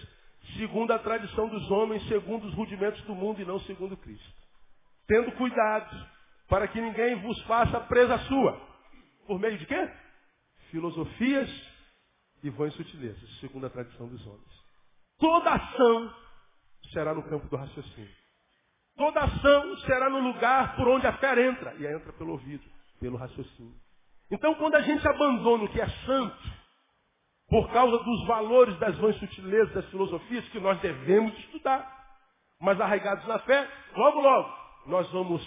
segundo 0.56 0.92
a 0.92 0.98
tradição 1.00 1.48
dos 1.48 1.68
homens, 1.68 2.06
segundo 2.06 2.46
os 2.46 2.54
rudimentos 2.54 3.02
do 3.02 3.16
mundo 3.16 3.42
e 3.42 3.44
não 3.44 3.58
segundo 3.62 3.96
Cristo. 3.96 4.32
Tendo 5.08 5.32
cuidado 5.32 6.06
para 6.48 6.68
que 6.68 6.80
ninguém 6.80 7.16
vos 7.16 7.36
faça 7.46 7.80
presa 7.80 8.16
sua. 8.28 8.60
Por 9.26 9.40
meio 9.40 9.58
de 9.58 9.66
quê? 9.66 9.90
Filosofias 10.70 11.50
e 12.44 12.50
vãs 12.50 12.72
sutilezas, 12.74 13.40
segundo 13.40 13.66
a 13.66 13.70
tradição 13.70 14.06
dos 14.06 14.24
homens. 14.24 14.64
Toda 15.18 15.50
ação 15.50 16.14
será 16.92 17.12
no 17.12 17.24
campo 17.24 17.48
do 17.48 17.56
raciocínio. 17.56 18.14
Toda 18.96 19.18
ação 19.18 19.76
será 19.78 20.08
no 20.10 20.20
lugar 20.20 20.76
por 20.76 20.86
onde 20.86 21.08
a 21.08 21.12
fé 21.14 21.44
entra. 21.44 21.74
E 21.74 21.86
entra 21.88 22.12
pelo 22.12 22.30
ouvido, 22.30 22.62
pelo 23.00 23.16
raciocínio. 23.16 23.74
Então, 24.30 24.54
quando 24.54 24.76
a 24.76 24.82
gente 24.82 25.04
abandona 25.08 25.64
o 25.64 25.68
que 25.72 25.80
é 25.80 25.88
santo, 26.06 26.59
por 27.50 27.68
causa 27.72 27.98
dos 28.04 28.26
valores 28.26 28.78
das 28.78 28.96
vãs 28.98 29.16
sutilezas 29.18 29.74
das 29.74 29.86
filosofias 29.90 30.48
que 30.50 30.60
nós 30.60 30.80
devemos 30.80 31.36
estudar. 31.40 31.98
Mas 32.60 32.80
arraigados 32.80 33.26
na 33.26 33.40
fé, 33.40 33.68
logo, 33.96 34.20
logo, 34.20 34.56
nós 34.86 35.10
vamos 35.10 35.42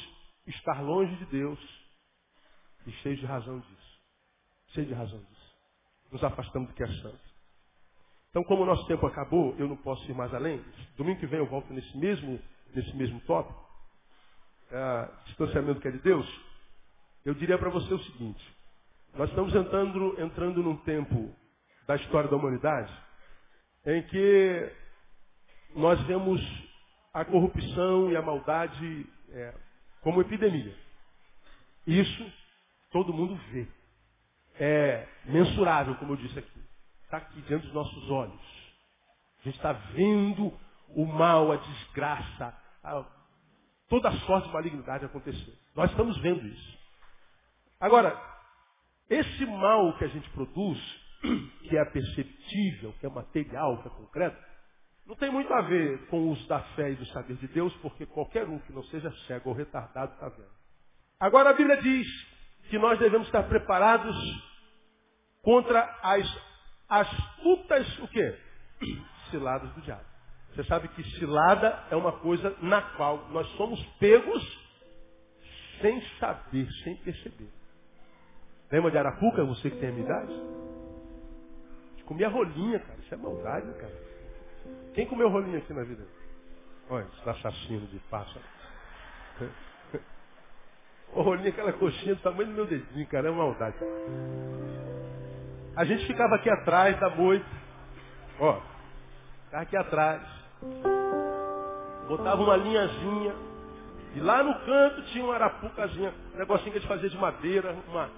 estar 0.45 0.82
longe 0.82 1.16
de 1.16 1.26
Deus 1.28 1.60
e 2.86 2.91
cheios 2.91 3.20
de 3.20 3.26
razão 3.26 3.58
disso. 3.60 3.99
Cheios 4.74 4.89
de 4.89 4.93
razão 4.93 5.18
disso. 5.18 5.56
Nos 6.12 6.24
afastamos 6.24 6.68
do 6.68 6.76
que 6.76 6.84
é 6.84 6.88
santo. 6.88 7.34
Então, 8.30 8.43
como 8.43 8.64
o 8.64 8.66
nosso 8.66 8.86
tempo 8.88 9.08
acabou, 9.08 9.56
eu 9.58 9.68
não 9.68 9.78
posso 9.78 10.04
ir 10.10 10.14
mais 10.14 10.34
além. 10.34 10.62
Domingo 10.97 11.20
que 11.22 11.28
vem 11.28 11.39
eu 11.39 11.45
volto 11.45 11.72
nesse 11.72 11.97
mesmo, 11.97 12.38
nesse 12.74 12.93
mesmo 12.97 13.22
tópico. 13.22 13.64
É, 14.72 15.10
distanciamento 15.28 15.80
que 15.80 15.88
é 15.88 15.91
de 15.91 15.99
Deus. 15.99 16.28
Eu 17.24 17.34
diria 17.36 17.58
para 17.58 17.70
você 17.70 17.93
o 17.93 18.04
seguinte. 18.04 18.43
Nós 19.14 19.30
estamos 19.30 19.56
entrando, 19.56 20.20
entrando 20.20 20.64
num 20.64 20.76
tempo 20.78 21.34
da 21.88 21.96
história 21.96 22.30
da 22.30 22.36
humanidade, 22.36 22.92
em 23.86 24.02
que 24.04 24.72
nós 25.76 26.00
vemos 26.04 26.42
a 27.14 27.26
corrupção 27.26 28.12
e 28.12 28.16
a 28.16 28.22
maldade 28.22 29.06
é, 29.30 29.54
como 30.02 30.22
epidemia. 30.22 30.76
Isso 31.86 32.32
todo 32.92 33.14
mundo 33.14 33.36
vê. 33.52 33.68
É 34.56 35.08
mensurável, 35.26 35.96
como 35.96 36.14
eu 36.14 36.18
disse 36.18 36.38
aqui. 36.38 36.64
Está 37.04 37.18
aqui 37.18 37.42
diante 37.42 37.66
dos 37.66 37.74
nossos 37.74 38.10
olhos. 38.10 38.40
A 39.40 39.44
gente 39.44 39.56
está 39.56 39.74
vendo 39.74 40.58
o 40.90 41.06
mal, 41.06 41.52
a 41.52 41.58
desgraça, 41.58 42.56
a, 42.84 43.06
toda 43.90 44.10
a 44.10 44.20
sorte 44.20 44.48
de 44.48 44.54
malignidade 44.54 45.06
acontecer. 45.06 45.58
Nós 45.76 45.90
estamos 45.92 46.18
vendo 46.20 46.46
isso. 46.46 46.78
Agora, 47.80 48.18
esse 49.10 49.46
mal 49.46 49.98
que 49.98 50.06
a 50.06 50.08
gente 50.08 50.30
produz 50.30 50.80
que 51.64 51.78
é 51.78 51.86
perceptível, 51.86 52.94
que 53.00 53.06
é 53.06 53.10
material, 53.10 53.82
que 53.82 53.88
é 53.88 53.92
concreto, 53.92 54.38
Não 55.06 55.16
tem 55.16 55.30
muito 55.32 55.54
a 55.54 55.62
ver 55.62 56.08
com 56.08 56.18
o 56.20 56.30
uso 56.32 56.48
da 56.48 56.60
fé 56.76 56.92
e 56.92 56.96
do 56.96 57.06
saber 57.08 57.36
de 57.36 57.48
Deus, 57.48 57.74
porque 57.78 58.06
qualquer 58.06 58.48
um 58.48 58.60
que 58.60 58.72
não 58.72 58.84
seja 58.84 59.12
cego 59.28 59.50
ou 59.50 59.56
retardado 59.56 60.14
está 60.14 60.30
vendo. 60.30 60.52
Agora 61.20 61.50
a 61.50 61.54
Bíblia 61.54 61.78
diz 61.82 62.08
que 62.70 62.78
nós 62.78 62.98
devemos 63.00 63.28
estar 63.28 63.44
preparados 63.44 64.16
contra 65.42 65.82
as 66.02 66.26
astutas, 66.88 68.00
o 68.00 68.08
quê? 68.08 68.38
Ciladas 69.30 69.74
do 69.74 69.82
diabo. 69.82 70.06
Você 70.54 70.64
sabe 70.66 70.88
que 70.90 71.04
cilada 71.18 71.84
é 71.90 71.96
uma 71.96 72.12
coisa 72.20 72.56
na 72.62 72.82
qual 72.96 73.28
nós 73.30 73.48
somos 73.58 73.84
pegos 74.00 74.42
sem 75.82 76.00
saber, 76.20 76.70
sem 76.84 76.96
perceber. 76.98 77.50
Lembra 78.72 78.92
de 78.92 78.98
Arapuca, 78.98 79.44
você 79.44 79.70
que 79.70 79.78
tem 79.78 79.90
a 79.90 80.00
idade? 80.00 80.34
Comia 82.06 82.30
rolinha, 82.30 82.80
cara. 82.80 82.99
Isso 82.99 83.14
é 83.14 83.18
maldade, 83.18 83.72
cara. 83.74 83.93
Quem 84.93 85.08
comeu 85.08 85.30
rolinha 85.30 85.58
aqui 85.58 85.74
na 85.74 85.84
vida? 85.84 86.04
Olha, 86.89 87.08
esse 87.18 87.30
assassino 87.30 87.88
de 87.88 87.99
pássaro. 88.10 88.45
O 91.16 91.22
rolinha, 91.22 91.49
aquela 91.49 91.72
coxinha 91.74 92.16
do 92.16 92.22
tamanho 92.22 92.47
do 92.47 92.56
meu 92.56 92.66
dedinho, 92.66 93.06
cara, 93.06 93.28
é 93.28 93.32
maldade. 93.32 93.76
A 95.76 95.86
gente 95.86 96.08
ficava 96.08 96.36
aqui 96.36 96.49
atrás 96.49 96.99
da 96.99 97.08
moita. 97.08 97.45
Ó, 98.39 98.60
ficava 99.45 99.64
aqui 99.64 99.78
atrás. 99.78 100.22
Botava 102.08 102.41
uma 102.41 102.56
linhazinha. 102.58 103.36
E 104.16 104.20
lá 104.20 104.43
no 104.43 104.54
canto 104.66 105.04
tinha 105.12 105.24
uma 105.24 105.36
arapucazinha, 105.36 106.14
um 106.34 106.38
negocinho 106.38 106.72
que 106.72 106.78
a 106.78 106.82
gente 106.82 106.88
fazia 106.88 107.10
de 107.10 107.18
madeira, 107.18 107.76
uma, 107.88 108.10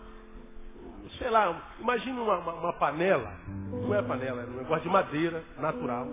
sei 1.18 1.30
lá, 1.30 1.76
imagine 1.80 2.20
uma, 2.20 2.38
uma, 2.40 2.54
uma, 2.54 2.74
panela. 2.74 3.32
Não 3.48 3.94
é 3.94 4.02
panela, 4.02 4.42
era 4.42 4.52
um 4.52 4.58
negócio 4.58 4.84
de 4.84 4.90
madeira, 4.90 5.44
natural. 5.58 6.08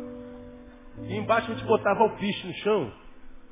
E 1.02 1.16
embaixo 1.16 1.50
a 1.50 1.54
gente 1.54 1.66
botava 1.66 2.04
o 2.04 2.16
piche 2.16 2.46
no 2.46 2.54
chão 2.54 2.92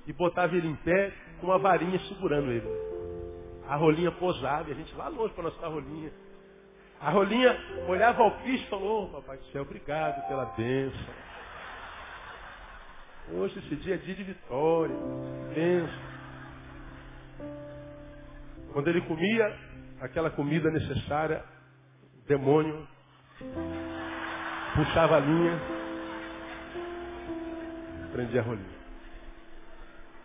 e 0.06 0.12
botava 0.12 0.54
ele 0.54 0.68
em 0.68 0.76
pé 0.76 1.12
com 1.40 1.46
uma 1.46 1.58
varinha 1.58 1.98
segurando 2.00 2.50
ele. 2.50 2.68
A 3.66 3.76
rolinha 3.76 4.10
posava 4.12 4.68
e 4.68 4.72
a 4.72 4.74
gente 4.74 4.94
lá 4.96 5.08
longe 5.08 5.32
para 5.32 5.44
nossa 5.44 5.66
rolinha. 5.66 6.12
A 7.00 7.10
rolinha 7.10 7.56
olhava 7.88 8.22
ao 8.22 8.32
piche 8.42 8.64
e 8.64 8.68
falou, 8.68 9.04
oh, 9.04 9.20
papai 9.20 9.38
do 9.38 9.44
céu, 9.46 9.62
obrigado 9.62 10.26
pela 10.28 10.44
bênção. 10.46 11.14
Hoje 13.32 13.58
esse 13.60 13.76
dia 13.76 13.94
é 13.94 13.98
dia 13.98 14.14
de 14.14 14.24
vitória, 14.24 14.94
bênção. 15.54 16.10
Quando 18.72 18.88
ele 18.88 19.00
comia 19.02 19.58
aquela 20.00 20.30
comida 20.30 20.70
necessária, 20.70 21.44
o 22.24 22.28
demônio 22.28 22.86
puxava 24.74 25.16
a 25.16 25.20
linha, 25.20 25.60
prendia 28.12 28.40
a 28.40 28.44
rolinha. 28.44 28.80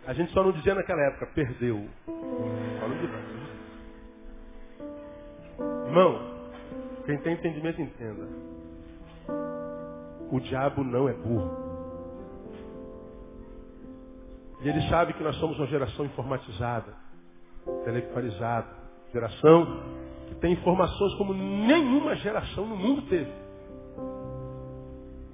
A 0.06 0.12
gente 0.12 0.32
só 0.32 0.42
não 0.42 0.52
dizia 0.52 0.74
naquela 0.74 1.02
época, 1.08 1.26
perdeu. 1.34 1.88
Irmão, 5.86 6.50
quem 7.04 7.18
tem 7.18 7.34
entendimento 7.34 7.82
entenda. 7.82 8.28
O 10.30 10.40
diabo 10.40 10.84
não 10.84 11.08
é 11.08 11.12
burro. 11.12 11.66
E 14.60 14.68
ele 14.68 14.88
sabe 14.88 15.12
que 15.12 15.22
nós 15.22 15.36
somos 15.36 15.58
uma 15.58 15.66
geração 15.66 16.04
informatizada, 16.04 16.94
intelectualizada, 17.66 18.75
geração 19.16 19.82
que 20.28 20.34
tem 20.36 20.52
informações 20.52 21.14
como 21.14 21.32
nenhuma 21.32 22.14
geração 22.16 22.66
no 22.66 22.76
mundo 22.76 23.02
teve. 23.02 23.32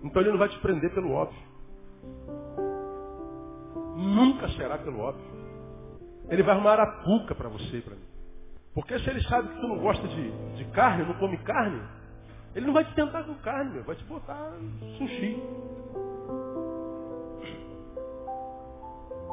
Então 0.05 0.23
ele 0.23 0.31
não 0.31 0.39
vai 0.39 0.49
te 0.49 0.59
prender 0.59 0.93
pelo 0.95 1.13
óbvio. 1.13 1.43
Nunca 3.97 4.49
será 4.51 4.79
pelo 4.79 5.01
óbvio. 5.01 5.25
Ele 6.29 6.43
vai 6.43 6.55
arrumar 6.55 6.81
a 6.81 6.87
puca 7.03 7.35
para 7.35 7.49
você 7.49 7.79
e 7.79 7.83
para 7.83 7.95
mim. 7.95 8.13
Porque 8.75 8.99
se 8.99 9.11
ele 9.11 9.23
sabe 9.25 9.49
que 9.49 9.61
tu 9.61 9.69
não 9.69 9.79
gosta 9.79 10.07
de, 10.09 10.57
de 10.57 10.65
carne, 10.73 11.05
não 11.05 11.15
come 11.15 11.37
carne, 11.39 11.83
ele 12.55 12.67
não 12.67 12.73
vai 12.73 12.85
te 12.85 12.95
tentar 12.95 13.25
com 13.25 13.35
carne, 13.37 13.81
vai 13.81 13.97
te 13.97 14.05
botar 14.05 14.53
sushi. 14.99 15.43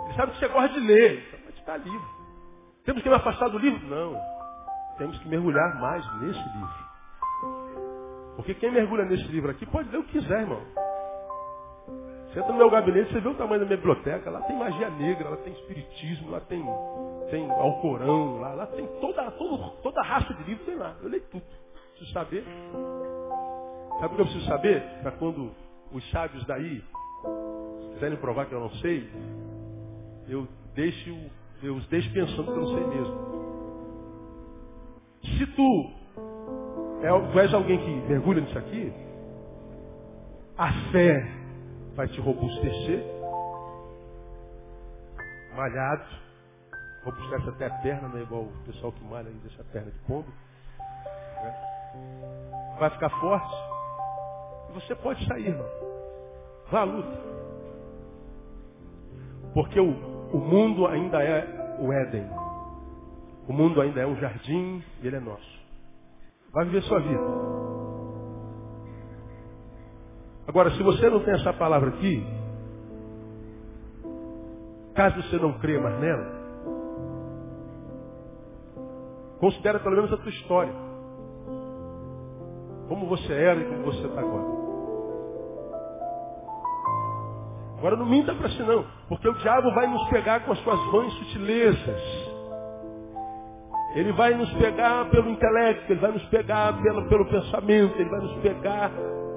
Ele 0.06 0.14
sabe 0.16 0.32
que 0.34 0.40
você 0.40 0.48
gosta 0.48 0.70
de 0.70 0.80
ler, 0.80 1.28
então 1.28 1.40
vai 1.44 1.54
te 1.54 1.66
dar 1.66 1.78
livro. 1.78 2.08
Temos 2.84 3.02
que 3.02 3.10
me 3.10 3.16
afastar 3.16 3.50
do 3.50 3.58
livro? 3.58 3.88
Não. 3.88 4.39
Temos 5.00 5.18
que 5.18 5.28
mergulhar 5.30 5.80
mais 5.80 6.06
nesse 6.22 6.40
livro. 6.40 6.90
Porque 8.36 8.54
quem 8.54 8.72
mergulha 8.72 9.06
nesse 9.06 9.24
livro 9.24 9.50
aqui 9.50 9.66
pode 9.66 9.90
ler 9.90 9.98
o 9.98 10.04
que 10.04 10.20
quiser, 10.20 10.42
irmão. 10.42 10.62
Você 12.28 12.40
entra 12.40 12.52
no 12.52 12.58
meu 12.60 12.70
gabinete, 12.70 13.12
você 13.12 13.20
vê 13.20 13.28
o 13.28 13.34
tamanho 13.34 13.62
da 13.62 13.66
minha 13.66 13.78
biblioteca, 13.78 14.30
lá 14.30 14.42
tem 14.42 14.56
magia 14.56 14.90
negra, 14.92 15.30
lá 15.30 15.38
tem 15.38 15.54
espiritismo, 15.54 16.30
lá 16.30 16.40
tem, 16.42 16.64
tem 17.32 17.50
Alcorão, 17.50 18.40
lá, 18.40 18.54
lá 18.54 18.68
tem 18.68 18.86
toda, 19.02 19.32
toda, 19.32 19.70
toda 19.82 20.02
a 20.02 20.04
raça 20.04 20.34
de 20.34 20.44
livro, 20.44 20.64
tem 20.64 20.76
lá. 20.76 20.96
Eu 21.02 21.10
leio 21.10 21.24
tudo. 21.32 21.44
Preciso 21.92 22.14
saber. 22.14 22.44
Sabe 24.00 24.14
o 24.14 24.16
que 24.16 24.22
eu 24.22 24.26
preciso 24.26 24.46
saber? 24.46 24.84
Para 25.02 25.12
quando 25.14 25.52
os 25.92 26.12
sábios 26.12 26.46
daí 26.46 26.84
quiserem 27.94 28.18
provar 28.18 28.46
que 28.46 28.54
eu 28.54 28.60
não 28.60 28.72
sei, 28.76 29.10
eu 30.28 30.48
deixo, 30.76 31.18
eu 31.64 31.76
os 31.76 31.88
deixo 31.88 32.14
pensando 32.14 32.44
que 32.44 32.52
eu 32.52 32.62
não 32.62 32.68
sei 32.68 32.88
mesmo. 32.88 33.49
Se 35.24 35.46
tu, 35.48 35.92
é, 37.02 37.32
tu 37.32 37.40
és 37.40 37.54
alguém 37.54 37.78
que 37.78 38.08
mergulha 38.08 38.42
nisso 38.42 38.58
aqui, 38.58 38.94
a 40.58 40.72
fé 40.92 41.26
vai 41.96 42.08
te 42.08 42.20
robustecer, 42.22 43.04
malhado, 45.56 46.06
robustece 47.04 47.50
até 47.50 47.66
a 47.66 47.70
perna, 47.82 48.08
não 48.08 48.18
é 48.18 48.22
igual 48.22 48.44
o 48.44 48.64
pessoal 48.66 48.92
que 48.92 49.04
malha 49.04 49.30
e 49.30 49.34
deixa 49.34 49.62
a 49.62 49.66
perna 49.66 49.92
de 49.92 50.00
pombo. 50.00 50.28
Né? 51.44 52.76
Vai 52.80 52.90
ficar 52.92 53.10
forte. 53.10 53.56
E 54.70 54.74
você 54.74 54.96
pode 54.96 55.26
sair, 55.26 55.48
irmão. 55.48 55.68
Vá 56.72 56.82
à 56.82 56.84
luta. 56.84 57.20
Porque 59.54 59.80
o, 59.80 59.90
o 60.32 60.38
mundo 60.38 60.88
ainda 60.88 61.24
é 61.24 61.78
o 61.80 61.92
Éden. 61.92 62.30
O 63.50 63.54
mundo 63.54 63.82
ainda 63.82 64.00
é 64.00 64.06
um 64.06 64.16
jardim 64.18 64.84
e 65.02 65.08
ele 65.08 65.16
é 65.16 65.20
nosso. 65.20 65.60
Vai 66.54 66.66
viver 66.66 66.84
sua 66.84 67.00
vida. 67.00 67.24
Agora, 70.48 70.70
se 70.70 70.84
você 70.84 71.10
não 71.10 71.24
tem 71.24 71.34
essa 71.34 71.52
palavra 71.54 71.90
aqui, 71.90 72.24
caso 74.94 75.20
você 75.24 75.38
não 75.38 75.54
creia 75.58 75.82
mais 75.82 76.00
nela, 76.00 76.32
considere 79.40 79.80
pelo 79.80 79.96
menos 79.96 80.14
a 80.14 80.18
tua 80.18 80.30
história. 80.30 80.74
Como 82.88 83.08
você 83.08 83.34
era 83.34 83.60
e 83.62 83.66
como 83.66 83.84
você 83.84 84.06
está 84.06 84.20
agora. 84.20 84.60
Agora 87.80 87.96
não 87.96 88.06
minta 88.06 88.36
para 88.36 88.50
si 88.50 88.62
não, 88.62 88.86
porque 89.08 89.28
o 89.28 89.34
diabo 89.34 89.74
vai 89.74 89.88
nos 89.88 90.08
pegar 90.10 90.42
com 90.42 90.52
as 90.52 90.60
suas 90.60 90.80
vãs 90.92 91.12
sutilezas. 91.14 92.19
Ele 93.96 94.12
vai 94.12 94.34
nos 94.36 94.52
pegar 94.54 95.06
pelo 95.06 95.30
intelecto, 95.30 95.92
ele 95.92 96.00
vai 96.00 96.12
nos 96.12 96.24
pegar 96.26 96.80
pelo, 96.82 97.08
pelo 97.10 97.26
pensamento, 97.26 97.96
ele 98.00 98.10
vai 98.10 98.20
nos 98.20 98.34
pegar 98.42 98.92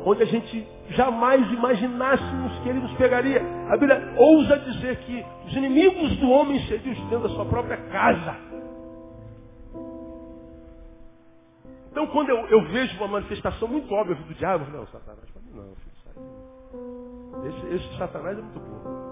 onde 0.05 0.23
a 0.23 0.27
gente 0.27 0.67
jamais 0.91 1.51
imaginássemos 1.53 2.59
que 2.59 2.69
ele 2.69 2.81
nos 2.81 2.93
pegaria. 2.95 3.41
A 3.71 3.77
Bíblia 3.77 4.15
ousa 4.17 4.59
dizer 4.59 4.97
que 4.99 5.25
os 5.47 5.57
inimigos 5.57 6.17
do 6.19 6.31
homem 6.31 6.61
seriam 6.67 6.93
os 6.93 7.01
dentro 7.09 7.29
da 7.29 7.35
sua 7.35 7.47
própria 7.47 7.77
casa. 7.77 8.37
Então 11.91 12.07
quando 12.09 12.31
eu, 12.31 12.47
eu, 12.49 12.65
vejo 12.69 12.97
uma 12.99 13.09
manifestação 13.09 13.69
muito 13.69 13.93
óbvia 13.95 14.17
do 14.17 14.35
diabo, 14.35 14.65
não, 14.71 14.87
Satanás, 14.87 15.31
para 15.31 15.43
mim 15.43 15.51
não, 15.55 15.75
filho, 15.77 15.93
esse, 17.45 17.75
esse 17.75 17.99
Satanás 17.99 18.39
é 18.39 18.41
muito 18.41 18.61
bom. 18.61 19.03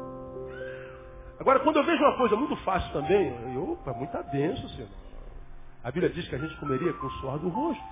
Agora, 1.38 1.60
quando 1.60 1.76
eu 1.76 1.84
vejo 1.84 2.02
uma 2.02 2.16
coisa 2.18 2.36
muito 2.36 2.56
fácil 2.56 2.92
também, 2.92 3.34
eu, 3.54 3.72
opa, 3.72 3.94
muita 3.94 4.22
bênção, 4.24 4.68
Senhor. 4.70 4.88
A 5.82 5.90
Bíblia 5.90 6.10
diz 6.12 6.28
que 6.28 6.34
a 6.34 6.38
gente 6.38 6.54
comeria 6.60 6.92
com 6.92 7.06
o 7.06 7.10
suor 7.12 7.38
do 7.38 7.48
rosto. 7.48 7.82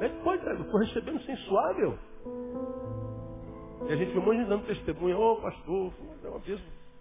Ele 0.00 0.14
pode, 0.24 0.44
eu 0.46 0.60
estou 0.62 0.80
recebendo 0.80 1.20
sem 1.24 1.36
suável. 1.36 1.98
E 3.88 3.92
a 3.92 3.96
gente 3.96 4.12
vê 4.12 4.18
um 4.18 4.22
monte 4.24 4.48
dando 4.48 4.66
testemunha, 4.66 5.16
ô 5.16 5.32
oh, 5.32 5.36
pastor, 5.36 5.92
uma 6.24 6.38
vez, 6.38 6.60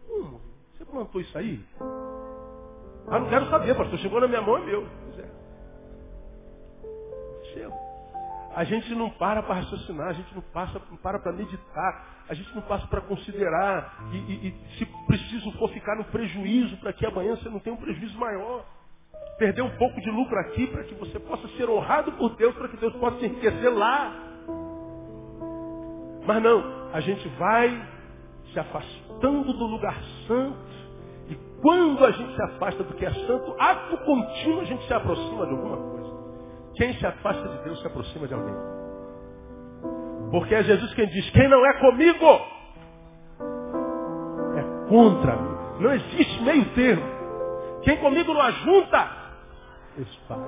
hum, 0.10 0.40
você 0.74 0.86
plantou 0.86 1.22
isso 1.22 1.38
aí? 1.38 1.64
Ah, 3.08 3.20
não 3.20 3.30
quero 3.30 3.50
saber, 3.50 3.76
pastor, 3.76 4.00
chegou 4.00 4.20
na 4.20 4.28
minha 4.28 4.42
mão, 4.42 4.58
é 4.58 4.66
meu. 4.66 4.88
Pois 5.06 5.20
é. 5.20 5.30
Chego. 7.54 7.91
A 8.56 8.64
gente 8.64 8.94
não 8.96 9.10
para 9.10 9.42
para 9.42 9.56
raciocinar, 9.56 10.10
a 10.10 10.14
gente 10.14 10.34
não, 10.36 10.42
passa, 10.42 10.82
não 10.90 10.98
para 10.98 11.20
para 11.20 11.32
meditar, 11.32 12.24
a 12.28 12.34
gente 12.34 12.54
não 12.54 12.62
passa 12.64 12.86
para 12.88 13.02
considerar 13.02 14.10
e, 14.12 14.18
e, 14.18 14.48
e 14.48 14.78
se 14.78 14.86
preciso 15.08 15.52
for 15.54 15.70
ficar 15.70 15.96
no 15.96 16.04
prejuízo 16.06 16.78
para 16.78 16.92
que 16.92 17.06
amanhã 17.06 17.36
você 17.36 17.50
não 17.50 17.60
tenha 17.60 17.76
um 17.76 17.80
prejuízo 17.80 18.18
maior 18.18 18.66
perder 19.42 19.64
um 19.64 19.76
pouco 19.78 20.00
de 20.00 20.12
lucro 20.12 20.38
aqui 20.40 20.68
para 20.68 20.84
que 20.84 20.94
você 20.94 21.20
possa 21.20 21.48
ser 21.58 21.68
honrado 21.68 22.12
por 22.12 22.36
Deus, 22.36 22.54
para 22.56 22.68
que 22.68 22.78
Deus 22.78 22.94
possa 22.98 23.18
se 23.18 23.26
enriquecer 23.26 23.74
lá. 23.74 24.14
Mas 26.28 26.44
não, 26.44 26.92
a 26.94 27.00
gente 27.00 27.28
vai 27.30 27.88
se 28.54 28.60
afastando 28.60 29.52
do 29.52 29.66
lugar 29.66 29.98
santo. 30.28 30.60
E 31.28 31.36
quando 31.60 32.06
a 32.06 32.12
gente 32.12 32.36
se 32.36 32.44
afasta 32.44 32.84
do 32.84 32.94
que 32.94 33.04
é 33.04 33.12
santo, 33.12 33.56
ato 33.58 33.98
contínuo 34.06 34.62
a 34.62 34.66
gente 34.66 34.86
se 34.86 34.94
aproxima 34.94 35.46
de 35.48 35.52
alguma 35.54 35.78
coisa. 35.78 36.01
Quem 36.76 36.94
se 36.94 37.06
afasta 37.06 37.48
de 37.48 37.64
Deus 37.64 37.80
se 37.82 37.88
aproxima 37.88 38.28
de 38.28 38.34
alguém. 38.34 38.56
Porque 40.32 40.56
é 40.56 40.64
Jesus 40.64 40.94
quem 40.94 41.08
diz, 41.08 41.30
quem 41.32 41.50
não 41.50 41.66
é 41.66 41.74
comigo, 41.80 42.26
é 44.56 44.88
contra 44.90 45.36
mim. 45.36 45.58
Não 45.80 45.94
existe 45.94 46.44
meio 46.44 46.66
termo. 46.74 47.04
Quem 47.84 47.98
comigo 47.98 48.34
não 48.34 48.42
ajunta, 48.42 49.10
espalha. 49.98 50.42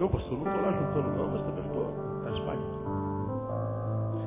Não, 0.00 0.08
pastor, 0.08 0.38
não 0.38 0.46
estou 0.46 0.62
lá 0.62 0.72
juntando 0.72 1.16
não, 1.16 1.28
mas 1.30 1.42
também 1.42 1.66
estou 1.66 2.22
na 2.22 2.30
espalha. 2.30 2.78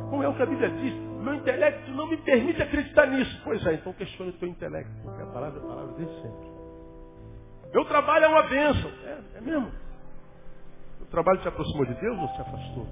Como 0.10 0.24
é 0.24 0.28
o 0.28 0.34
que 0.34 0.44
a 0.44 0.46
Bíblia 0.46 0.70
diz, 0.70 0.94
meu 1.22 1.36
intelecto 1.36 1.92
não 1.92 2.08
me 2.08 2.18
permite 2.18 2.62
acreditar 2.62 3.08
nisso. 3.08 3.42
Pois 3.44 3.66
é, 3.66 3.74
então 3.76 3.94
questione 3.94 4.32
o 4.32 4.34
teu 4.34 4.50
intelecto, 4.50 4.92
porque 5.04 5.22
a 5.22 5.28
palavra 5.28 5.60
é 5.60 5.64
a 5.64 5.68
palavra 5.68 5.94
desde 5.94 6.14
sempre. 6.22 6.51
Meu 7.74 7.86
trabalho 7.86 8.26
é 8.26 8.28
uma 8.28 8.44
bênção. 8.44 8.92
É, 9.06 9.38
é 9.38 9.42
mesmo. 9.42 9.72
O 11.02 11.06
trabalho 11.06 11.40
te 11.42 11.48
aproximou 11.48 11.86
de 11.86 11.94
Deus 11.96 12.18
ou 12.20 12.28
te 12.30 12.42
afastou? 12.42 12.88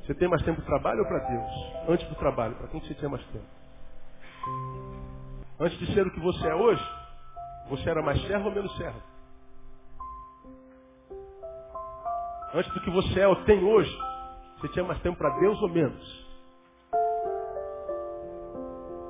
Você 0.00 0.14
tem 0.14 0.28
mais 0.28 0.42
tempo 0.42 0.60
de 0.60 0.66
trabalho 0.66 1.00
ou 1.00 1.06
para 1.06 1.18
Deus? 1.28 1.50
Antes 1.88 2.08
do 2.08 2.14
trabalho, 2.16 2.54
para 2.56 2.68
quem 2.68 2.80
você 2.80 2.94
tinha 2.94 3.08
mais 3.08 3.24
tempo? 3.26 3.46
Antes 5.58 5.78
de 5.78 5.94
ser 5.94 6.06
o 6.06 6.10
que 6.10 6.20
você 6.20 6.48
é 6.48 6.54
hoje, 6.54 6.82
você 7.68 7.90
era 7.90 8.02
mais 8.02 8.20
servo 8.26 8.48
ou 8.48 8.54
menos 8.54 8.76
servo? 8.76 9.00
Antes 12.54 12.72
do 12.72 12.80
que 12.80 12.90
você 12.90 13.20
é 13.20 13.28
ou 13.28 13.36
tem 13.44 13.62
hoje, 13.62 13.96
você 14.58 14.68
tinha 14.68 14.84
mais 14.84 15.00
tempo 15.02 15.18
para 15.18 15.38
Deus 15.38 15.60
ou 15.62 15.68
menos? 15.68 16.26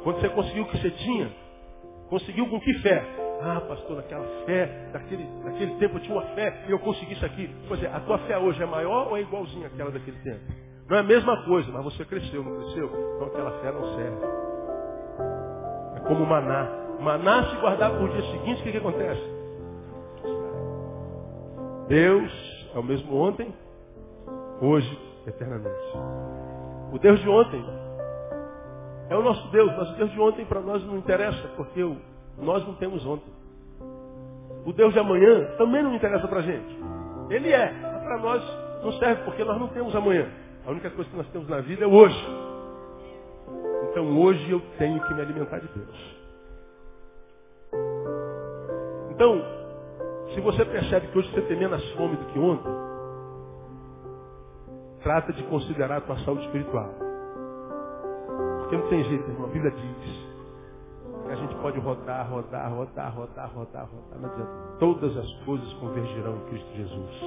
Quando 0.03 0.20
você 0.20 0.28
conseguiu 0.30 0.64
o 0.64 0.66
que 0.68 0.78
você 0.78 0.90
tinha, 0.90 1.32
conseguiu 2.09 2.48
com 2.48 2.61
que 2.61 2.74
fé? 2.80 3.30
Ah, 3.43 3.61
pastor, 3.61 3.97
naquela 3.97 4.24
fé, 4.45 4.91
naquele, 4.93 5.26
naquele 5.43 5.74
tempo 5.76 5.97
eu 5.97 6.01
tinha 6.01 6.14
uma 6.14 6.26
fé 6.34 6.64
e 6.68 6.70
eu 6.70 6.78
consegui 6.78 7.14
isso 7.14 7.24
aqui. 7.24 7.51
Pois 7.68 7.82
é, 7.82 7.86
a 7.86 8.01
tua 8.01 8.18
fé 8.20 8.36
hoje 8.36 8.62
é 8.62 8.66
maior 8.66 9.09
ou 9.09 9.16
é 9.16 9.22
igualzinha 9.22 9.66
àquela 9.66 9.91
daquele 9.91 10.18
tempo? 10.18 10.41
Não 10.88 10.97
é 10.97 11.01
a 11.01 11.05
mesma 11.05 11.45
coisa, 11.45 11.70
mas 11.72 11.84
você 11.84 12.05
cresceu, 12.05 12.43
não 12.43 12.57
cresceu? 12.57 12.86
Então 13.16 13.26
aquela 13.28 13.51
fé 13.61 13.72
não 13.72 13.84
serve. 13.95 14.18
É 15.97 16.01
como 16.01 16.26
maná. 16.26 16.68
Maná 17.01 17.45
se 17.45 17.57
guardar 17.57 17.97
por 17.97 18.11
dia 18.11 18.22
seguinte, 18.22 18.61
o 18.61 18.64
que, 18.64 18.72
que 18.72 18.78
acontece? 18.78 19.22
Deus 21.88 22.70
é 22.74 22.78
o 22.78 22.82
mesmo 22.82 23.16
ontem, 23.16 23.55
hoje, 24.61 24.99
eternamente. 25.26 25.97
O 26.93 26.99
Deus 26.99 27.20
de 27.20 27.28
ontem 27.28 27.64
é 29.09 29.16
o 29.16 29.22
nosso 29.22 29.49
Deus, 29.51 29.74
mas 29.76 29.91
o 29.91 29.95
Deus 29.95 30.11
de 30.11 30.20
ontem 30.20 30.45
para 30.45 30.61
nós 30.61 30.84
não 30.84 30.99
interessa, 30.99 31.49
porque 31.57 31.82
nós 32.39 32.66
não 32.66 32.74
temos 32.74 33.05
ontem. 33.07 33.33
O 34.64 34.72
Deus 34.72 34.93
de 34.93 34.99
amanhã 34.99 35.57
também 35.57 35.83
não 35.83 35.95
interessa 35.95 36.28
para 36.28 36.41
a 36.41 36.43
gente. 36.43 36.78
Ele 37.31 37.51
é, 37.51 37.68
para 37.68 38.18
nós 38.18 38.43
não 38.83 38.93
serve 38.93 39.22
porque 39.24 39.45
nós 39.45 39.59
não 39.59 39.68
temos 39.68 39.95
amanhã. 39.95 40.28
A 40.66 40.70
única 40.70 40.91
coisa 40.91 41.09
que 41.11 41.16
nós 41.16 41.28
temos 41.28 41.49
na 41.49 41.61
vida 41.61 41.85
é 41.85 41.87
hoje. 41.87 42.26
Então 43.91 44.18
hoje 44.20 44.51
eu 44.51 44.61
tenho 44.78 45.01
que 45.01 45.14
me 45.14 45.20
alimentar 45.20 45.59
de 45.59 45.68
Deus. 45.68 46.20
Então, 49.11 49.43
se 50.35 50.41
você 50.41 50.64
percebe 50.64 51.09
que 51.09 51.18
hoje 51.18 51.31
você 51.31 51.43
tem 51.43 51.59
menos 51.59 51.83
fome 51.93 52.16
do 52.16 52.24
que 52.26 52.39
ontem, 52.39 52.72
trata 55.03 55.33
de 55.33 55.43
considerar 55.45 55.99
a 55.99 56.01
tua 56.01 56.18
saúde 56.20 56.45
espiritual. 56.45 56.91
Porque 58.61 58.76
não 58.76 58.89
tem 58.89 59.05
jeito, 59.05 59.28
irmão. 59.28 59.49
A 59.49 59.53
Bíblia 59.53 59.70
diz 59.72 60.30
a 61.31 61.35
gente 61.37 61.55
pode 61.57 61.78
rodar, 61.78 62.28
rodar, 62.28 62.74
rodar, 62.74 63.14
rodar, 63.14 63.51
rodar, 63.55 63.87
rodar. 63.87 64.20
Não 64.20 64.28
adianta. 64.28 64.51
Todas 64.81 65.16
as 65.16 65.33
coisas 65.45 65.72
convergirão 65.74 66.37
em 66.37 66.41
Cristo 66.47 66.74
Jesus. 66.74 67.20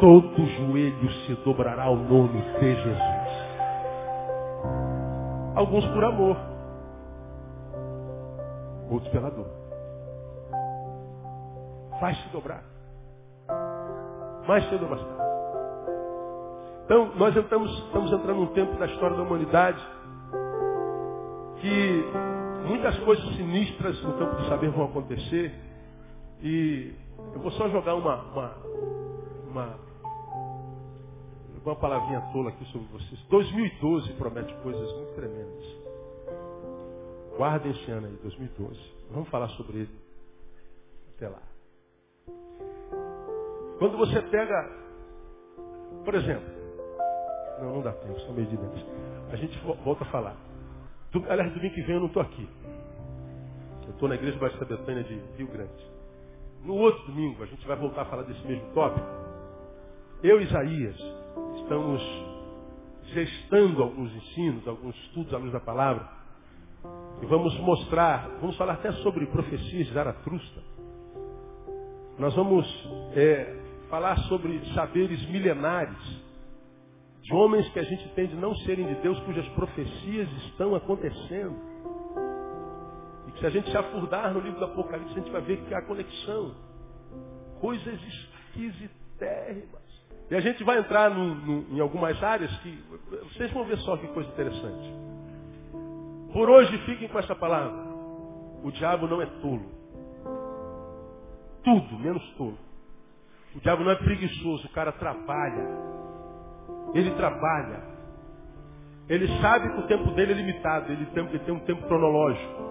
Todo 0.00 0.46
joelho 0.46 1.10
se 1.26 1.34
dobrará 1.44 1.84
ao 1.84 1.96
nome 1.96 2.40
de 2.40 2.74
Jesus. 2.76 3.36
Alguns 5.56 5.84
por 5.86 6.04
amor, 6.04 6.36
outros 8.90 9.10
pela 9.10 9.30
dor. 9.30 9.46
Vai 12.00 12.14
se 12.14 12.28
dobrar. 12.28 12.62
Mais 14.46 14.68
cedo 14.68 14.84
ou 14.84 14.90
mais 14.90 15.02
tarde. 15.02 15.16
Então, 16.84 17.10
nós 17.16 17.34
estamos, 17.34 17.70
estamos 17.86 18.12
entrando 18.12 18.38
num 18.38 18.46
tempo 18.48 18.76
da 18.78 18.86
história 18.86 19.16
da 19.16 19.22
humanidade 19.24 19.80
que 21.56 22.04
muitas 22.66 22.98
coisas 23.00 23.24
sinistras 23.36 24.02
no 24.02 24.18
campo 24.18 24.36
do 24.36 24.48
saber 24.48 24.70
vão 24.70 24.86
acontecer. 24.86 25.54
E 26.42 26.92
eu 27.34 27.40
vou 27.40 27.50
só 27.52 27.68
jogar 27.70 27.94
uma, 27.94 28.22
uma, 28.32 28.54
uma, 29.48 29.78
uma 31.64 31.76
palavrinha 31.76 32.20
tola 32.32 32.50
aqui 32.50 32.64
sobre 32.66 32.86
vocês. 32.88 33.20
2012 33.28 34.12
promete 34.14 34.54
coisas 34.62 34.92
muito 34.94 35.14
tremendas. 35.14 35.76
Guardem 37.36 37.72
esse 37.72 37.90
ano 37.90 38.06
aí, 38.06 38.16
2012. 38.22 38.80
Vamos 39.10 39.28
falar 39.28 39.48
sobre 39.50 39.78
ele. 39.78 39.98
Até 41.16 41.28
lá. 41.28 41.42
Quando 43.78 43.98
você 43.98 44.22
pega, 44.22 44.70
por 46.04 46.14
exemplo, 46.14 46.48
não, 47.60 47.74
não 47.74 47.82
dá 47.82 47.92
tempo, 47.92 48.18
são 48.20 48.34
dentro. 48.34 48.86
A 49.30 49.36
gente 49.36 49.58
volta 49.84 50.04
a 50.04 50.06
falar. 50.06 50.36
Do, 51.12 51.24
aliás, 51.30 51.52
domingo 51.52 51.74
que 51.74 51.82
vem 51.82 51.94
eu 51.94 52.00
não 52.00 52.08
estou 52.08 52.22
aqui. 52.22 52.48
Eu 53.84 53.90
estou 53.90 54.08
na 54.08 54.14
igreja 54.16 54.38
Batista 54.38 54.64
Betânia 54.64 55.04
de 55.04 55.14
Rio 55.36 55.48
Grande. 55.48 55.96
No 56.64 56.74
outro 56.74 57.06
domingo, 57.06 57.42
a 57.42 57.46
gente 57.46 57.66
vai 57.66 57.76
voltar 57.76 58.02
a 58.02 58.04
falar 58.06 58.22
desse 58.22 58.44
mesmo 58.46 58.66
tópico. 58.74 59.06
Eu 60.22 60.40
e 60.40 60.44
Isaías 60.44 60.96
estamos 61.56 62.02
gestando 63.12 63.82
alguns 63.82 64.12
ensinos, 64.14 64.66
alguns 64.66 64.96
estudos 65.04 65.32
à 65.32 65.38
luz 65.38 65.52
da 65.52 65.60
palavra. 65.60 66.08
E 67.22 67.26
vamos 67.26 67.58
mostrar, 67.60 68.28
vamos 68.40 68.56
falar 68.56 68.74
até 68.74 68.92
sobre 68.92 69.26
profecias 69.26 69.86
de 69.86 69.92
Zaratrusta. 69.92 70.60
Nós 72.18 72.34
vamos 72.34 72.66
é, 73.14 73.54
falar 73.88 74.16
sobre 74.24 74.58
saberes 74.74 75.22
milenares 75.28 76.25
de 77.26 77.34
homens 77.34 77.68
que 77.70 77.78
a 77.80 77.82
gente 77.82 78.04
entende 78.04 78.36
não 78.36 78.54
serem 78.54 78.86
de 78.86 78.94
Deus, 79.02 79.18
cujas 79.20 79.46
profecias 79.48 80.30
estão 80.44 80.76
acontecendo. 80.76 81.56
E 83.26 83.32
que 83.32 83.40
se 83.40 83.46
a 83.46 83.50
gente 83.50 83.68
se 83.68 83.76
afundar 83.76 84.32
no 84.32 84.38
livro 84.38 84.60
do 84.60 84.64
Apocalipse, 84.66 85.12
a 85.12 85.18
gente 85.18 85.32
vai 85.32 85.40
ver 85.40 85.56
que 85.64 85.74
há 85.74 85.82
conexão. 85.82 86.54
Coisas 87.60 88.00
esquisitérrimas. 88.54 89.82
E 90.30 90.36
a 90.36 90.40
gente 90.40 90.62
vai 90.62 90.78
entrar 90.78 91.10
no, 91.10 91.34
no, 91.34 91.76
em 91.76 91.80
algumas 91.80 92.22
áreas 92.22 92.56
que 92.58 92.80
vocês 93.32 93.50
vão 93.50 93.64
ver 93.64 93.78
só 93.78 93.96
que 93.96 94.06
coisa 94.08 94.28
interessante. 94.30 94.94
Por 96.32 96.48
hoje 96.48 96.78
fiquem 96.84 97.08
com 97.08 97.18
essa 97.18 97.34
palavra. 97.34 97.92
O 98.62 98.70
diabo 98.70 99.08
não 99.08 99.20
é 99.20 99.26
tolo. 99.26 99.68
Tudo 101.64 101.98
menos 101.98 102.22
tolo. 102.36 102.58
O 103.56 103.60
diabo 103.60 103.82
não 103.82 103.90
é 103.90 103.96
preguiçoso, 103.96 104.64
o 104.68 104.70
cara 104.70 104.92
trabalha. 104.92 106.05
Ele 106.94 107.10
trabalha. 107.12 107.96
Ele 109.08 109.28
sabe 109.40 109.70
que 109.70 109.80
o 109.80 109.86
tempo 109.86 110.10
dele 110.12 110.32
é 110.32 110.36
limitado, 110.36 110.90
ele 110.90 111.06
tem, 111.06 111.24
ele 111.24 111.38
tem 111.40 111.54
um 111.54 111.60
tempo 111.60 111.86
cronológico. 111.86 112.66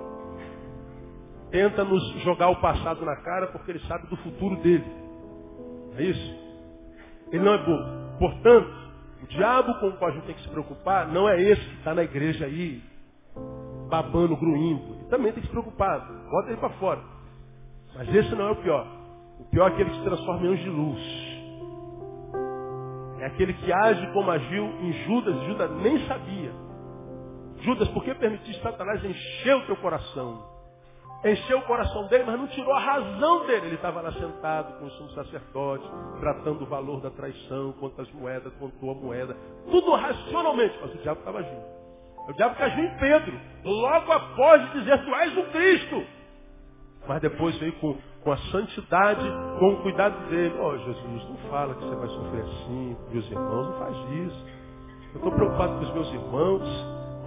Tenta 1.49 1.83
nos 1.85 2.03
jogar 2.21 2.49
o 2.49 2.57
passado 2.57 3.05
na 3.05 3.15
cara 3.17 3.47
porque 3.47 3.71
ele 3.71 3.79
sabe 3.87 4.07
do 4.07 4.17
futuro 4.17 4.57
dele. 4.57 4.85
É 5.97 6.03
isso? 6.03 6.45
Ele 7.31 7.43
não 7.43 7.53
é 7.53 7.57
bobo. 7.59 8.17
Portanto, 8.19 8.85
o 9.23 9.27
diabo 9.27 9.79
com 9.79 9.87
o 9.87 9.97
qual 9.97 10.11
a 10.11 10.13
gente 10.13 10.25
tem 10.25 10.35
que 10.35 10.41
se 10.41 10.49
preocupar 10.49 11.07
não 11.07 11.27
é 11.29 11.41
esse 11.41 11.61
que 11.61 11.77
está 11.77 11.95
na 11.95 12.03
igreja 12.03 12.45
aí, 12.45 12.83
babando, 13.89 14.35
gruindo. 14.35 14.95
Ele 14.95 15.09
também 15.09 15.31
tem 15.31 15.41
que 15.41 15.47
se 15.47 15.51
preocupar. 15.51 16.01
Bota 16.29 16.49
ele 16.49 16.57
para 16.57 16.69
fora. 16.71 17.01
Mas 17.95 18.13
esse 18.13 18.35
não 18.35 18.49
é 18.49 18.51
o 18.51 18.55
pior. 18.57 18.85
O 19.39 19.45
pior 19.45 19.69
é 19.69 19.73
aquele 19.73 19.89
que 19.89 19.97
se 19.97 20.03
transforma 20.03 20.45
em 20.45 20.53
anjo 20.53 20.63
de 20.63 20.69
luz. 20.69 21.24
É 23.19 23.25
aquele 23.27 23.53
que 23.53 23.71
age 23.71 24.05
como 24.13 24.29
agiu 24.31 24.65
em 24.81 24.93
Judas. 25.05 25.43
Judas 25.43 25.71
nem 25.81 26.05
sabia. 26.07 26.51
Judas, 27.61 27.87
por 27.89 28.03
que 28.03 28.13
permitiste 28.13 28.61
Satanás 28.61 29.03
encher 29.03 29.55
o 29.55 29.65
teu 29.65 29.75
coração? 29.77 30.55
Encheu 31.23 31.57
o 31.57 31.61
coração 31.63 32.05
dele, 32.07 32.23
mas 32.25 32.39
não 32.39 32.47
tirou 32.47 32.71
a 32.71 32.79
razão 32.79 33.47
dele. 33.47 33.67
Ele 33.67 33.75
estava 33.75 33.99
lá 33.99 34.11
sentado 34.11 34.77
com 34.77 34.85
o 34.85 34.91
sumo 34.91 35.09
sacerdote, 35.11 35.83
tratando 36.19 36.61
o 36.63 36.67
valor 36.67 37.01
da 37.01 37.09
traição, 37.09 37.73
quantas 37.79 38.11
moedas, 38.11 38.53
contou 38.59 38.91
a 38.91 38.93
moeda. 38.93 39.35
Tudo 39.71 39.95
racionalmente, 39.95 40.77
mas 40.79 40.93
o 40.93 40.97
diabo 40.99 41.19
estava 41.19 41.39
agindo. 41.39 41.65
O 42.27 42.33
diabo 42.33 42.55
caiu 42.55 42.85
em 42.85 42.97
Pedro, 42.97 43.39
logo 43.63 44.11
após 44.11 44.71
dizer, 44.73 45.03
tu 45.03 45.15
és 45.15 45.37
o 45.37 45.43
Cristo. 45.45 46.03
Mas 47.07 47.21
depois 47.21 47.57
veio 47.57 47.73
com, 47.73 47.97
com 48.25 48.31
a 48.31 48.37
santidade, 48.37 49.23
com 49.59 49.73
o 49.73 49.81
cuidado 49.83 50.17
dele. 50.29 50.55
Ó 50.59 50.73
oh, 50.73 50.77
Jesus, 50.79 51.29
não 51.29 51.37
fala 51.51 51.75
que 51.75 51.81
você 51.85 51.95
vai 51.95 52.07
sofrer 52.07 52.41
assim, 52.41 52.97
meus 53.11 53.31
irmãos, 53.31 53.69
não 53.69 53.77
faz 53.77 53.95
isso. 54.09 54.45
Eu 55.13 55.15
estou 55.17 55.31
preocupado 55.31 55.75
com 55.75 55.83
os 55.83 55.93
meus 55.93 56.11
irmãos, 56.11 56.63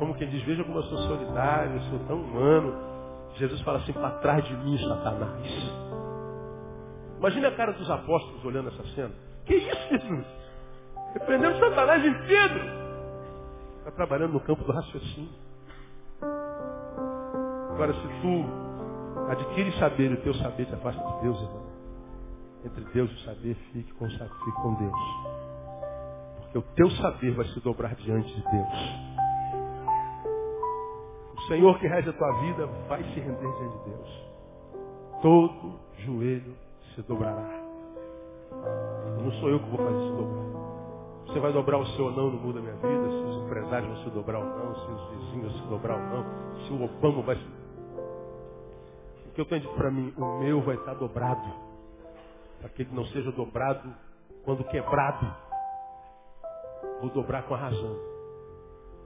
como 0.00 0.14
quem 0.16 0.28
diz, 0.28 0.42
veja 0.42 0.64
como 0.64 0.76
eu 0.76 0.82
sou 0.82 0.98
solidário, 0.98 1.76
eu 1.76 1.80
sou 1.82 1.98
tão 2.00 2.20
humano. 2.20 2.74
Jesus 3.36 3.60
fala 3.62 3.78
assim, 3.78 3.92
para 3.92 4.10
trás 4.18 4.44
de 4.44 4.56
mim, 4.56 4.76
Satanás. 4.76 5.72
Imagine 7.18 7.46
a 7.46 7.52
cara 7.52 7.72
dos 7.72 7.88
apóstolos 7.88 8.44
olhando 8.44 8.68
essa 8.68 8.82
cena. 8.94 9.12
Que 9.46 9.54
isso, 9.54 9.88
Jesus? 9.90 10.26
Repreendemos 11.14 11.58
Satanás 11.60 12.04
em 12.04 12.14
Pedro. 12.26 12.60
Está 13.78 13.92
trabalhando 13.92 14.32
no 14.32 14.40
campo 14.40 14.64
do 14.64 14.72
raciocínio. 14.72 15.30
Agora, 17.70 17.94
se 17.94 18.08
tu 18.20 18.67
adquire 19.30 19.72
saber 19.78 20.12
o 20.12 20.16
teu 20.18 20.34
saber 20.34 20.66
te 20.66 20.74
afasta 20.74 21.02
de 21.02 21.22
Deus, 21.22 21.40
irmão. 21.40 21.66
Entre 22.64 22.84
Deus 22.92 23.10
e 23.10 23.14
o 23.14 23.18
saber, 23.20 23.54
fique 23.72 23.92
com, 23.94 24.08
fique 24.08 24.62
com 24.62 24.74
Deus. 24.74 25.38
Porque 26.40 26.58
o 26.58 26.62
teu 26.74 26.90
saber 26.90 27.32
vai 27.34 27.46
se 27.46 27.60
dobrar 27.60 27.94
diante 27.94 28.34
de 28.34 28.42
Deus. 28.42 29.18
O 31.36 31.40
Senhor 31.48 31.78
que 31.78 31.86
rege 31.86 32.08
a 32.08 32.12
tua 32.12 32.32
vida 32.40 32.66
vai 32.88 33.02
se 33.04 33.20
render 33.20 33.56
diante 33.58 33.78
de 33.78 33.90
Deus. 33.90 34.28
Todo 35.22 35.80
joelho 35.98 36.54
se 36.94 37.02
dobrará. 37.02 37.48
Não 39.22 39.32
sou 39.32 39.50
eu 39.50 39.60
que 39.60 39.70
vou 39.70 39.78
fazer 39.78 40.00
se 40.00 40.16
dobrar. 40.16 40.48
Você 41.26 41.40
vai 41.40 41.52
dobrar 41.52 41.78
o 41.78 41.86
seu 41.88 42.06
ou 42.06 42.12
não, 42.12 42.30
não 42.30 42.40
muda 42.40 42.58
a 42.58 42.62
minha 42.62 42.74
vida. 42.74 43.10
Se 43.10 43.24
os 43.24 43.44
empresários 43.44 43.88
vão 43.90 44.04
se 44.04 44.10
dobrar 44.10 44.38
ou 44.38 44.44
não, 44.46 44.74
se 44.74 44.90
os 44.90 45.10
vizinhos 45.10 45.52
vão 45.52 45.62
se 45.62 45.68
dobrar 45.68 45.96
ou 45.96 46.02
não, 46.02 46.24
se 46.64 46.72
o 46.72 46.84
Obama 46.84 47.22
vai 47.22 47.36
se. 47.36 47.67
O 49.38 49.40
que 49.40 49.42
eu 49.42 49.60
tenho 49.60 49.60
dito 49.60 49.74
para 49.74 49.88
mim, 49.88 50.12
o 50.16 50.40
meu 50.40 50.60
vai 50.62 50.74
estar 50.74 50.94
dobrado. 50.94 51.48
Para 52.58 52.70
que 52.70 52.82
ele 52.82 52.90
não 52.92 53.06
seja 53.06 53.30
dobrado 53.30 53.88
quando 54.44 54.64
quebrado. 54.64 55.32
Vou 57.00 57.08
dobrar 57.10 57.44
com 57.44 57.54
a 57.54 57.56
razão. 57.56 57.96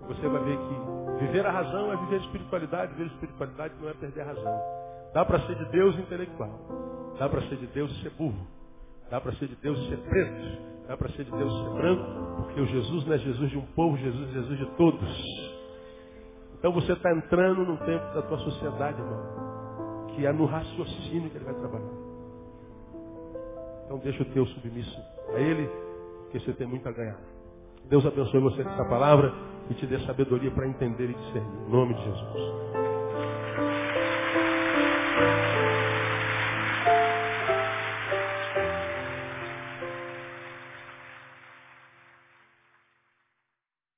Você 0.08 0.26
vai 0.26 0.42
ver 0.42 0.56
que 0.56 1.24
viver 1.26 1.44
a 1.44 1.50
razão 1.50 1.92
é 1.92 1.96
viver 1.96 2.14
a 2.14 2.24
espiritualidade, 2.24 2.92
viver 2.94 3.10
a 3.10 3.12
espiritualidade 3.12 3.74
não 3.78 3.90
é 3.90 3.92
perder 3.92 4.22
a 4.22 4.24
razão. 4.24 4.60
Dá 5.12 5.22
para 5.22 5.38
ser 5.40 5.54
de 5.54 5.66
Deus 5.66 5.98
intelectual. 5.98 7.14
Dá 7.18 7.28
para 7.28 7.42
ser 7.42 7.56
de 7.56 7.66
Deus 7.66 7.90
e 7.90 8.02
ser 8.02 8.10
burro. 8.12 8.46
Dá 9.10 9.20
para 9.20 9.32
ser 9.32 9.48
de 9.48 9.56
Deus 9.56 9.78
e 9.80 9.88
ser 9.90 9.98
preto. 9.98 10.88
Dá 10.88 10.96
para 10.96 11.10
ser 11.10 11.24
de 11.24 11.30
Deus 11.30 11.52
e 11.52 11.62
ser 11.62 11.70
branco. 11.74 12.42
Porque 12.44 12.58
o 12.58 12.66
Jesus 12.68 13.04
não 13.06 13.12
é 13.12 13.18
Jesus 13.18 13.50
de 13.50 13.58
um 13.58 13.66
povo, 13.74 13.98
Jesus 13.98 14.30
é 14.30 14.32
Jesus 14.32 14.58
de 14.60 14.66
todos. 14.76 15.52
Então 16.58 16.72
você 16.72 16.94
está 16.94 17.12
entrando 17.14 17.66
no 17.66 17.76
tempo 17.84 18.14
da 18.14 18.22
tua 18.22 18.38
sociedade, 18.38 18.98
irmão. 18.98 19.41
Que 20.14 20.26
é 20.26 20.32
no 20.32 20.44
raciocínio 20.44 21.30
que 21.30 21.36
ele 21.36 21.44
vai 21.44 21.54
trabalhar. 21.54 22.12
Então 23.84 23.98
deixa 23.98 24.22
o 24.22 24.26
teu 24.26 24.46
submisso 24.46 25.00
a 25.34 25.38
ele, 25.38 25.68
porque 26.22 26.40
você 26.40 26.52
tem 26.52 26.66
muito 26.66 26.88
a 26.88 26.92
ganhar. 26.92 27.18
Deus 27.88 28.06
abençoe 28.06 28.40
você 28.40 28.62
com 28.62 28.70
essa 28.70 28.84
palavra 28.84 29.32
e 29.68 29.74
te 29.74 29.86
dê 29.86 29.98
sabedoria 30.06 30.50
para 30.50 30.66
entender 30.66 31.10
e 31.10 31.14
discernir. 31.14 31.66
Em 31.66 31.70
nome 31.70 31.94
de 31.94 32.02
Jesus. 32.02 33.01